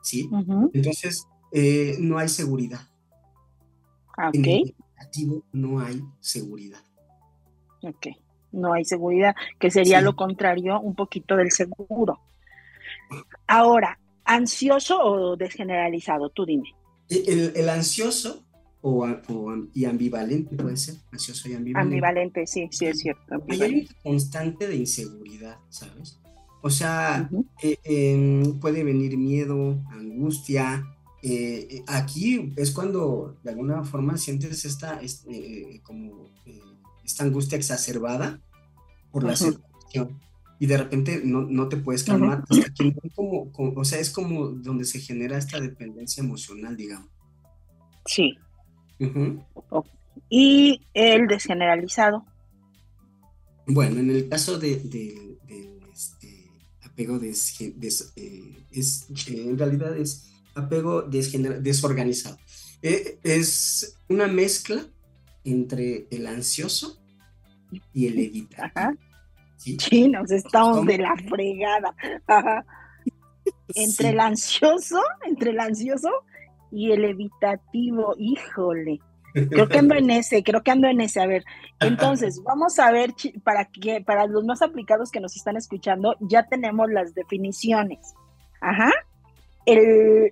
¿sí? 0.02 0.30
Entonces, 0.74 1.26
eh, 1.52 1.98
no 2.00 2.18
hay 2.18 2.30
seguridad. 2.30 2.82
Ah, 4.21 4.32
en 4.34 4.43
el 4.43 4.60
evitativo 4.62 5.45
no 5.53 5.79
hay 5.79 6.03
seguridad. 6.19 6.84
Ok, 7.82 8.08
no 8.51 8.73
hay 8.73 8.84
seguridad, 8.84 9.34
que 9.58 9.71
sería 9.71 10.01
lo 10.01 10.13
contrario 10.17 10.77
un 10.82 10.93
poquito 10.93 11.38
del 11.38 11.51
seguro. 11.51 12.19
Ahora, 13.47 13.97
¿ansioso 14.25 15.01
o 15.01 15.38
desgeneralizado? 15.38 16.29
Tú 16.32 16.45
dime. 16.45 16.75
El, 17.08 17.69
ansioso 17.69 18.43
o, 18.82 19.08
y 19.73 19.86
ambivalente 19.86 20.58
puede 20.58 20.75
ser, 20.75 20.95
ansioso 21.13 21.47
y 21.47 21.53
ambivalente. 21.53 21.95
Ambivalente, 21.95 22.45
sí, 22.45 22.67
sí 22.71 22.88
es 22.88 22.99
cierto. 22.99 23.41
Hay 23.47 23.73
un 23.73 23.88
constante 24.03 24.67
de 24.67 24.75
inseguridad, 24.75 25.60
¿sabes? 25.69 26.19
O 26.62 26.69
sea, 26.69 27.29
eh, 27.63 27.77
em, 27.86 28.60
puede 28.60 28.84
venir 28.84 29.17
miedo, 29.17 29.79
angustia, 29.91 30.86
eh, 31.21 31.67
eh, 31.69 31.84
aquí 31.88 32.53
es 32.55 32.71
cuando 32.71 33.38
de 33.43 33.49
alguna 33.49 33.84
forma 33.84 34.17
sientes 34.17 34.63
esta, 34.63 35.01
eh, 35.01 35.82
como, 35.84 36.29
esta 37.03 37.25
angustia 37.25 37.58
exacerbada 37.58 38.39
por 39.12 39.23
la 39.23 39.36
situación 39.36 40.17
y 40.60 40.65
de 40.65 40.77
repente 40.77 41.21
no, 41.23 41.67
te 41.69 41.77
puedes 41.77 42.03
calmar. 42.03 42.43
como, 43.15 43.51
o 43.53 43.86
sea, 43.86 43.99
es 43.99 44.10
como 44.10 44.49
donde 44.49 44.86
se 44.86 44.99
genera 44.99 45.38
esta 45.38 45.60
dependencia 45.60 46.21
emocional, 46.21 46.75
digamos. 46.75 47.10
Sí. 48.05 48.38
Y 50.29 50.82
el 50.93 51.27
desgeneralizado. 51.27 52.25
Bueno, 53.67 53.99
en 53.99 54.10
el 54.10 54.27
caso 54.27 54.60
de, 54.60 54.73
este, 55.93 56.49
apego 56.84 57.21
es, 57.21 57.58
en 59.27 59.58
realidad 59.58 59.97
es 59.97 60.29
apego 60.60 61.02
desorganizado. 61.02 62.38
Eh, 62.82 63.19
es 63.24 63.98
una 64.08 64.28
mezcla 64.28 64.82
entre 65.43 66.08
el 66.12 66.28
ansioso 66.28 67.00
y 67.93 68.08
el 68.08 68.19
evitativo. 68.19 68.98
¿Sí? 69.58 70.08
nos 70.08 70.32
estamos 70.32 70.86
de 70.86 70.98
la 70.98 71.15
fregada. 71.28 71.93
Entre 73.76 74.10
el 74.10 74.19
ansioso, 74.19 75.02
entre 75.26 75.52
el 75.52 75.60
ansioso 75.60 76.10
y 76.72 76.91
el 76.91 77.04
evitativo, 77.06 78.15
híjole. 78.17 79.00
Creo 79.34 79.67
que 79.67 79.78
ando 79.78 79.95
en 79.95 80.10
ese, 80.10 80.43
creo 80.43 80.63
que 80.63 80.72
ando 80.72 80.88
en 80.88 81.02
ese. 81.02 81.22
A 81.22 81.28
ver, 81.28 81.43
entonces, 81.80 82.41
vamos 82.43 82.80
a 82.80 82.91
ver 82.91 83.13
para 83.43 83.65
que 83.65 84.02
para 84.02 84.26
los 84.28 84.43
más 84.45 84.62
aplicados 84.62 85.12
que 85.12 85.19
nos 85.19 85.36
están 85.36 85.58
escuchando, 85.58 86.15
ya 86.22 86.48
tenemos 86.48 86.89
las 86.89 87.13
definiciones. 87.13 88.00
Ajá. 88.62 88.91
El, 89.65 90.32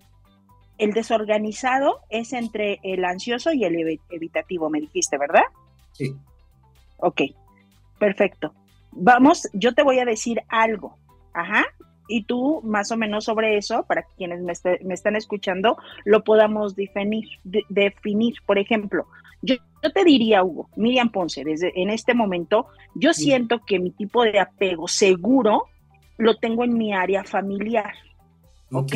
el 0.77 0.93
desorganizado 0.93 2.01
es 2.09 2.33
entre 2.33 2.79
el 2.83 3.03
ansioso 3.05 3.51
y 3.51 3.63
el 3.63 3.99
evitativo, 4.09 4.69
me 4.69 4.81
dijiste, 4.81 5.17
¿verdad? 5.17 5.43
Sí. 5.93 6.15
Ok, 6.97 7.21
perfecto. 7.99 8.53
Vamos, 8.91 9.47
yo 9.53 9.73
te 9.73 9.83
voy 9.83 9.99
a 9.99 10.05
decir 10.05 10.41
algo, 10.49 10.97
ajá, 11.33 11.65
y 12.07 12.23
tú 12.23 12.61
más 12.63 12.91
o 12.91 12.97
menos 12.97 13.25
sobre 13.25 13.57
eso, 13.57 13.83
para 13.83 14.03
quienes 14.17 14.41
me, 14.41 14.53
me 14.83 14.93
están 14.93 15.15
escuchando, 15.15 15.77
lo 16.05 16.23
podamos 16.23 16.75
definir. 16.75 17.27
definir. 17.43 18.35
Por 18.45 18.57
ejemplo, 18.57 19.07
yo, 19.41 19.55
te 19.93 20.03
diría, 20.03 20.43
Hugo, 20.43 20.69
Miriam 20.75 21.09
Ponce, 21.09 21.43
desde 21.43 21.71
en 21.79 21.89
este 21.89 22.13
momento, 22.13 22.67
yo 22.95 23.13
siento 23.13 23.59
que 23.65 23.79
mi 23.79 23.91
tipo 23.91 24.23
de 24.23 24.39
apego 24.39 24.87
seguro 24.87 25.65
lo 26.17 26.37
tengo 26.37 26.63
en 26.63 26.77
mi 26.77 26.93
área 26.93 27.23
familiar. 27.23 27.93
¿Ok? 28.71 28.95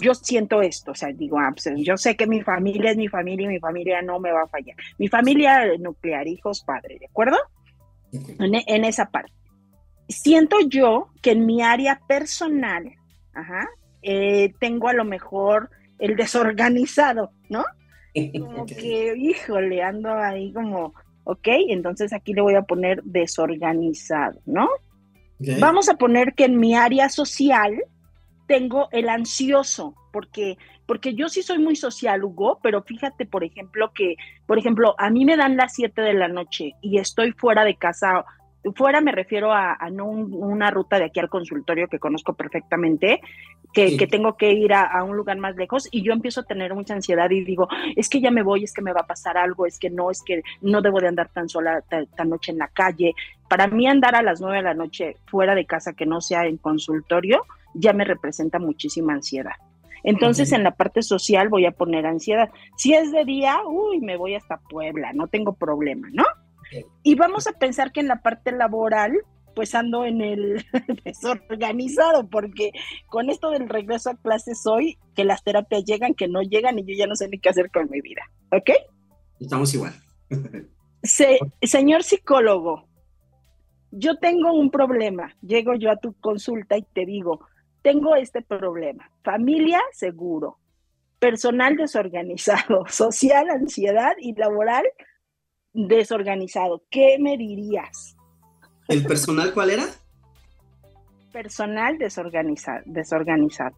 Yo 0.00 0.14
siento 0.14 0.62
esto, 0.62 0.92
o 0.92 0.94
sea, 0.94 1.12
digo, 1.12 1.38
ah, 1.38 1.52
pues, 1.52 1.68
yo 1.76 1.96
sé 1.96 2.16
que 2.16 2.26
mi 2.26 2.40
familia 2.40 2.92
es 2.92 2.96
mi 2.96 3.08
familia 3.08 3.44
y 3.44 3.48
mi 3.48 3.58
familia 3.58 4.00
no 4.00 4.18
me 4.20 4.32
va 4.32 4.42
a 4.42 4.48
fallar. 4.48 4.76
Mi 4.98 5.08
familia 5.08 5.66
nuclear, 5.78 6.26
hijos, 6.28 6.62
padres, 6.64 7.00
¿de 7.00 7.06
acuerdo? 7.06 7.36
En, 8.12 8.84
esa 8.84 9.10
parte. 9.10 9.32
Siento 10.08 10.56
yo 10.66 11.08
que 11.22 11.32
en 11.32 11.46
mi 11.46 11.62
área 11.62 12.00
personal, 12.08 12.92
ajá, 13.34 13.68
eh, 14.02 14.52
tengo 14.58 14.88
a 14.88 14.92
lo 14.92 15.04
mejor 15.04 15.70
el 15.98 16.16
desorganizado, 16.16 17.32
¿no? 17.48 17.64
Como 18.38 18.66
que, 18.66 19.14
híjole, 19.16 19.82
ando 19.82 20.12
ahí 20.12 20.52
como, 20.52 20.94
ok, 21.24 21.48
entonces 21.68 22.12
aquí 22.12 22.32
le 22.32 22.40
voy 22.40 22.54
a 22.54 22.62
poner 22.62 23.02
desorganizado, 23.04 24.40
¿no? 24.46 24.68
Vamos 25.58 25.88
a 25.88 25.94
poner 25.94 26.34
que 26.34 26.44
en 26.44 26.58
mi 26.58 26.74
área 26.74 27.08
social, 27.08 27.72
tengo 28.50 28.88
el 28.90 29.08
ansioso, 29.08 29.94
porque, 30.10 30.58
porque 30.84 31.14
yo 31.14 31.28
sí 31.28 31.40
soy 31.40 31.60
muy 31.60 31.76
social, 31.76 32.24
Hugo, 32.24 32.58
pero 32.60 32.82
fíjate, 32.82 33.24
por 33.24 33.44
ejemplo, 33.44 33.92
que, 33.94 34.16
por 34.44 34.58
ejemplo, 34.58 34.96
a 34.98 35.08
mí 35.08 35.24
me 35.24 35.36
dan 35.36 35.56
las 35.56 35.74
7 35.74 36.02
de 36.02 36.14
la 36.14 36.26
noche 36.26 36.72
y 36.80 36.98
estoy 36.98 37.30
fuera 37.30 37.64
de 37.64 37.76
casa. 37.76 38.24
Fuera 38.74 39.00
me 39.00 39.12
refiero 39.12 39.52
a, 39.52 39.78
no 39.92 40.06
una 40.06 40.68
ruta 40.72 40.98
de 40.98 41.04
aquí 41.04 41.20
al 41.20 41.28
consultorio 41.28 41.86
que 41.86 42.00
conozco 42.00 42.34
perfectamente, 42.34 43.20
que, 43.72 44.08
tengo 44.10 44.36
que 44.36 44.50
ir 44.50 44.74
a, 44.74 45.04
un 45.04 45.16
lugar 45.16 45.38
más 45.38 45.54
lejos 45.54 45.86
y 45.92 46.02
yo 46.02 46.12
empiezo 46.12 46.40
a 46.40 46.44
tener 46.44 46.74
mucha 46.74 46.94
ansiedad 46.94 47.30
y 47.30 47.44
digo, 47.44 47.68
es 47.94 48.08
que 48.08 48.20
ya 48.20 48.32
me 48.32 48.42
voy, 48.42 48.64
es 48.64 48.72
que 48.72 48.82
me 48.82 48.92
va 48.92 49.02
a 49.02 49.06
pasar 49.06 49.38
algo, 49.38 49.64
es 49.64 49.78
que 49.78 49.90
no, 49.90 50.10
es 50.10 50.24
que 50.24 50.42
no 50.60 50.82
debo 50.82 50.98
de 51.00 51.06
andar 51.06 51.28
tan 51.28 51.48
sola 51.48 51.82
tan 51.82 52.28
noche 52.28 52.50
en 52.50 52.58
la 52.58 52.66
calle. 52.66 53.14
Para 53.48 53.68
mí 53.68 53.86
andar 53.86 54.16
a 54.16 54.22
las 54.22 54.40
9 54.40 54.56
de 54.56 54.62
la 54.64 54.74
noche 54.74 55.18
fuera 55.26 55.54
de 55.54 55.66
casa 55.66 55.92
que 55.92 56.04
no 56.04 56.20
sea 56.20 56.46
en 56.46 56.56
consultorio, 56.56 57.46
ya 57.74 57.92
me 57.92 58.04
representa 58.04 58.58
muchísima 58.58 59.14
ansiedad. 59.14 59.54
Entonces, 60.02 60.52
en 60.52 60.64
la 60.64 60.74
parte 60.74 61.02
social 61.02 61.48
voy 61.48 61.66
a 61.66 61.72
poner 61.72 62.06
ansiedad. 62.06 62.50
Si 62.76 62.94
es 62.94 63.12
de 63.12 63.24
día, 63.24 63.58
uy, 63.66 64.00
me 64.00 64.16
voy 64.16 64.34
hasta 64.34 64.58
Puebla, 64.68 65.12
no 65.12 65.28
tengo 65.28 65.54
problema, 65.54 66.08
¿no? 66.12 66.24
Y 67.02 67.16
vamos 67.16 67.46
a 67.46 67.52
pensar 67.52 67.92
que 67.92 68.00
en 68.00 68.08
la 68.08 68.22
parte 68.22 68.52
laboral, 68.52 69.12
pues 69.54 69.74
ando 69.74 70.04
en 70.04 70.20
el 70.20 70.64
desorganizado, 71.04 72.28
porque 72.28 72.72
con 73.08 73.28
esto 73.28 73.50
del 73.50 73.68
regreso 73.68 74.10
a 74.10 74.16
clases 74.16 74.66
hoy, 74.66 74.98
que 75.14 75.24
las 75.24 75.42
terapias 75.42 75.84
llegan, 75.84 76.14
que 76.14 76.28
no 76.28 76.42
llegan 76.42 76.78
y 76.78 76.84
yo 76.84 76.94
ya 76.96 77.06
no 77.06 77.16
sé 77.16 77.28
ni 77.28 77.38
qué 77.38 77.48
hacer 77.48 77.70
con 77.70 77.90
mi 77.90 78.00
vida, 78.00 78.22
¿ok? 78.52 78.70
Estamos 79.40 79.74
igual. 79.74 79.92
señor 81.02 82.04
psicólogo, 82.04 82.88
yo 83.90 84.16
tengo 84.18 84.52
un 84.52 84.70
problema, 84.70 85.34
llego 85.42 85.74
yo 85.74 85.90
a 85.90 85.96
tu 85.96 86.12
consulta 86.20 86.76
y 86.76 86.82
te 86.82 87.04
digo, 87.04 87.40
tengo 87.82 88.16
este 88.16 88.42
problema, 88.42 89.10
familia 89.22 89.80
seguro, 89.92 90.58
personal 91.18 91.76
desorganizado, 91.76 92.84
social 92.88 93.48
ansiedad 93.50 94.12
y 94.18 94.34
laboral 94.34 94.84
desorganizado. 95.72 96.82
¿Qué 96.90 97.18
me 97.20 97.36
dirías? 97.36 98.16
¿El 98.88 99.04
personal 99.04 99.54
cuál 99.54 99.70
era? 99.70 99.84
Personal 101.32 101.96
desorganizado. 101.98 102.80
desorganizado. 102.86 103.76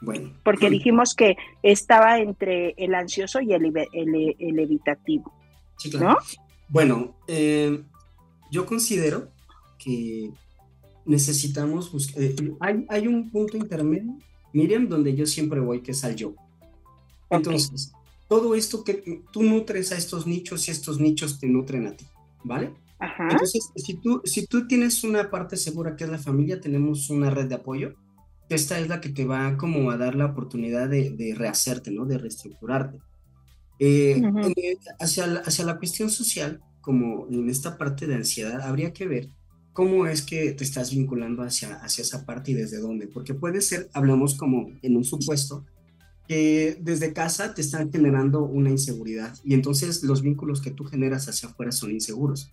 Bueno. 0.00 0.32
Porque 0.44 0.70
dijimos 0.70 1.14
que 1.14 1.36
estaba 1.62 2.18
entre 2.18 2.74
el 2.76 2.94
ansioso 2.94 3.40
y 3.40 3.52
el, 3.52 3.64
el, 3.92 4.58
evitativo. 4.58 5.32
Sí, 5.76 5.90
claro. 5.90 6.10
¿no? 6.10 6.16
Bueno, 6.68 7.16
eh, 7.26 7.82
yo 8.50 8.66
considero 8.66 9.30
que 9.78 10.30
necesitamos 11.08 11.90
buscar. 11.90 12.22
Eh, 12.22 12.36
hay, 12.60 12.84
hay, 12.88 13.08
un 13.08 13.30
punto 13.30 13.56
intermedio, 13.56 14.16
Miriam, 14.52 14.88
donde 14.88 15.16
yo 15.16 15.26
siempre 15.26 15.58
voy, 15.58 15.80
que 15.80 15.92
es 15.92 16.04
al 16.04 16.14
yo. 16.14 16.34
Entonces, 17.30 17.92
todo 18.28 18.54
esto 18.54 18.84
que 18.84 19.22
tú 19.32 19.42
nutres 19.42 19.90
a 19.90 19.96
estos 19.96 20.26
nichos 20.26 20.68
y 20.68 20.70
estos 20.70 21.00
nichos 21.00 21.40
te 21.40 21.48
nutren 21.48 21.86
a 21.86 21.96
ti, 21.96 22.06
¿vale? 22.44 22.74
Ajá. 23.00 23.28
Entonces, 23.30 23.70
si 23.74 23.94
tú, 23.94 24.20
si 24.24 24.46
tú 24.46 24.68
tienes 24.68 25.02
una 25.02 25.30
parte 25.30 25.56
segura 25.56 25.96
que 25.96 26.04
es 26.04 26.10
la 26.10 26.18
familia, 26.18 26.60
tenemos 26.60 27.10
una 27.10 27.30
red 27.30 27.48
de 27.48 27.54
apoyo. 27.54 27.94
Esta 28.48 28.78
es 28.78 28.88
la 28.88 29.00
que 29.00 29.10
te 29.10 29.24
va 29.24 29.56
como 29.56 29.90
a 29.90 29.96
dar 29.96 30.14
la 30.14 30.26
oportunidad 30.26 30.88
de, 30.88 31.10
de 31.10 31.34
rehacerte, 31.34 31.90
¿no? 31.90 32.06
De 32.06 32.18
reestructurarte. 32.18 32.98
Eh, 33.78 34.20
hacia, 34.98 35.26
la, 35.26 35.40
hacia 35.40 35.64
la 35.64 35.78
cuestión 35.78 36.10
social, 36.10 36.60
como 36.80 37.28
en 37.30 37.48
esta 37.48 37.78
parte 37.78 38.06
de 38.06 38.16
ansiedad, 38.16 38.60
habría 38.62 38.92
que 38.92 39.06
ver 39.06 39.30
cómo 39.72 40.06
es 40.06 40.22
que 40.22 40.52
te 40.52 40.64
estás 40.64 40.90
vinculando 40.90 41.42
hacia, 41.42 41.74
hacia 41.76 42.02
esa 42.02 42.24
parte 42.24 42.50
y 42.50 42.54
desde 42.54 42.78
dónde. 42.78 43.06
Porque 43.06 43.34
puede 43.34 43.60
ser, 43.60 43.88
hablamos 43.92 44.36
como 44.36 44.72
en 44.82 44.96
un 44.96 45.04
supuesto, 45.04 45.64
que 46.26 46.78
desde 46.80 47.12
casa 47.12 47.54
te 47.54 47.62
están 47.62 47.90
generando 47.90 48.44
una 48.44 48.70
inseguridad 48.70 49.34
y 49.44 49.54
entonces 49.54 50.02
los 50.02 50.20
vínculos 50.20 50.60
que 50.60 50.70
tú 50.70 50.84
generas 50.84 51.26
hacia 51.28 51.48
afuera 51.48 51.72
son 51.72 51.90
inseguros. 51.90 52.52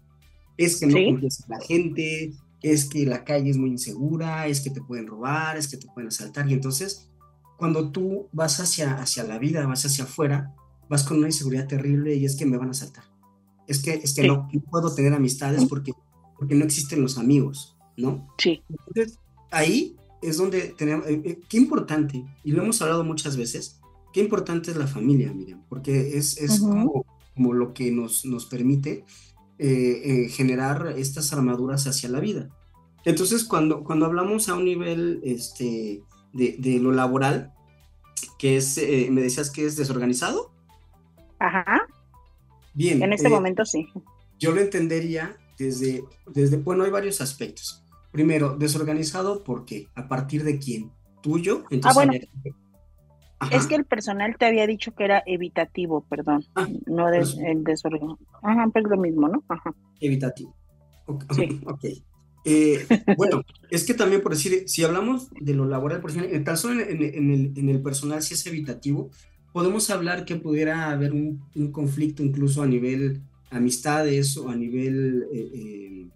Es 0.58 0.80
que 0.80 0.88
no 0.88 0.94
confías 0.94 1.44
en 1.44 1.50
la 1.50 1.60
gente, 1.60 2.34
es 2.62 2.86
que 2.86 3.06
la 3.06 3.26
calle 3.26 3.50
es 3.50 3.58
muy 3.58 3.72
insegura, 3.72 4.48
es 4.48 4.62
que 4.62 4.70
te 4.70 4.82
pueden 4.82 5.08
robar, 5.08 5.58
es 5.58 5.68
que 5.68 5.76
te 5.78 5.88
pueden 5.88 6.08
asaltar 6.08 6.50
y 6.50 6.54
entonces 6.54 7.10
cuando 7.58 7.92
tú 7.92 8.30
vas 8.32 8.60
hacia, 8.60 8.96
hacia 8.96 9.24
la 9.24 9.38
vida, 9.40 9.66
vas 9.66 9.86
hacia 9.86 10.06
afuera, 10.06 10.54
vas 10.90 11.04
con 11.04 11.18
una 11.18 11.28
inseguridad 11.28 11.68
terrible 11.68 12.16
y 12.16 12.26
es 12.26 12.36
que 12.36 12.46
me 12.46 12.58
van 12.58 12.70
a 12.70 12.72
asaltar. 12.72 13.06
Es 13.68 13.82
que, 13.82 13.94
es 13.94 14.14
que 14.14 14.28
no, 14.28 14.48
puedo 14.70 14.94
tener 14.94 15.14
amistades 15.14 15.66
porque, 15.66 15.92
porque 16.38 16.56
no 16.56 16.66
existen 16.66 17.02
los 17.02 17.18
amigos, 17.18 17.76
¿no? 17.98 18.28
Sí. 18.38 18.62
Entonces, 18.70 19.20
ahí 19.52 19.96
es 20.22 20.38
donde 20.38 20.74
tenemos, 20.78 21.08
eh, 21.08 21.22
eh, 21.24 21.40
qué 21.48 21.58
importante, 21.58 22.24
y 22.44 22.52
lo 22.52 22.64
hemos 22.64 22.82
hablado 22.82 23.04
muchas 23.04 23.38
veces, 23.38 23.80
qué 24.14 24.22
importante 24.22 24.72
es 24.72 24.78
la 24.78 24.88
familia, 24.88 25.32
Miriam, 25.34 25.64
porque 25.70 26.18
es, 26.18 26.38
es 26.38 26.60
como, 26.60 27.06
como, 27.36 27.54
lo 27.54 27.74
que 27.74 27.92
nos, 27.92 28.26
nos 28.26 28.46
permite 28.46 29.06
eh, 29.60 30.28
generar 30.30 30.96
estas 30.98 31.32
armaduras 31.34 31.88
hacia 31.88 32.10
la 32.10 32.20
vida. 32.20 32.50
Entonces, 33.04 33.44
cuando, 33.44 33.84
cuando 33.84 34.06
hablamos 34.06 34.50
a 34.50 34.56
un 34.56 34.66
nivel 34.66 35.22
este, 35.24 36.02
de, 36.34 36.56
de 36.58 36.80
lo 36.80 36.92
laboral, 36.92 37.54
que 38.40 38.58
es, 38.58 38.78
me 39.10 39.22
decías 39.22 39.52
que 39.52 39.66
es 39.66 39.76
desorganizado. 39.76 40.52
Ajá. 41.40 41.84
Bien. 42.74 43.04
En 43.04 43.14
este 43.14 43.30
momento 43.30 43.64
sí. 43.66 43.88
Yo 44.40 44.52
lo 44.52 44.62
entendería 44.62 45.38
desde, 45.58 46.04
desde, 46.34 46.58
bueno, 46.58 46.84
hay 46.84 46.92
varios 46.92 47.22
aspectos. 47.22 47.84
Primero, 48.12 48.56
desorganizado, 48.56 49.44
¿por 49.44 49.66
qué? 49.66 49.88
¿A 49.96 50.08
partir 50.08 50.44
de 50.44 50.58
quién? 50.60 50.92
¿Tuyo? 51.22 51.64
ah, 51.84 51.92
bueno. 51.94 52.14
Es 53.52 53.68
que 53.68 53.76
el 53.76 53.86
personal 53.86 54.38
te 54.38 54.46
había 54.46 54.66
dicho 54.66 54.94
que 54.96 55.04
era 55.04 55.22
evitativo, 55.26 56.06
perdón, 56.10 56.46
ah, 56.56 56.68
no 56.86 57.10
el 57.10 57.64
desorganizado. 57.64 58.20
Ajá, 58.42 58.70
pero 58.74 58.90
lo 58.90 58.98
mismo, 58.98 59.28
¿no? 59.28 59.44
Ajá. 59.50 59.74
Evitativo. 60.00 60.56
Sí. 61.36 61.62
ok. 61.66 61.86
Eh, 62.48 62.86
bueno, 63.18 63.42
es 63.72 63.86
que 63.86 63.96
también 63.96 64.22
por 64.22 64.34
decir, 64.34 64.64
si 64.68 64.84
hablamos 64.84 65.30
de 65.32 65.56
lo 65.56 65.66
laboral, 65.66 66.00
por 66.00 66.12
ejemplo, 66.12 66.30
en 66.30 66.38
el 66.38 66.44
caso 66.44 66.72
en, 66.72 66.80
el, 66.80 67.54
en 67.58 67.70
el 67.70 67.82
personal, 67.82 68.22
si 68.22 68.36
es 68.36 68.46
evitativo, 68.46 69.10
podemos 69.52 69.90
hablar 69.90 70.26
que 70.26 70.36
pudiera 70.36 70.92
haber 70.92 71.12
un, 71.12 71.44
un 71.56 71.72
conflicto 71.72 72.22
incluso 72.22 72.62
a 72.62 72.68
nivel 72.68 73.22
amistades 73.56 74.38
o 74.38 74.50
a 74.50 74.56
nivel 74.56 75.28
eh, 75.34 75.50
eh, 75.54 76.10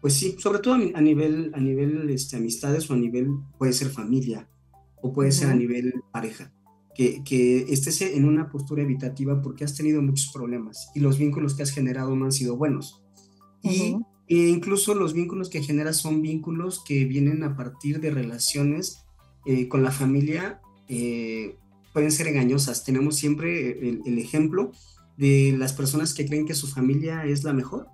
pues 0.00 0.14
sí, 0.14 0.36
sobre 0.38 0.60
todo 0.60 0.74
a 0.74 1.00
nivel, 1.00 1.50
a 1.54 1.60
nivel 1.60 2.08
este, 2.10 2.36
amistades 2.36 2.88
o 2.88 2.94
a 2.94 2.96
nivel, 2.96 3.30
puede 3.58 3.72
ser 3.72 3.88
familia 3.88 4.48
o 5.02 5.12
puede 5.12 5.32
ser 5.32 5.50
a 5.50 5.54
nivel 5.54 5.92
pareja, 6.12 6.52
que, 6.94 7.22
que 7.24 7.72
estés 7.72 8.00
en 8.02 8.24
una 8.24 8.48
postura 8.48 8.82
evitativa 8.82 9.42
porque 9.42 9.64
has 9.64 9.74
tenido 9.74 10.00
muchos 10.00 10.30
problemas 10.32 10.90
y 10.94 11.00
los 11.00 11.18
vínculos 11.18 11.54
que 11.54 11.64
has 11.64 11.70
generado 11.70 12.14
no 12.14 12.26
han 12.26 12.32
sido 12.32 12.56
buenos. 12.56 13.02
Y 13.62 13.96
e 14.28 14.48
incluso 14.48 14.94
los 14.94 15.14
vínculos 15.14 15.48
que 15.48 15.62
generas 15.62 15.96
son 15.96 16.22
vínculos 16.22 16.82
que 16.86 17.04
vienen 17.04 17.42
a 17.42 17.56
partir 17.56 18.00
de 18.00 18.10
relaciones 18.10 19.04
eh, 19.46 19.68
con 19.68 19.82
la 19.82 19.90
familia, 19.90 20.60
pueden 21.92 22.12
ser 22.12 22.28
engañosas. 22.28 22.84
Tenemos 22.84 23.16
siempre 23.16 23.88
el, 23.88 24.02
el 24.06 24.18
ejemplo 24.18 24.72
de 25.18 25.54
las 25.58 25.74
personas 25.74 26.14
que 26.14 26.24
creen 26.24 26.46
que 26.46 26.54
su 26.54 26.68
familia 26.68 27.26
es 27.26 27.44
la 27.44 27.52
mejor 27.52 27.88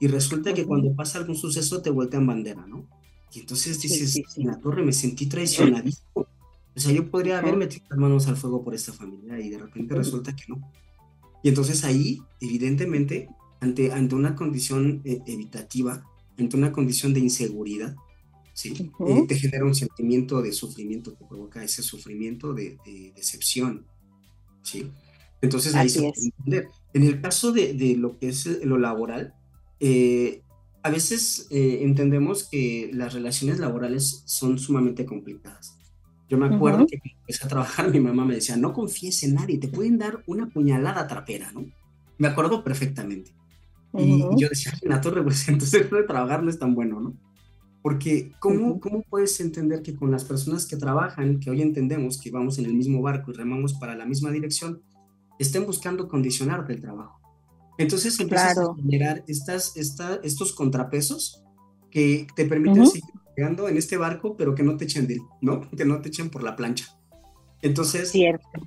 y 0.00 0.08
resulta 0.08 0.52
que 0.52 0.66
cuando 0.66 0.94
pasa 0.94 1.18
algún 1.18 1.36
suceso 1.36 1.80
te 1.80 1.88
voltean 1.88 2.26
bandera, 2.26 2.66
¿no? 2.66 2.86
Y 3.32 3.40
entonces 3.40 3.80
dices, 3.80 4.20
en 4.36 4.46
la 4.46 4.60
torre 4.60 4.82
me 4.82 4.92
sentí 4.92 5.26
traicionadísimo. 5.26 6.26
O 6.76 6.80
sea, 6.80 6.92
yo 6.92 7.08
podría 7.10 7.38
haber 7.38 7.56
metido 7.56 7.86
las 7.88 7.98
manos 7.98 8.26
al 8.26 8.36
fuego 8.36 8.62
por 8.62 8.74
esta 8.74 8.92
familia 8.92 9.40
y 9.40 9.48
de 9.48 9.58
repente 9.58 9.94
resulta 9.94 10.34
que 10.34 10.44
no. 10.48 10.60
Y 11.42 11.48
entonces 11.48 11.84
ahí, 11.84 12.20
evidentemente, 12.40 13.28
ante, 13.60 13.92
ante 13.92 14.14
una 14.14 14.34
condición 14.34 15.00
eh, 15.04 15.20
evitativa, 15.26 16.04
ante 16.38 16.56
una 16.56 16.72
condición 16.72 17.14
de 17.14 17.20
inseguridad, 17.20 17.94
¿sí? 18.52 18.90
Eh, 19.06 19.24
te 19.28 19.36
genera 19.36 19.64
un 19.64 19.74
sentimiento 19.74 20.42
de 20.42 20.52
sufrimiento, 20.52 21.12
te 21.12 21.24
provoca 21.24 21.62
ese 21.62 21.82
sufrimiento 21.82 22.52
de, 22.52 22.78
decepción, 23.14 23.86
¿sí? 24.62 24.90
Entonces 25.40 25.74
ahí 25.74 25.88
se 25.88 26.00
puede 26.00 26.12
entender. 26.24 26.68
En 26.92 27.02
el 27.02 27.20
caso 27.20 27.52
de, 27.52 27.74
de, 27.74 27.96
lo 27.96 28.18
que 28.18 28.28
es 28.28 28.46
lo 28.64 28.78
laboral, 28.78 29.34
eh, 29.80 30.42
a 30.82 30.90
veces 30.90 31.46
eh, 31.50 31.78
entendemos 31.82 32.48
que 32.48 32.90
las 32.92 33.14
relaciones 33.14 33.58
laborales 33.58 34.22
son 34.26 34.58
sumamente 34.58 35.06
complicadas. 35.06 35.78
Yo 36.28 36.36
me 36.36 36.46
acuerdo 36.46 36.86
que 36.86 36.98
cuando 36.98 37.20
empecé 37.20 37.44
a 37.44 37.48
trabajar, 37.48 37.90
mi 37.90 38.00
mamá 38.00 38.24
me 38.24 38.34
decía, 38.34 38.56
no 38.56 38.72
confíes 38.72 39.22
en 39.22 39.34
nadie, 39.34 39.58
te 39.58 39.68
pueden 39.68 39.98
dar 39.98 40.22
una 40.26 40.48
puñalada 40.48 41.06
trapera, 41.06 41.52
¿no? 41.52 41.64
Me 42.18 42.28
acuerdo 42.28 42.62
perfectamente. 42.62 43.34
Y 43.96 44.20
yo 44.36 44.48
decía, 44.48 44.72
en 44.82 44.90
la 44.90 45.00
torre, 45.00 45.22
pues 45.22 45.48
entonces 45.48 45.90
de 45.90 46.02
trabajar 46.02 46.42
no 46.42 46.50
es 46.50 46.58
tan 46.58 46.74
bueno, 46.74 47.00
¿no? 47.00 47.14
Porque 47.82 48.32
¿cómo, 48.38 48.80
¿cómo 48.80 49.02
puedes 49.02 49.38
entender 49.40 49.82
que 49.82 49.94
con 49.94 50.10
las 50.10 50.24
personas 50.24 50.66
que 50.66 50.76
trabajan, 50.76 51.40
que 51.40 51.50
hoy 51.50 51.62
entendemos 51.62 52.20
que 52.20 52.30
vamos 52.30 52.58
en 52.58 52.66
el 52.66 52.74
mismo 52.74 53.00
barco 53.00 53.30
y 53.30 53.34
remamos 53.34 53.74
para 53.74 53.94
la 53.94 54.06
misma 54.06 54.30
dirección, 54.30 54.82
estén 55.38 55.66
buscando 55.66 56.08
condicionarte 56.08 56.72
el 56.72 56.80
trabajo? 56.80 57.20
Entonces 57.78 58.18
empiezas 58.20 58.58
a 58.58 58.74
generar 58.76 59.24
estas, 59.26 59.76
estos 59.76 60.52
contrapesos 60.52 61.42
que 61.90 62.26
te 62.36 62.44
permiten 62.44 62.86
seguir 62.86 63.04
navegando 63.26 63.68
en 63.68 63.76
este 63.76 63.96
barco, 63.96 64.36
pero 64.36 64.54
que 64.54 64.62
no 64.62 64.76
te 64.76 64.84
echen 64.84 65.06
de, 65.06 65.20
¿no? 65.40 65.68
Que 65.70 65.84
no 65.84 66.00
te 66.00 66.08
echen 66.08 66.30
por 66.30 66.42
la 66.42 66.56
plancha. 66.56 66.86
Entonces, 67.62 68.12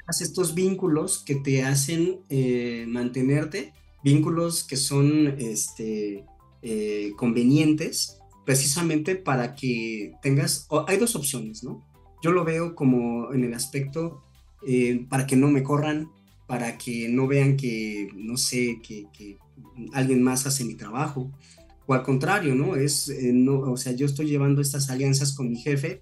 haces 0.07 0.29
estos 0.29 0.55
vínculos 0.55 1.23
que 1.23 1.35
te 1.35 1.63
hacen 1.63 2.21
eh, 2.29 2.85
mantenerte, 2.87 3.73
vínculos 4.03 4.63
que 4.63 4.75
son 4.75 5.35
este, 5.37 6.25
eh, 6.63 7.11
convenientes, 7.15 8.17
precisamente 8.43 9.15
para 9.15 9.53
que 9.55 10.13
tengas, 10.21 10.67
hay 10.87 10.97
dos 10.97 11.15
opciones, 11.15 11.63
¿no? 11.63 11.85
Yo 12.23 12.31
lo 12.31 12.43
veo 12.43 12.73
como 12.73 13.31
en 13.33 13.43
el 13.43 13.53
aspecto 13.53 14.21
eh, 14.65 15.05
para 15.09 15.27
que 15.27 15.35
no 15.35 15.49
me 15.49 15.61
corran, 15.61 16.09
para 16.47 16.77
que 16.77 17.09
no 17.09 17.27
vean 17.27 17.57
que, 17.57 18.09
no 18.15 18.37
sé, 18.37 18.79
que, 18.81 19.37
alguien 19.93 20.23
más 20.23 20.47
hace 20.47 20.63
mi 20.63 20.75
trabajo. 20.75 21.31
O 21.85 21.93
al 21.93 22.03
contrario, 22.03 22.55
¿no? 22.55 22.75
Es, 22.75 23.09
eh, 23.09 23.31
no, 23.33 23.59
o 23.59 23.77
sea, 23.77 23.93
yo 23.93 24.05
estoy 24.05 24.27
llevando 24.27 24.61
estas 24.61 24.89
alianzas 24.89 25.33
con 25.33 25.49
mi 25.49 25.57
jefe 25.57 26.01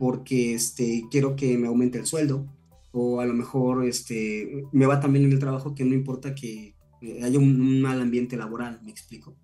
porque 0.00 0.54
este, 0.54 1.04
quiero 1.10 1.36
que 1.36 1.58
me 1.58 1.66
aumente 1.66 1.98
el 1.98 2.06
sueldo, 2.06 2.46
o 2.90 3.20
a 3.20 3.26
lo 3.26 3.34
mejor 3.34 3.84
este, 3.84 4.64
me 4.72 4.86
va 4.86 4.98
también 4.98 5.26
en 5.26 5.32
el 5.32 5.38
trabajo 5.38 5.74
que 5.74 5.84
no 5.84 5.94
importa 5.94 6.34
que 6.34 6.74
haya 7.22 7.38
un, 7.38 7.82
mal 7.82 8.00
ambiente 8.00 8.36
laboral, 8.36 8.80
me 8.82 8.90
explico. 8.90 9.36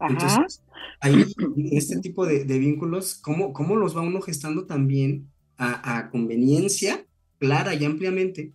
Entonces, 0.00 0.62
ahí, 1.00 1.26
este 1.72 1.98
tipo 1.98 2.24
de, 2.24 2.44
vínculos, 2.44 3.16
¿cómo, 3.16 3.52
¿cómo, 3.52 3.74
los 3.74 3.96
va 3.96 4.00
uno 4.00 4.20
gestando 4.20 4.64
también 4.64 5.28
a, 5.58 6.08
conveniencia 6.10 7.04
clara 7.38 7.74
y 7.74 7.84
ampliamente? 7.84 8.52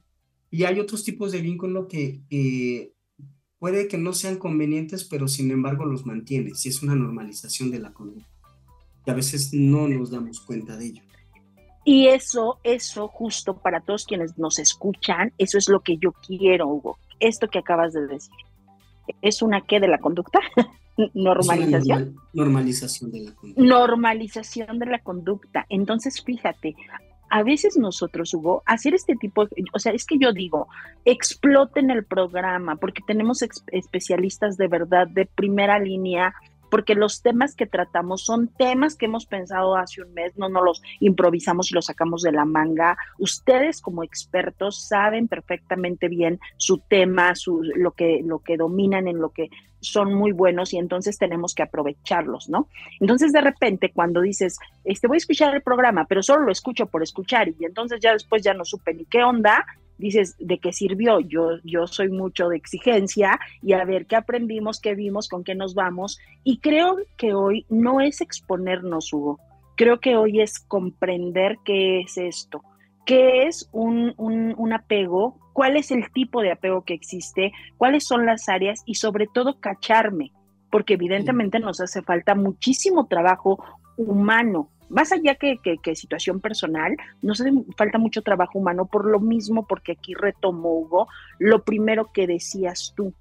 Y 0.55 0.63
hay 0.63 0.79
otros 0.79 1.03
tipos 1.03 1.33
de 1.33 1.41
vínculo 1.41 1.89
que 1.89 2.93
puede 3.59 3.89
que 3.89 3.97
no 3.97 4.13
sean 4.13 4.37
convenientes, 4.37 5.03
pero 5.03 5.27
sin 5.27 5.51
embargo 5.51 5.83
los 5.83 6.05
mantiene, 6.05 6.55
si 6.55 6.69
es 6.69 6.81
una 6.81 6.95
normalización 6.95 7.71
de 7.71 7.79
la 7.79 7.91
conducta. 7.91 8.29
Y 9.05 9.11
a 9.11 9.15
veces 9.15 9.53
no 9.53 9.89
nos 9.89 10.11
damos 10.11 10.39
cuenta 10.39 10.77
de 10.77 10.85
ello. 10.85 11.01
Y 11.83 12.07
eso, 12.07 12.61
eso 12.63 13.09
justo 13.09 13.57
para 13.57 13.81
todos 13.81 14.05
quienes 14.05 14.37
nos 14.37 14.57
escuchan, 14.57 15.33
eso 15.37 15.57
es 15.57 15.67
lo 15.67 15.81
que 15.81 15.97
yo 15.97 16.13
quiero, 16.25 16.69
Hugo. 16.69 16.99
Esto 17.19 17.49
que 17.49 17.59
acabas 17.59 17.91
de 17.91 18.07
decir. 18.07 18.31
¿Es 19.21 19.41
una 19.41 19.59
qué 19.59 19.81
de 19.81 19.89
la 19.89 19.97
conducta? 19.97 20.39
normalización. 21.13 22.15
normalización 22.31 23.11
de 23.11 23.19
la 23.25 23.35
conducta. 23.35 23.61
Normalización 23.61 24.79
de 24.79 24.85
la 24.85 24.99
conducta. 24.99 25.65
Entonces, 25.67 26.23
fíjate, 26.23 26.77
a 27.35 27.43
veces 27.43 27.75
nosotros, 27.75 28.33
Hugo, 28.33 28.63
hacer 28.65 28.93
este 28.93 29.17
tipo, 29.17 29.45
de, 29.45 29.65
o 29.73 29.79
sea, 29.79 29.91
es 29.91 30.05
que 30.05 30.17
yo 30.17 30.31
digo, 30.31 30.69
exploten 31.03 31.91
el 31.91 32.05
programa, 32.05 32.77
porque 32.77 33.01
tenemos 33.05 33.41
especialistas 33.73 34.55
de 34.55 34.69
verdad 34.69 35.05
de 35.09 35.25
primera 35.25 35.77
línea 35.77 36.33
porque 36.75 36.93
los 36.93 37.21
temas 37.21 37.55
que 37.55 37.67
tratamos 37.67 38.25
son 38.25 38.49
temas 38.49 38.97
que 38.97 39.05
hemos 39.05 39.25
pensado 39.25 39.77
hace 39.77 40.01
un 40.01 40.13
mes, 40.13 40.33
no 40.35 40.49
nos 40.49 40.61
los 40.61 40.81
improvisamos 40.99 41.71
y 41.71 41.73
los 41.73 41.85
sacamos 41.85 42.21
de 42.21 42.33
la 42.33 42.43
manga. 42.43 42.97
Ustedes 43.17 43.79
como 43.79 44.03
expertos 44.03 44.85
saben 44.85 45.29
perfectamente 45.29 46.09
bien 46.09 46.37
su 46.57 46.79
tema, 46.79 47.33
su, 47.33 47.63
lo, 47.63 47.91
que, 47.91 48.19
lo 48.25 48.39
que 48.39 48.57
dominan, 48.57 49.07
en 49.07 49.19
lo 49.19 49.29
que 49.29 49.49
son 49.79 50.13
muy 50.13 50.33
buenos 50.33 50.73
y 50.73 50.77
entonces 50.77 51.17
tenemos 51.17 51.55
que 51.55 51.63
aprovecharlos, 51.63 52.49
¿no? 52.49 52.67
Entonces 52.99 53.31
de 53.31 53.39
repente 53.39 53.93
cuando 53.93 54.19
dices, 54.19 54.57
este 54.83 55.07
voy 55.07 55.15
a 55.15 55.19
escuchar 55.19 55.55
el 55.55 55.61
programa, 55.61 56.05
pero 56.09 56.21
solo 56.23 56.43
lo 56.43 56.51
escucho 56.51 56.87
por 56.87 57.03
escuchar 57.03 57.47
y 57.47 57.63
entonces 57.63 58.01
ya 58.01 58.11
después 58.11 58.43
ya 58.43 58.53
no 58.53 58.65
supe 58.65 58.93
ni 58.93 59.05
qué 59.05 59.23
onda, 59.23 59.65
dices, 59.97 60.35
¿de 60.39 60.59
qué 60.59 60.73
sirvió? 60.73 61.19
Yo, 61.19 61.57
yo 61.63 61.87
soy 61.87 62.09
mucho 62.09 62.49
de 62.49 62.57
exigencia 62.57 63.39
y 63.61 63.73
a 63.73 63.83
ver 63.85 64.05
qué 64.05 64.15
aprendimos, 64.15 64.79
qué 64.79 64.95
vimos, 64.95 65.29
con 65.29 65.43
qué 65.43 65.55
nos 65.55 65.73
vamos. 65.73 66.19
Y 66.43 66.59
creo 66.59 66.97
que 67.17 67.33
hoy 67.33 67.65
no 67.69 68.01
es 68.01 68.21
exponernos, 68.21 69.11
Hugo. 69.13 69.39
Creo 69.75 69.99
que 69.99 70.15
hoy 70.15 70.41
es 70.41 70.59
comprender 70.59 71.57
qué 71.65 72.01
es 72.01 72.17
esto, 72.17 72.63
qué 73.05 73.43
es 73.43 73.69
un, 73.73 74.13
un, 74.17 74.73
apego, 74.73 75.37
cuál 75.53 75.75
es 75.75 75.91
el 75.91 76.09
tipo 76.11 76.41
de 76.41 76.51
apego 76.51 76.83
que 76.83 76.93
existe, 76.93 77.51
cuáles 77.77 78.05
son 78.05 78.25
las 78.25 78.47
áreas 78.47 78.83
y 78.85 78.95
sobre 78.95 79.27
todo 79.27 79.59
cacharme, 79.59 80.31
porque 80.71 80.93
evidentemente 80.93 81.59
nos 81.59 81.81
hace 81.81 82.01
falta 82.03 82.35
muchísimo 82.35 83.07
trabajo 83.07 83.61
humano 83.97 84.69
más 84.89 85.11
allá 85.11 85.35
que, 85.35 85.57
que, 85.59 85.95
situación 85.95 86.39
personal, 86.39 86.95
nos 87.21 87.41
hace 87.41 87.51
falta 87.77 87.97
mucho 87.97 88.21
trabajo 88.21 88.59
humano 88.59 88.85
por 88.85 89.05
lo 89.05 89.19
mismo, 89.19 89.65
porque 89.67 89.93
aquí 89.93 90.13
retomo, 90.13 90.73
Hugo, 90.73 91.07
lo 91.39 91.63
primero 91.63 92.11
que 92.11 92.27
decías 92.27 92.93
tú, 92.95 93.13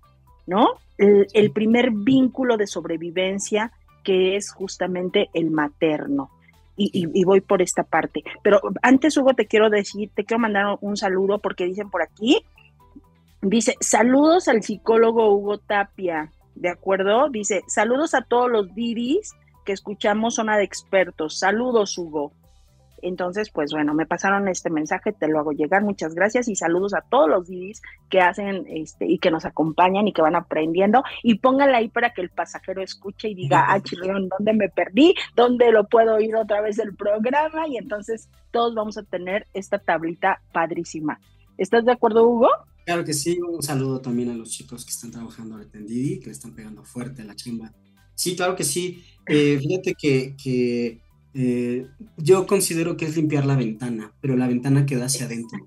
¿no? 0.47 0.75
El, 0.99 1.51
primer 1.53 1.91
vínculo 1.91 2.57
de 2.57 2.67
sobrevivencia 2.67 3.73
que 4.05 4.37
es 4.37 4.53
justamente 4.53 5.31
el 5.33 5.51
materno. 5.51 6.31
Y, 6.77 7.25
voy 7.25 7.41
por 7.41 7.63
esta 7.63 7.85
parte. 7.85 8.25
Pero 8.43 8.61
antes, 8.83 9.17
Hugo, 9.17 9.35
te 9.35 9.47
quiero 9.47 9.71
decir, 9.71 10.11
te 10.13 10.25
quiero 10.25 10.41
mandar 10.41 10.77
un 10.81 10.97
saludo 10.97 11.39
porque 11.39 11.67
dicen 11.67 11.89
por 11.89 12.03
aquí, 12.03 12.45
dice, 13.41 13.77
saludos 13.81 14.49
al 14.49 14.63
psicólogo 14.65 15.33
Hugo 15.33 15.59
Tapia, 15.59 16.33
¿de 16.57 16.69
acuerdo? 16.69 17.31
Dice, 17.31 17.63
saludos 17.69 18.15
a 18.15 18.23
todos 18.23 18.51
los 18.51 18.75
diris 18.75 19.35
que 19.65 19.73
escuchamos 19.73 20.37
zona 20.37 20.57
de 20.57 20.65
expertos. 20.65 21.39
Saludos, 21.39 21.97
Hugo. 21.99 22.33
Entonces, 23.05 23.51
pues 23.51 23.71
bueno, 23.71 23.93
me 23.93 24.07
pasaron 24.07 24.49
este 24.49 24.71
mensaje, 24.71 25.13
te 25.13 25.29
lo 25.29 25.39
hago 25.39 25.53
llegar. 25.53 25.83
Muchas 25.83 26.15
gracias 26.15 26.49
y 26.49 26.57
saludos 26.57 26.95
a 26.95 27.03
todos 27.03 27.29
los 27.29 27.47
DIDIs 27.47 27.83
que 28.09 28.21
hacen 28.21 28.65
este 28.67 29.07
y 29.07 29.19
que 29.19 29.31
nos 29.31 29.45
acompañan 29.45 30.09
y 30.09 30.15
que 30.15 30.23
van 30.23 30.37
aprendiendo. 30.37 31.05
Y 31.23 31.39
póngala 31.39 31.79
ahí 31.79 31.89
para 31.89 32.15
que 32.15 32.23
el 32.23 32.31
pasajero 32.31 32.83
escuche 32.83 33.29
y 33.29 33.35
diga, 33.35 33.67
ah, 33.69 33.83
chirrión, 33.83 34.31
¿dónde 34.31 34.55
me 34.55 34.71
perdí? 34.71 35.15
¿Dónde 35.37 35.71
lo 35.71 35.87
puedo 35.87 36.15
oír 36.15 36.35
otra 36.35 36.63
vez 36.63 36.79
el 36.79 36.97
programa? 36.97 37.69
Y 37.69 37.77
entonces 37.77 38.31
todos 38.51 38.75
vamos 38.75 38.97
a 38.97 39.03
tener 39.03 39.47
esta 39.53 39.79
tablita 39.79 40.41
padrísima. 40.55 41.21
¿Estás 41.59 41.85
de 41.85 41.93
acuerdo, 41.93 42.27
Hugo? 42.27 42.49
Claro 42.87 43.05
que 43.05 43.13
sí. 43.13 43.39
Un 43.39 43.63
saludo 43.63 44.01
también 44.01 44.31
a 44.31 44.35
los 44.35 44.49
chicos 44.49 44.83
que 44.83 44.93
están 44.93 45.11
trabajando 45.11 45.57
ahorita 45.57 45.77
en 45.77 45.87
Didi, 45.87 46.21
que 46.21 46.27
le 46.27 46.33
están 46.33 46.55
pegando 46.55 46.83
fuerte 46.83 47.23
la 47.23 47.37
chimba. 47.37 47.71
Sí, 48.15 48.37
claro 48.37 48.57
que 48.57 48.65
sí. 48.65 49.03
Eh, 49.27 49.59
fíjate 49.61 49.95
que, 49.95 51.01
eh, 51.35 51.87
yo 52.19 52.47
considero 52.47 52.97
que 52.97 53.07
es 53.07 53.17
limpiar 53.17 53.47
la 53.47 53.57
ventana, 53.57 54.13
pero 54.21 54.37
la 54.37 54.47
ventana 54.47 54.87
queda 54.87 55.07
hacia 55.07 55.27
adentro. 55.27 55.59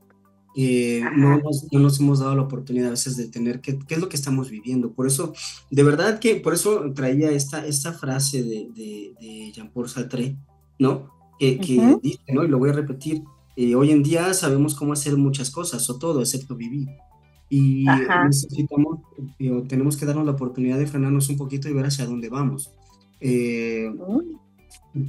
Eh, 0.55 1.03
no, 1.15 1.39
nos, 1.71 1.99
hemos 1.99 2.19
dado 2.19 2.35
la 2.35 2.41
oportunidad 2.41 2.87
a 2.87 2.91
veces 2.91 3.15
de 3.15 3.27
tener 3.27 3.61
qué, 3.61 3.77
qué 3.77 3.95
es 3.95 3.99
lo 3.99 4.09
que 4.09 4.15
estamos 4.15 4.49
viviendo. 4.49 4.93
Por 4.93 5.05
eso, 5.05 5.33
de 5.69 5.83
verdad 5.83 6.19
que 6.19 6.35
por 6.35 6.53
eso 6.53 6.91
traía 6.93 7.29
esta, 7.31 7.65
esta 7.65 7.93
frase 7.93 8.41
de, 8.43 8.67
de, 8.75 9.51
Jean-Paul 9.53 9.87
Sartre, 9.87 10.35
¿no? 10.79 11.11
Que, 11.39 11.59
dice, 12.01 12.19
¿no? 12.29 12.43
Y 12.43 12.47
lo 12.47 12.57
voy 12.57 12.71
a 12.71 12.73
repetir, 12.73 13.21
hoy 13.75 13.91
en 13.91 14.01
día 14.01 14.33
sabemos 14.33 14.73
cómo 14.73 14.93
hacer 14.93 15.15
muchas 15.15 15.51
cosas, 15.51 15.87
o 15.89 15.99
todo, 15.99 16.21
excepto 16.21 16.55
vivir. 16.55 16.87
Y 17.49 17.85
necesitamos, 18.25 18.99
tenemos 19.67 19.95
que 19.95 20.05
darnos 20.05 20.25
la 20.25 20.33
oportunidad 20.33 20.77
de 20.77 20.87
frenarnos 20.87 21.29
un 21.29 21.37
poquito 21.37 21.69
y 21.69 21.73
ver 21.73 21.85
hacia 21.85 22.05
dónde 22.05 22.29
vamos. 22.29 22.71
Eh, 23.19 23.89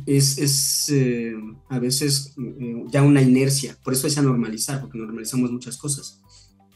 es, 0.07 0.39
es 0.39 0.89
eh, 0.91 1.35
a 1.69 1.79
veces 1.79 2.35
eh, 2.39 2.85
ya 2.91 3.03
una 3.03 3.23
inercia, 3.23 3.77
por 3.83 3.93
eso 3.93 4.07
es 4.07 4.19
a 4.19 4.23
normalizar, 4.23 4.81
porque 4.81 4.99
normalizamos 4.99 5.51
muchas 5.51 5.77
cosas. 5.77 6.21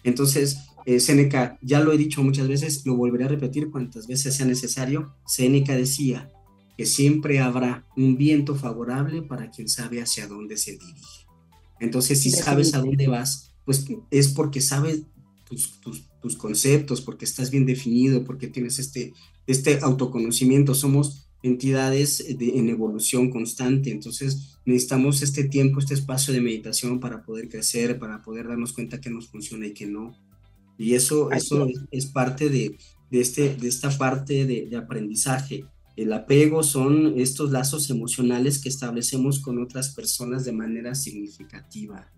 Entonces, 0.05 0.59
Seneca, 0.99 1.59
ya 1.63 1.79
lo 1.79 1.93
he 1.93 1.97
dicho 1.97 2.25
muchas 2.25 2.49
veces, 2.49 2.85
lo 2.85 2.97
volveré 2.97 3.25
a 3.25 3.29
repetir 3.29 3.71
cuantas 3.71 4.09
veces 4.09 4.35
sea 4.35 4.47
necesario, 4.47 5.15
Seneca 5.25 5.77
decía 5.77 6.33
que 6.77 6.87
siempre 6.87 7.39
habrá 7.39 7.87
un 7.97 8.17
viento 8.17 8.57
favorable 8.57 9.23
para 9.23 9.49
quien 9.51 9.69
sabe 9.69 10.03
hacia 10.03 10.27
dónde 10.27 10.57
se 10.57 10.73
dirige. 10.73 11.27
Entonces, 11.79 12.21
si 12.21 12.31
sabes 12.31 12.75
a 12.75 12.81
dónde 12.81 13.07
vas, 13.07 13.55
pues 13.65 13.87
es 14.11 14.29
porque 14.29 14.61
sabes 14.61 15.03
tus, 15.53 15.81
tus, 15.81 16.09
tus 16.21 16.37
conceptos, 16.37 17.03
porque 17.03 17.27
estás 17.27 17.51
bien 17.51 17.67
definido, 17.67 18.25
porque 18.25 18.49
tienes 18.49 18.79
este, 18.79 19.13
este 19.47 19.81
autoconocimiento. 19.83 20.75
Somos 20.75 21.29
entidades 21.43 22.25
en 22.27 22.69
evolución 22.71 23.31
constante, 23.31 23.91
entonces 23.91 24.59
necesitamos 24.65 25.21
este 25.21 25.45
tiempo, 25.45 25.79
este 25.79 25.95
espacio 25.95 26.33
de 26.33 26.41
meditación 26.41 27.01
para 27.01 27.23
poder 27.23 27.51
crecer, 27.51 27.99
para 27.99 28.23
poder 28.23 28.49
darnos 28.49 28.73
cuenta 28.73 29.01
que 29.01 29.11
nos 29.11 29.29
funciona 29.29 29.67
y 29.67 29.75
que 29.75 29.87
no. 29.87 30.17
Y 30.79 30.95
eso, 30.95 31.31
eso 31.33 31.67
es, 31.91 32.07
parte 32.07 32.49
de, 32.49 32.79
de, 33.11 33.21
este, 33.21 33.55
de 33.55 33.69
esta 33.69 33.91
parte 33.91 34.47
de, 34.47 34.67
de 34.67 34.77
aprendizaje. 34.77 35.67
El 35.97 36.15
apego 36.15 36.63
son 36.63 37.21
estos 37.21 37.51
lazos 37.51 37.91
emocionales 37.91 38.59
que 38.59 38.71
establecemos 38.71 39.41
con 39.41 39.63
otras 39.63 39.95
personas 39.95 40.47
de 40.47 40.53
manera 40.53 40.95
significativa. 40.95 42.11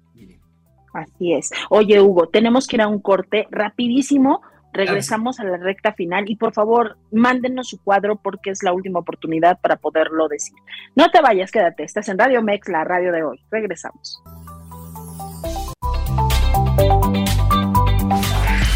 Así 0.95 1.35
es. 1.35 1.51
Oye, 1.71 2.01
Hugo, 2.01 2.29
tenemos 2.29 2.67
que 2.67 2.77
ir 2.77 2.83
a 2.83 2.89
un 2.89 3.01
corte 3.01 3.49
rapidísimo. 3.51 4.43
Regresamos 4.73 5.39
a 5.39 5.45
la 5.45 5.57
recta 5.57 5.93
final 5.93 6.29
y 6.29 6.37
por 6.37 6.53
favor, 6.53 6.97
mándenos 7.13 7.69
su 7.69 7.83
cuadro 7.83 8.17
porque 8.17 8.51
es 8.51 8.63
la 8.63 8.73
última 8.73 9.01
oportunidad 9.01 9.61
para 9.61 9.77
poderlo 9.77 10.27
decir. 10.27 10.57
No 10.97 11.11
te 11.11 11.21
vayas, 11.21 11.53
quédate. 11.53 11.85
Estás 11.85 12.09
en 12.09 12.19
Radio 12.19 12.43
Mex, 12.43 12.69
la 12.69 12.83
radio 12.83 13.13
de 13.13 13.23
hoy. 13.23 13.41
Regresamos. 13.51 14.21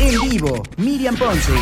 En 0.01 0.31
vivo, 0.31 0.63
Miriam 0.77 1.17
Ponce. 1.17 1.53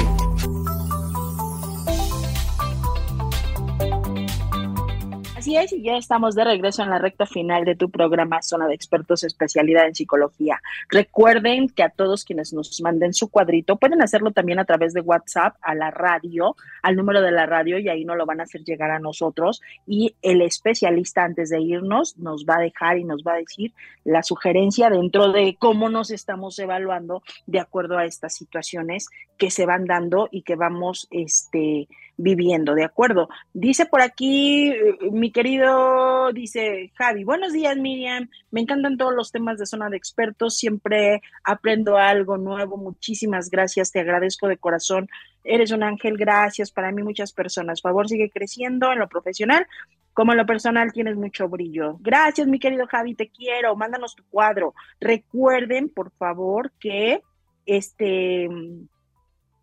Así 5.46 5.56
es, 5.56 5.72
y 5.72 5.82
ya 5.82 5.96
estamos 5.96 6.34
de 6.34 6.42
regreso 6.42 6.82
en 6.82 6.90
la 6.90 6.98
recta 6.98 7.24
final 7.24 7.64
de 7.64 7.76
tu 7.76 7.88
programa 7.88 8.42
Zona 8.42 8.66
de 8.66 8.74
Expertos 8.74 9.22
Especialidad 9.22 9.86
en 9.86 9.94
Psicología. 9.94 10.60
Recuerden 10.88 11.68
que 11.68 11.84
a 11.84 11.88
todos 11.88 12.24
quienes 12.24 12.52
nos 12.52 12.80
manden 12.82 13.14
su 13.14 13.30
cuadrito 13.30 13.76
pueden 13.76 14.02
hacerlo 14.02 14.32
también 14.32 14.58
a 14.58 14.64
través 14.64 14.92
de 14.92 15.02
WhatsApp 15.02 15.54
a 15.62 15.76
la 15.76 15.92
radio, 15.92 16.56
al 16.82 16.96
número 16.96 17.22
de 17.22 17.30
la 17.30 17.46
radio, 17.46 17.78
y 17.78 17.88
ahí 17.88 18.04
no 18.04 18.16
lo 18.16 18.26
van 18.26 18.40
a 18.40 18.42
hacer 18.42 18.64
llegar 18.64 18.90
a 18.90 18.98
nosotros. 18.98 19.62
Y 19.86 20.16
el 20.20 20.42
especialista, 20.42 21.22
antes 21.22 21.50
de 21.50 21.60
irnos, 21.60 22.18
nos 22.18 22.44
va 22.44 22.56
a 22.56 22.62
dejar 22.62 22.98
y 22.98 23.04
nos 23.04 23.22
va 23.22 23.34
a 23.34 23.38
decir 23.38 23.72
la 24.02 24.24
sugerencia 24.24 24.90
dentro 24.90 25.30
de 25.30 25.54
cómo 25.60 25.88
nos 25.90 26.10
estamos 26.10 26.58
evaluando 26.58 27.22
de 27.46 27.60
acuerdo 27.60 27.98
a 27.98 28.04
estas 28.04 28.34
situaciones 28.34 29.10
que 29.38 29.52
se 29.52 29.64
van 29.64 29.84
dando 29.84 30.28
y 30.32 30.42
que 30.42 30.56
vamos 30.56 31.06
este, 31.12 31.86
viviendo, 32.16 32.74
¿de 32.74 32.84
acuerdo? 32.84 33.28
Dice 33.52 33.86
por 33.86 34.00
aquí 34.00 34.70
eh, 34.70 34.98
mi 35.12 35.30
querido, 35.30 36.32
dice 36.32 36.90
Javi, 36.94 37.24
buenos 37.24 37.52
días 37.52 37.76
Miriam, 37.76 38.28
me 38.50 38.62
encantan 38.62 38.96
todos 38.96 39.14
los 39.14 39.30
temas 39.32 39.58
de 39.58 39.66
zona 39.66 39.90
de 39.90 39.96
expertos, 39.96 40.56
siempre 40.56 41.20
aprendo 41.44 41.98
algo 41.98 42.38
nuevo, 42.38 42.76
muchísimas 42.76 43.50
gracias, 43.50 43.92
te 43.92 44.00
agradezco 44.00 44.48
de 44.48 44.56
corazón, 44.56 45.08
eres 45.44 45.70
un 45.70 45.82
ángel, 45.82 46.16
gracias. 46.16 46.70
Para 46.70 46.92
mí 46.92 47.02
muchas 47.02 47.32
personas, 47.32 47.80
favor 47.80 48.08
sigue 48.08 48.30
creciendo 48.30 48.92
en 48.92 48.98
lo 48.98 49.08
profesional, 49.08 49.66
como 50.12 50.32
en 50.32 50.38
lo 50.38 50.46
personal 50.46 50.92
tienes 50.92 51.16
mucho 51.16 51.48
brillo. 51.48 51.98
Gracias 52.00 52.46
mi 52.46 52.58
querido 52.58 52.86
Javi, 52.86 53.14
te 53.14 53.28
quiero, 53.28 53.76
mándanos 53.76 54.14
tu 54.14 54.24
cuadro. 54.28 54.74
Recuerden, 55.00 55.88
por 55.88 56.10
favor, 56.12 56.72
que 56.80 57.20
este 57.66 58.48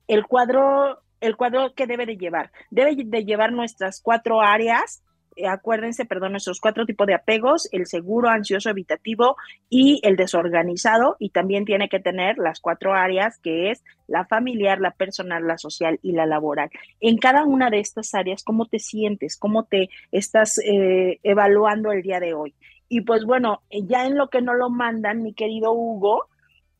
el 0.07 0.25
cuadro 0.27 0.99
el 1.23 1.35
cuadro 1.35 1.73
que 1.73 1.87
debe 1.87 2.05
de 2.05 2.17
llevar. 2.17 2.51
Debe 2.69 2.95
de 2.97 3.25
llevar 3.25 3.51
nuestras 3.51 4.01
cuatro 4.01 4.41
áreas, 4.41 5.03
eh, 5.35 5.47
acuérdense, 5.47 6.05
perdón, 6.05 6.31
nuestros 6.33 6.59
cuatro 6.59 6.85
tipos 6.85 7.07
de 7.07 7.15
apegos, 7.15 7.67
el 7.71 7.87
seguro, 7.87 8.29
ansioso, 8.29 8.69
evitativo 8.69 9.35
y 9.69 9.99
el 10.03 10.15
desorganizado. 10.15 11.15
Y 11.19 11.29
también 11.29 11.65
tiene 11.65 11.89
que 11.89 11.99
tener 11.99 12.37
las 12.37 12.59
cuatro 12.59 12.93
áreas, 12.93 13.39
que 13.39 13.71
es 13.71 13.83
la 14.07 14.25
familiar, 14.25 14.79
la 14.79 14.91
personal, 14.91 15.47
la 15.47 15.57
social 15.57 15.99
y 16.03 16.11
la 16.11 16.25
laboral. 16.25 16.69
En 16.99 17.17
cada 17.17 17.45
una 17.45 17.69
de 17.69 17.79
estas 17.79 18.13
áreas, 18.13 18.43
¿cómo 18.43 18.67
te 18.67 18.79
sientes? 18.79 19.37
¿Cómo 19.37 19.63
te 19.63 19.89
estás 20.11 20.59
eh, 20.59 21.19
evaluando 21.23 21.91
el 21.91 22.03
día 22.03 22.19
de 22.19 22.33
hoy? 22.33 22.53
Y 22.89 23.01
pues 23.01 23.23
bueno, 23.25 23.63
ya 23.71 24.05
en 24.05 24.17
lo 24.17 24.29
que 24.29 24.41
no 24.41 24.53
lo 24.53 24.69
mandan, 24.69 25.23
mi 25.23 25.33
querido 25.33 25.71
Hugo, 25.71 26.27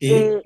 eh, 0.00 0.42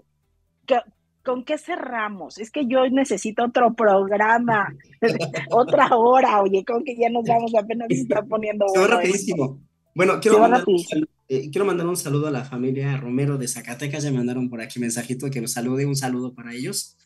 ¿con 1.28 1.44
qué 1.44 1.58
cerramos? 1.58 2.38
Es 2.38 2.50
que 2.50 2.66
yo 2.66 2.88
necesito 2.88 3.44
otro 3.44 3.74
programa, 3.74 4.74
otra 5.50 5.94
hora, 5.94 6.40
oye, 6.40 6.64
con 6.64 6.82
que 6.84 6.96
ya 6.96 7.10
nos 7.10 7.26
vamos 7.26 7.54
apenas 7.54 7.88
se 7.88 8.00
está 8.00 8.22
poniendo. 8.22 8.66
Se 8.72 8.86
rapidísimo. 8.86 9.60
Bueno, 9.94 10.20
quiero 10.22 10.38
mandar, 10.38 10.64
un, 10.66 11.06
eh, 11.28 11.50
quiero 11.50 11.66
mandar, 11.66 11.86
un 11.86 11.98
saludo 11.98 12.28
a 12.28 12.30
la 12.30 12.44
familia 12.44 12.96
Romero 12.96 13.36
de 13.36 13.46
Zacatecas, 13.46 14.04
ya 14.04 14.10
me 14.10 14.16
mandaron 14.16 14.48
por 14.48 14.62
aquí 14.62 14.80
mensajito 14.80 15.28
que 15.28 15.42
los 15.42 15.52
salude, 15.52 15.84
un 15.84 15.96
saludo 15.96 16.32
para 16.32 16.54
ellos. 16.54 16.96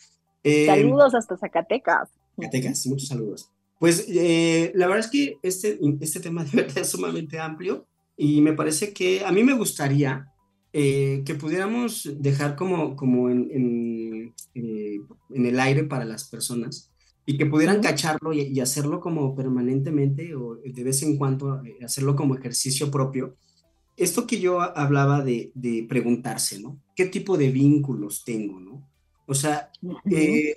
Eh, 0.45 0.67
saludos 0.67 1.17
hasta 1.17 1.37
Zacatecas. 1.37 2.09
Zacatecas, 2.37 2.87
muchos 2.87 3.09
saludos. 3.09 3.51
Pues 3.81 4.07
eh, 4.09 4.71
la 4.77 4.87
verdad 4.87 5.05
es 5.05 5.11
que 5.11 5.39
este, 5.43 5.81
este 6.01 6.21
tema 6.21 6.45
de 6.45 6.63
verdad 6.63 6.79
es 6.79 6.91
sumamente 6.91 7.41
amplio 7.41 7.89
y 8.17 8.41
me 8.41 8.53
parece 8.53 8.93
que 8.93 9.25
a 9.25 9.33
mí 9.33 9.43
me 9.43 9.55
gustaría 9.55 10.32
eh, 10.75 11.23
que 11.27 11.35
pudiéramos 11.35 12.09
dejar 12.19 12.57
como, 12.57 12.97
como 12.97 13.29
en, 13.29 13.51
en, 13.51 14.35
eh, 14.55 15.01
en, 15.29 15.45
el 15.45 15.61
aire 15.61 15.85
para 15.85 16.07
las 16.07 16.31
personas 16.31 16.91
y 17.27 17.37
que 17.37 17.45
pudieran 17.45 17.83
cacharlo 17.83 18.33
y, 18.33 18.59
hacerlo 18.59 18.99
como 18.99 19.35
permanentemente 19.35 20.35
o 20.35 20.55
de 20.55 20.83
vez 20.83 21.03
en 21.03 21.19
cuando 21.19 21.63
eh, 21.63 21.77
hacerlo 21.85 22.17
como 22.17 22.37
ejercicio 22.37 22.91
propio. 22.91 23.37
Esto 23.99 24.27
que 24.27 24.41
yo 24.41 24.63
hablaba 24.63 25.23
de, 25.23 25.53
de 25.55 25.85
preguntarse, 25.87 26.59
¿no? 26.59 26.81
¿Qué 26.97 27.05
tipo 27.05 27.37
de 27.37 27.51
vínculos 27.51 28.25
tengo, 28.25 28.59
¿no? 28.59 28.89
O 29.27 29.35
sea, 29.35 29.71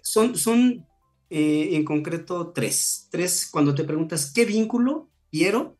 son, 0.01 0.37
son 0.37 0.85
en 1.29 1.83
concreto 1.83 2.53
tres. 2.53 3.09
Tres, 3.11 3.49
cuando 3.51 3.75
te 3.75 3.83
preguntas, 3.83 4.31
¿qué 4.33 4.45
vínculo 4.45 5.09
quiero? 5.29 5.77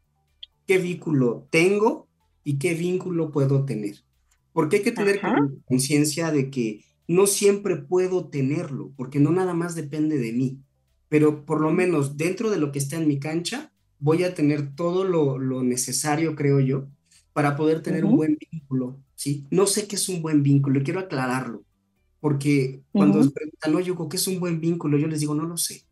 ¿Qué 0.68 0.78
vínculo 0.78 1.48
tengo? 1.50 2.10
¿Y 2.44 2.60
qué 2.60 2.74
vínculo 2.74 3.32
puedo 3.32 3.64
tener? 3.64 4.05
Porque 4.56 4.78
hay 4.78 4.84
que 4.84 4.94
tener 4.94 5.20
conciencia 5.66 6.32
de 6.32 6.50
que 6.50 6.86
no 7.10 7.28
siempre 7.28 7.76
puedo 7.76 8.30
tenerlo, 8.30 8.94
porque 8.96 9.20
no 9.20 9.34
nada 9.34 9.54
más 9.54 9.76
depende 9.76 10.18
de 10.18 10.32
mí, 10.32 10.62
pero 11.10 11.46
por 11.46 11.60
lo 11.60 11.72
menos 11.72 12.16
dentro 12.16 12.50
de 12.50 12.58
lo 12.58 12.72
que 12.72 12.80
está 12.80 12.96
en 12.96 13.06
mi 13.06 13.20
cancha, 13.20 13.74
voy 14.00 14.24
a 14.24 14.34
tener 14.34 14.74
todo 14.74 15.04
lo, 15.04 15.62
necesario, 15.62 16.38
creo 16.38 16.62
yo, 16.62 16.88
para 17.34 17.58
poder 17.58 17.82
tener 17.82 18.06
un 18.06 18.16
buen 18.16 18.38
vínculo, 18.50 18.98
¿sí? 19.16 19.46
No 19.52 19.68
sé 19.68 19.90
qué 19.90 19.98
es 19.98 20.08
un 20.08 20.22
buen 20.22 20.42
vínculo, 20.42 20.82
quiero 20.84 21.02
aclararlo, 21.02 21.66
porque 22.22 22.82
cuando 22.94 23.20
uh 23.20 23.34
preguntan, 23.34 23.74
no, 23.74 23.82
yo 23.82 24.08
¿qué 24.08 24.16
es 24.16 24.26
un 24.26 24.40
buen 24.40 24.62
vínculo? 24.62 24.98
Yo 24.98 25.08
les 25.08 25.20
digo, 25.20 25.36
no 25.36 25.44
lo 25.44 25.58
sé, 25.58 25.84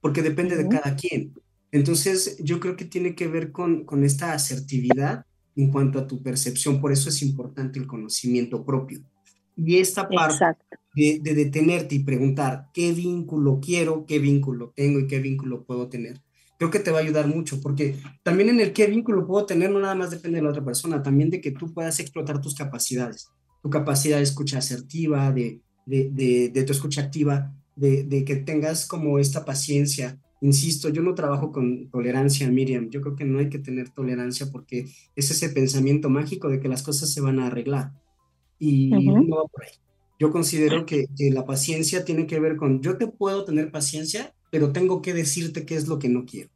porque 0.00 0.22
depende 0.22 0.56
de 0.56 0.68
cada 0.68 0.94
quien. 0.94 1.34
Entonces, 1.72 2.36
yo 2.38 2.60
creo 2.60 2.76
que 2.76 2.84
tiene 2.84 3.16
que 3.16 3.26
ver 3.26 3.50
con, 3.50 3.84
con 3.84 4.04
esta 4.04 4.34
asertividad 4.34 5.26
en 5.56 5.70
cuanto 5.70 5.98
a 5.98 6.06
tu 6.06 6.22
percepción. 6.22 6.80
Por 6.80 6.92
eso 6.92 7.08
es 7.08 7.22
importante 7.22 7.78
el 7.78 7.86
conocimiento 7.86 8.64
propio. 8.64 9.00
Y 9.56 9.78
esta 9.78 10.08
parte 10.08 10.56
de, 10.94 11.20
detenerte 11.22 11.94
y 11.94 12.00
preguntar 12.00 12.68
qué 12.74 12.92
vínculo 12.92 13.60
quiero, 13.60 14.04
qué 14.06 14.18
vínculo 14.18 14.72
tengo 14.74 14.98
y 14.98 15.06
qué 15.06 15.20
vínculo 15.20 15.64
puedo 15.64 15.88
tener, 15.88 16.20
creo 16.58 16.70
que 16.70 16.80
te 16.80 16.90
va 16.90 16.98
a 16.98 17.02
ayudar 17.02 17.28
mucho, 17.28 17.60
porque 17.60 17.96
también 18.24 18.48
en 18.48 18.60
el 18.60 18.72
qué 18.72 18.86
vínculo 18.86 19.26
puedo 19.26 19.46
tener 19.46 19.70
no 19.70 19.80
nada 19.80 19.94
más 19.94 20.10
depende 20.10 20.38
de 20.38 20.42
la 20.42 20.50
otra 20.50 20.64
persona, 20.64 21.02
también 21.02 21.30
de 21.30 21.40
que 21.40 21.52
tú 21.52 21.72
puedas 21.72 22.00
explotar 22.00 22.40
tus 22.40 22.54
capacidades, 22.54 23.28
tu 23.62 23.70
capacidad 23.70 24.16
de 24.16 24.24
escucha 24.24 24.58
asertiva, 24.58 25.30
de, 25.30 25.60
de, 25.86 26.50
de 26.52 26.62
tu 26.64 26.72
escucha 26.72 27.02
activa, 27.02 27.54
de, 27.76 28.24
que 28.24 28.36
tengas 28.36 28.86
como 28.86 29.18
esta 29.18 29.44
paciencia, 29.44 30.18
Insisto, 30.44 30.90
yo 30.90 31.00
no 31.00 31.14
trabajo 31.14 31.50
con 31.52 31.88
tolerancia, 31.88 32.46
Miriam. 32.50 32.90
Yo 32.90 33.00
creo 33.00 33.16
que 33.16 33.24
no 33.24 33.38
hay 33.38 33.48
que 33.48 33.58
tener 33.58 33.88
tolerancia 33.88 34.50
porque 34.52 34.84
es 35.16 35.30
ese 35.30 35.48
pensamiento 35.48 36.10
mágico 36.10 36.50
de 36.50 36.60
que 36.60 36.68
las 36.68 36.82
cosas 36.82 37.10
se 37.10 37.22
van 37.22 37.40
a 37.40 37.46
arreglar. 37.46 37.92
Y 38.58 38.90
no 38.90 39.36
va 39.36 39.44
por 39.46 39.64
ahí. 39.64 39.70
Yo 40.20 40.30
considero 40.30 40.84
que, 40.84 41.06
la 41.32 41.46
paciencia 41.46 42.04
tiene 42.04 42.26
que 42.26 42.40
ver 42.40 42.56
con, 42.56 42.82
yo 42.82 42.98
te 42.98 43.06
puedo 43.06 43.46
tener 43.46 43.70
paciencia, 43.70 44.34
pero 44.50 44.70
tengo 44.70 45.00
que 45.00 45.14
decirte 45.14 45.64
qué 45.64 45.76
es 45.76 45.88
lo 45.88 45.98
que 45.98 46.10
no 46.10 46.26
quiero. 46.26 46.50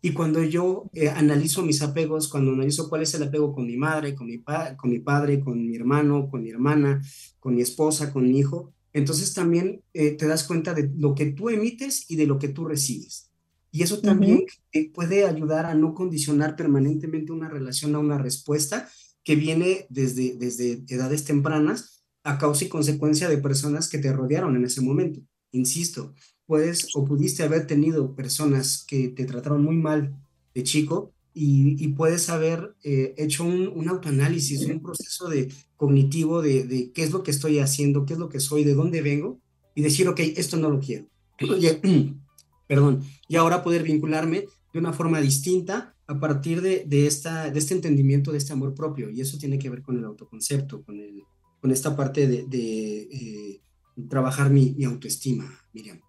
Y 0.00 0.14
cuando 0.14 0.42
yo 0.42 0.88
eh, 0.94 1.10
analizo 1.10 1.62
mis 1.62 1.82
apegos, 1.82 2.28
cuando 2.28 2.52
analizo 2.52 2.88
cuál 2.88 3.02
es 3.02 3.12
el 3.12 3.24
apego 3.24 3.52
con 3.52 3.66
mi 3.66 3.76
madre, 3.76 4.14
con 4.14 4.28
mi, 4.28 4.42
con 4.78 4.90
mi 4.90 5.00
padre, 5.00 5.40
con 5.40 5.62
mi 5.62 5.76
hermano, 5.76 6.30
con 6.30 6.42
mi 6.42 6.48
hermana, 6.48 7.02
con 7.38 7.54
mi 7.54 7.60
esposa, 7.60 8.14
con 8.14 8.26
mi 8.26 8.38
hijo, 8.38 8.72
entonces 8.96 9.34
también 9.34 9.82
eh, 9.92 10.12
te 10.12 10.26
das 10.26 10.44
cuenta 10.44 10.72
de 10.72 10.90
lo 10.96 11.14
que 11.14 11.26
tú 11.26 11.50
emites 11.50 12.10
y 12.10 12.16
de 12.16 12.26
lo 12.26 12.38
que 12.38 12.48
tú 12.48 12.64
recibes. 12.64 13.30
Y 13.70 13.82
eso 13.82 14.00
también 14.00 14.46
puede 14.94 15.26
ayudar 15.26 15.66
a 15.66 15.74
no 15.74 15.92
condicionar 15.92 16.56
permanentemente 16.56 17.30
una 17.30 17.50
relación 17.50 17.94
a 17.94 17.98
una 17.98 18.16
respuesta 18.16 18.88
que 19.22 19.36
viene 19.36 19.86
desde, 19.90 20.36
desde 20.38 20.82
edades 20.88 21.24
tempranas 21.24 22.04
a 22.22 22.38
causa 22.38 22.64
y 22.64 22.68
consecuencia 22.68 23.28
de 23.28 23.36
personas 23.36 23.90
que 23.90 23.98
te 23.98 24.14
rodearon 24.14 24.56
en 24.56 24.64
ese 24.64 24.80
momento. 24.80 25.20
Insisto, 25.52 26.14
puedes 26.46 26.88
o 26.94 27.04
pudiste 27.04 27.42
haber 27.42 27.66
tenido 27.66 28.16
personas 28.16 28.82
que 28.82 29.08
te 29.08 29.26
trataron 29.26 29.62
muy 29.62 29.76
mal 29.76 30.16
de 30.54 30.62
chico 30.62 31.12
y, 31.38 31.88
puedes 31.88 32.30
haber 32.30 32.74
eh, 32.82 33.14
hecho 33.18 33.44
un, 33.44 33.68
un, 33.68 33.88
autoanálisis, 33.88 34.64
un 34.64 34.80
proceso 34.80 35.28
de 35.28 35.52
cognitivo 35.76 36.40
de, 36.40 36.64
de, 36.64 36.92
qué 36.92 37.02
es 37.02 37.10
lo 37.10 37.22
que 37.22 37.30
estoy 37.30 37.58
haciendo, 37.58 38.06
qué 38.06 38.14
es 38.14 38.18
lo 38.18 38.30
que 38.30 38.40
soy, 38.40 38.64
de 38.64 38.72
dónde 38.72 39.02
vengo 39.02 39.38
y 39.74 39.82
decir, 39.82 40.08
ok, 40.08 40.18
esto 40.36 40.56
no 40.56 40.70
lo 40.70 40.80
quiero. 40.80 41.06
perdón, 42.66 43.02
y 43.28 43.36
ahora 43.36 43.62
poder 43.62 43.82
vincularme 43.82 44.46
de 44.72 44.78
una 44.78 44.94
forma 44.94 45.20
distinta 45.20 45.94
a 46.06 46.18
partir 46.18 46.62
de, 46.62 46.84
de, 46.86 47.06
esta, 47.06 47.50
de 47.50 47.58
este 47.58 47.74
entendimiento, 47.74 48.32
de 48.32 48.38
este 48.38 48.54
amor 48.54 48.74
propio. 48.74 49.10
Y 49.10 49.20
eso 49.20 49.36
tiene 49.36 49.58
que 49.58 49.68
ver 49.68 49.82
con 49.82 49.98
el 49.98 50.04
autoconcepto, 50.06 50.82
con, 50.84 50.98
el, 50.98 51.22
con 51.60 51.70
esta 51.70 51.94
parte 51.94 52.26
de, 52.26 52.46
de 52.46 53.02
eh, 53.02 53.60
trabajar 54.08 54.48
mi, 54.48 54.72
mi 54.72 54.84
autoestima, 54.84 55.52
Miriam 55.74 56.00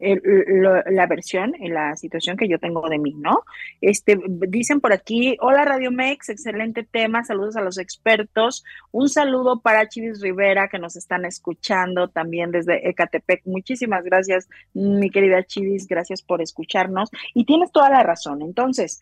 la 0.00 1.06
versión, 1.06 1.54
en 1.60 1.74
la 1.74 1.96
situación 1.96 2.36
que 2.36 2.48
yo 2.48 2.58
tengo 2.58 2.88
de 2.88 2.98
mí, 2.98 3.14
¿no? 3.14 3.42
Este, 3.80 4.18
dicen 4.48 4.80
por 4.80 4.92
aquí, 4.92 5.36
hola 5.40 5.64
Radio 5.64 5.90
Mex, 5.90 6.28
excelente 6.28 6.84
tema, 6.84 7.24
saludos 7.24 7.56
a 7.56 7.62
los 7.62 7.78
expertos, 7.78 8.64
un 8.92 9.08
saludo 9.08 9.60
para 9.60 9.88
Chivis 9.88 10.20
Rivera 10.20 10.68
que 10.68 10.78
nos 10.78 10.96
están 10.96 11.24
escuchando 11.24 12.08
también 12.08 12.50
desde 12.50 12.88
Ecatepec, 12.88 13.42
muchísimas 13.46 14.04
gracias, 14.04 14.48
mi 14.74 15.10
querida 15.10 15.42
Chivis, 15.44 15.86
gracias 15.86 16.22
por 16.22 16.42
escucharnos. 16.42 17.10
Y 17.34 17.44
tienes 17.44 17.72
toda 17.72 17.90
la 17.90 18.02
razón, 18.02 18.42
entonces, 18.42 19.00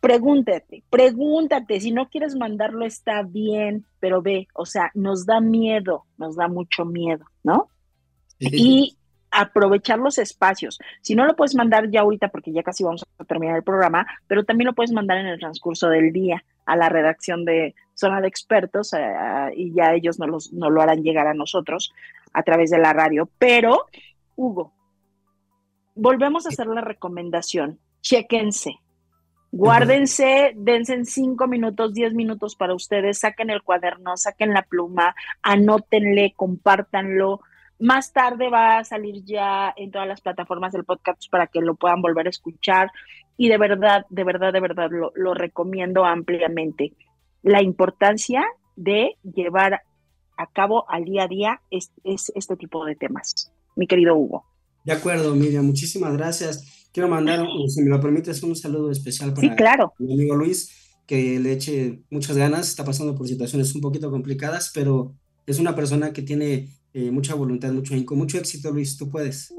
pregúntate, 0.00 0.82
pregúntate, 0.90 1.80
si 1.80 1.92
no 1.92 2.08
quieres 2.08 2.34
mandarlo 2.34 2.84
está 2.84 3.22
bien, 3.22 3.84
pero 4.00 4.22
ve, 4.22 4.48
o 4.54 4.66
sea, 4.66 4.90
nos 4.94 5.26
da 5.26 5.40
miedo, 5.40 6.06
nos 6.16 6.36
da 6.36 6.48
mucho 6.48 6.84
miedo, 6.84 7.26
¿no? 7.42 7.68
Y 8.38 8.96
aprovechar 9.30 9.98
los 9.98 10.18
espacios. 10.18 10.78
Si 11.00 11.14
no 11.14 11.24
lo 11.24 11.36
puedes 11.36 11.54
mandar 11.54 11.90
ya 11.90 12.00
ahorita 12.00 12.28
porque 12.28 12.52
ya 12.52 12.62
casi 12.62 12.84
vamos 12.84 13.04
a 13.18 13.24
terminar 13.24 13.56
el 13.56 13.62
programa, 13.62 14.06
pero 14.26 14.44
también 14.44 14.66
lo 14.66 14.74
puedes 14.74 14.92
mandar 14.92 15.18
en 15.18 15.26
el 15.26 15.38
transcurso 15.38 15.88
del 15.88 16.12
día 16.12 16.44
a 16.66 16.76
la 16.76 16.88
redacción 16.88 17.44
de 17.44 17.74
Zona 17.94 18.20
de 18.20 18.28
Expertos 18.28 18.92
eh, 18.92 19.14
y 19.56 19.72
ya 19.72 19.94
ellos 19.94 20.18
no, 20.18 20.26
los, 20.26 20.52
no 20.52 20.70
lo 20.70 20.82
harán 20.82 21.02
llegar 21.02 21.26
a 21.26 21.34
nosotros 21.34 21.92
a 22.32 22.42
través 22.42 22.70
de 22.70 22.78
la 22.78 22.92
radio. 22.92 23.28
Pero, 23.38 23.86
Hugo, 24.36 24.72
volvemos 25.94 26.46
a 26.46 26.50
hacer 26.50 26.66
la 26.66 26.80
recomendación. 26.80 27.78
Chequense. 28.02 28.80
Guárdense, 29.52 30.52
dense 30.54 30.94
en 30.94 31.04
cinco 31.04 31.48
minutos, 31.48 31.92
diez 31.92 32.14
minutos 32.14 32.54
para 32.54 32.72
ustedes, 32.72 33.18
saquen 33.18 33.50
el 33.50 33.62
cuaderno, 33.62 34.16
saquen 34.16 34.54
la 34.54 34.62
pluma, 34.62 35.16
anótenle, 35.42 36.34
compártanlo, 36.36 37.40
Más 37.80 38.12
tarde 38.12 38.50
va 38.50 38.78
a 38.78 38.84
salir 38.84 39.24
ya 39.24 39.72
en 39.76 39.90
todas 39.90 40.06
las 40.06 40.20
plataformas 40.20 40.72
del 40.72 40.84
podcast 40.84 41.22
para 41.30 41.46
que 41.46 41.60
lo 41.60 41.74
puedan 41.74 42.02
volver 42.02 42.26
a 42.26 42.30
escuchar 42.30 42.90
y 43.36 43.48
de 43.48 43.58
verdad, 43.58 44.04
de 44.10 44.22
verdad, 44.24 44.52
de 44.52 44.60
verdad 44.60 44.88
lo, 44.90 45.12
lo 45.14 45.34
recomiendo 45.34 46.04
ampliamente. 46.04 46.92
La 47.42 47.62
importancia 47.62 48.44
de 48.76 49.16
llevar 49.22 49.80
a 50.40 50.46
cabo 50.46 50.88
al 50.88 51.04
día 51.04 51.24
a 51.24 51.28
día 51.28 51.60
es, 51.70 51.90
este 52.34 52.56
tipo 52.56 52.84
de 52.84 52.96
temas, 52.96 53.52
mi 53.76 53.86
querido 53.86 54.16
Hugo. 54.16 54.44
De 54.84 54.92
acuerdo, 54.92 55.34
Miriam, 55.34 55.66
muchísimas 55.66 56.16
gracias. 56.16 56.88
Quiero 56.92 57.08
mandar, 57.08 57.46
si 57.68 57.82
me 57.82 57.90
lo 57.90 58.00
permites, 58.00 58.42
un 58.42 58.56
saludo 58.56 58.90
especial 58.90 59.34
para 59.34 59.48
sí, 59.48 59.54
claro. 59.54 59.92
mi 59.98 60.14
amigo 60.14 60.34
Luis, 60.34 60.96
que 61.06 61.38
le 61.38 61.52
eche 61.52 62.02
muchas 62.10 62.36
ganas, 62.36 62.68
está 62.68 62.84
pasando 62.84 63.14
por 63.14 63.28
situaciones 63.28 63.74
un 63.74 63.82
poquito 63.82 64.10
complicadas, 64.10 64.70
pero 64.74 65.14
es 65.46 65.58
una 65.58 65.74
persona 65.74 66.12
que 66.12 66.22
tiene 66.22 66.68
eh, 66.92 67.10
mucha 67.10 67.34
voluntad, 67.34 67.72
mucho 67.72 67.94
con 68.04 68.18
mucho 68.18 68.38
éxito, 68.38 68.70
Luis, 68.70 68.96
tú 68.96 69.10
puedes. 69.10 69.54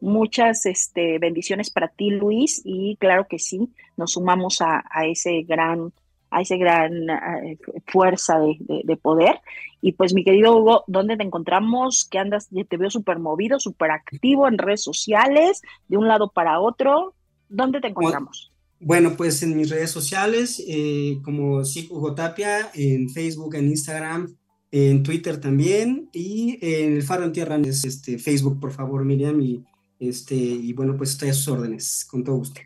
Muchas 0.00 0.66
este, 0.66 1.18
bendiciones 1.18 1.70
para 1.70 1.88
ti, 1.88 2.10
Luis, 2.10 2.62
y 2.64 2.96
claro 2.96 3.26
que 3.28 3.38
sí, 3.38 3.68
nos 3.96 4.12
sumamos 4.12 4.60
a, 4.60 4.84
a 4.90 5.06
ese 5.06 5.42
gran 5.42 5.92
a 6.30 6.42
esa 6.42 6.56
gran 6.56 7.08
eh, 7.08 7.58
fuerza 7.86 8.38
de, 8.38 8.96
poder. 8.96 9.40
Y 9.80 9.92
pues 9.92 10.12
mi 10.12 10.24
querido 10.24 10.56
Hugo, 10.56 10.84
¿dónde 10.86 11.16
te 11.16 11.22
encontramos? 11.22 12.06
Que 12.10 12.18
andas, 12.18 12.48
te 12.68 12.76
veo 12.76 12.90
súper 12.90 13.18
movido, 13.18 13.60
súper 13.60 13.90
activo 13.90 14.48
en 14.48 14.58
redes 14.58 14.82
sociales, 14.82 15.62
de 15.88 15.96
un 15.96 16.08
lado 16.08 16.30
para 16.32 16.60
otro. 16.60 17.14
¿Dónde 17.48 17.80
te 17.80 17.88
encontramos? 17.88 18.52
Bueno, 18.80 19.16
pues 19.16 19.42
en 19.42 19.56
mis 19.56 19.70
redes 19.70 19.90
sociales, 19.90 20.62
eh, 20.68 21.18
como 21.24 21.64
sí, 21.64 21.88
Hugo 21.90 22.14
Tapia, 22.14 22.70
en 22.74 23.08
Facebook, 23.08 23.54
en 23.54 23.68
Instagram, 23.68 24.36
en 24.70 25.02
Twitter 25.02 25.40
también, 25.40 26.08
y 26.12 26.58
en 26.60 26.96
el 26.96 27.02
Faro 27.02 27.24
en 27.24 27.32
Tierra, 27.32 27.56
es 27.56 27.84
este, 27.84 28.18
Facebook, 28.18 28.60
por 28.60 28.72
favor, 28.72 29.04
Miriam, 29.04 29.40
y, 29.40 29.64
este, 29.98 30.34
y 30.34 30.72
bueno, 30.72 30.96
pues 30.96 31.10
estoy 31.10 31.30
a 31.30 31.34
sus 31.34 31.48
órdenes, 31.48 32.06
con 32.10 32.22
todo 32.22 32.36
gusto. 32.36 32.60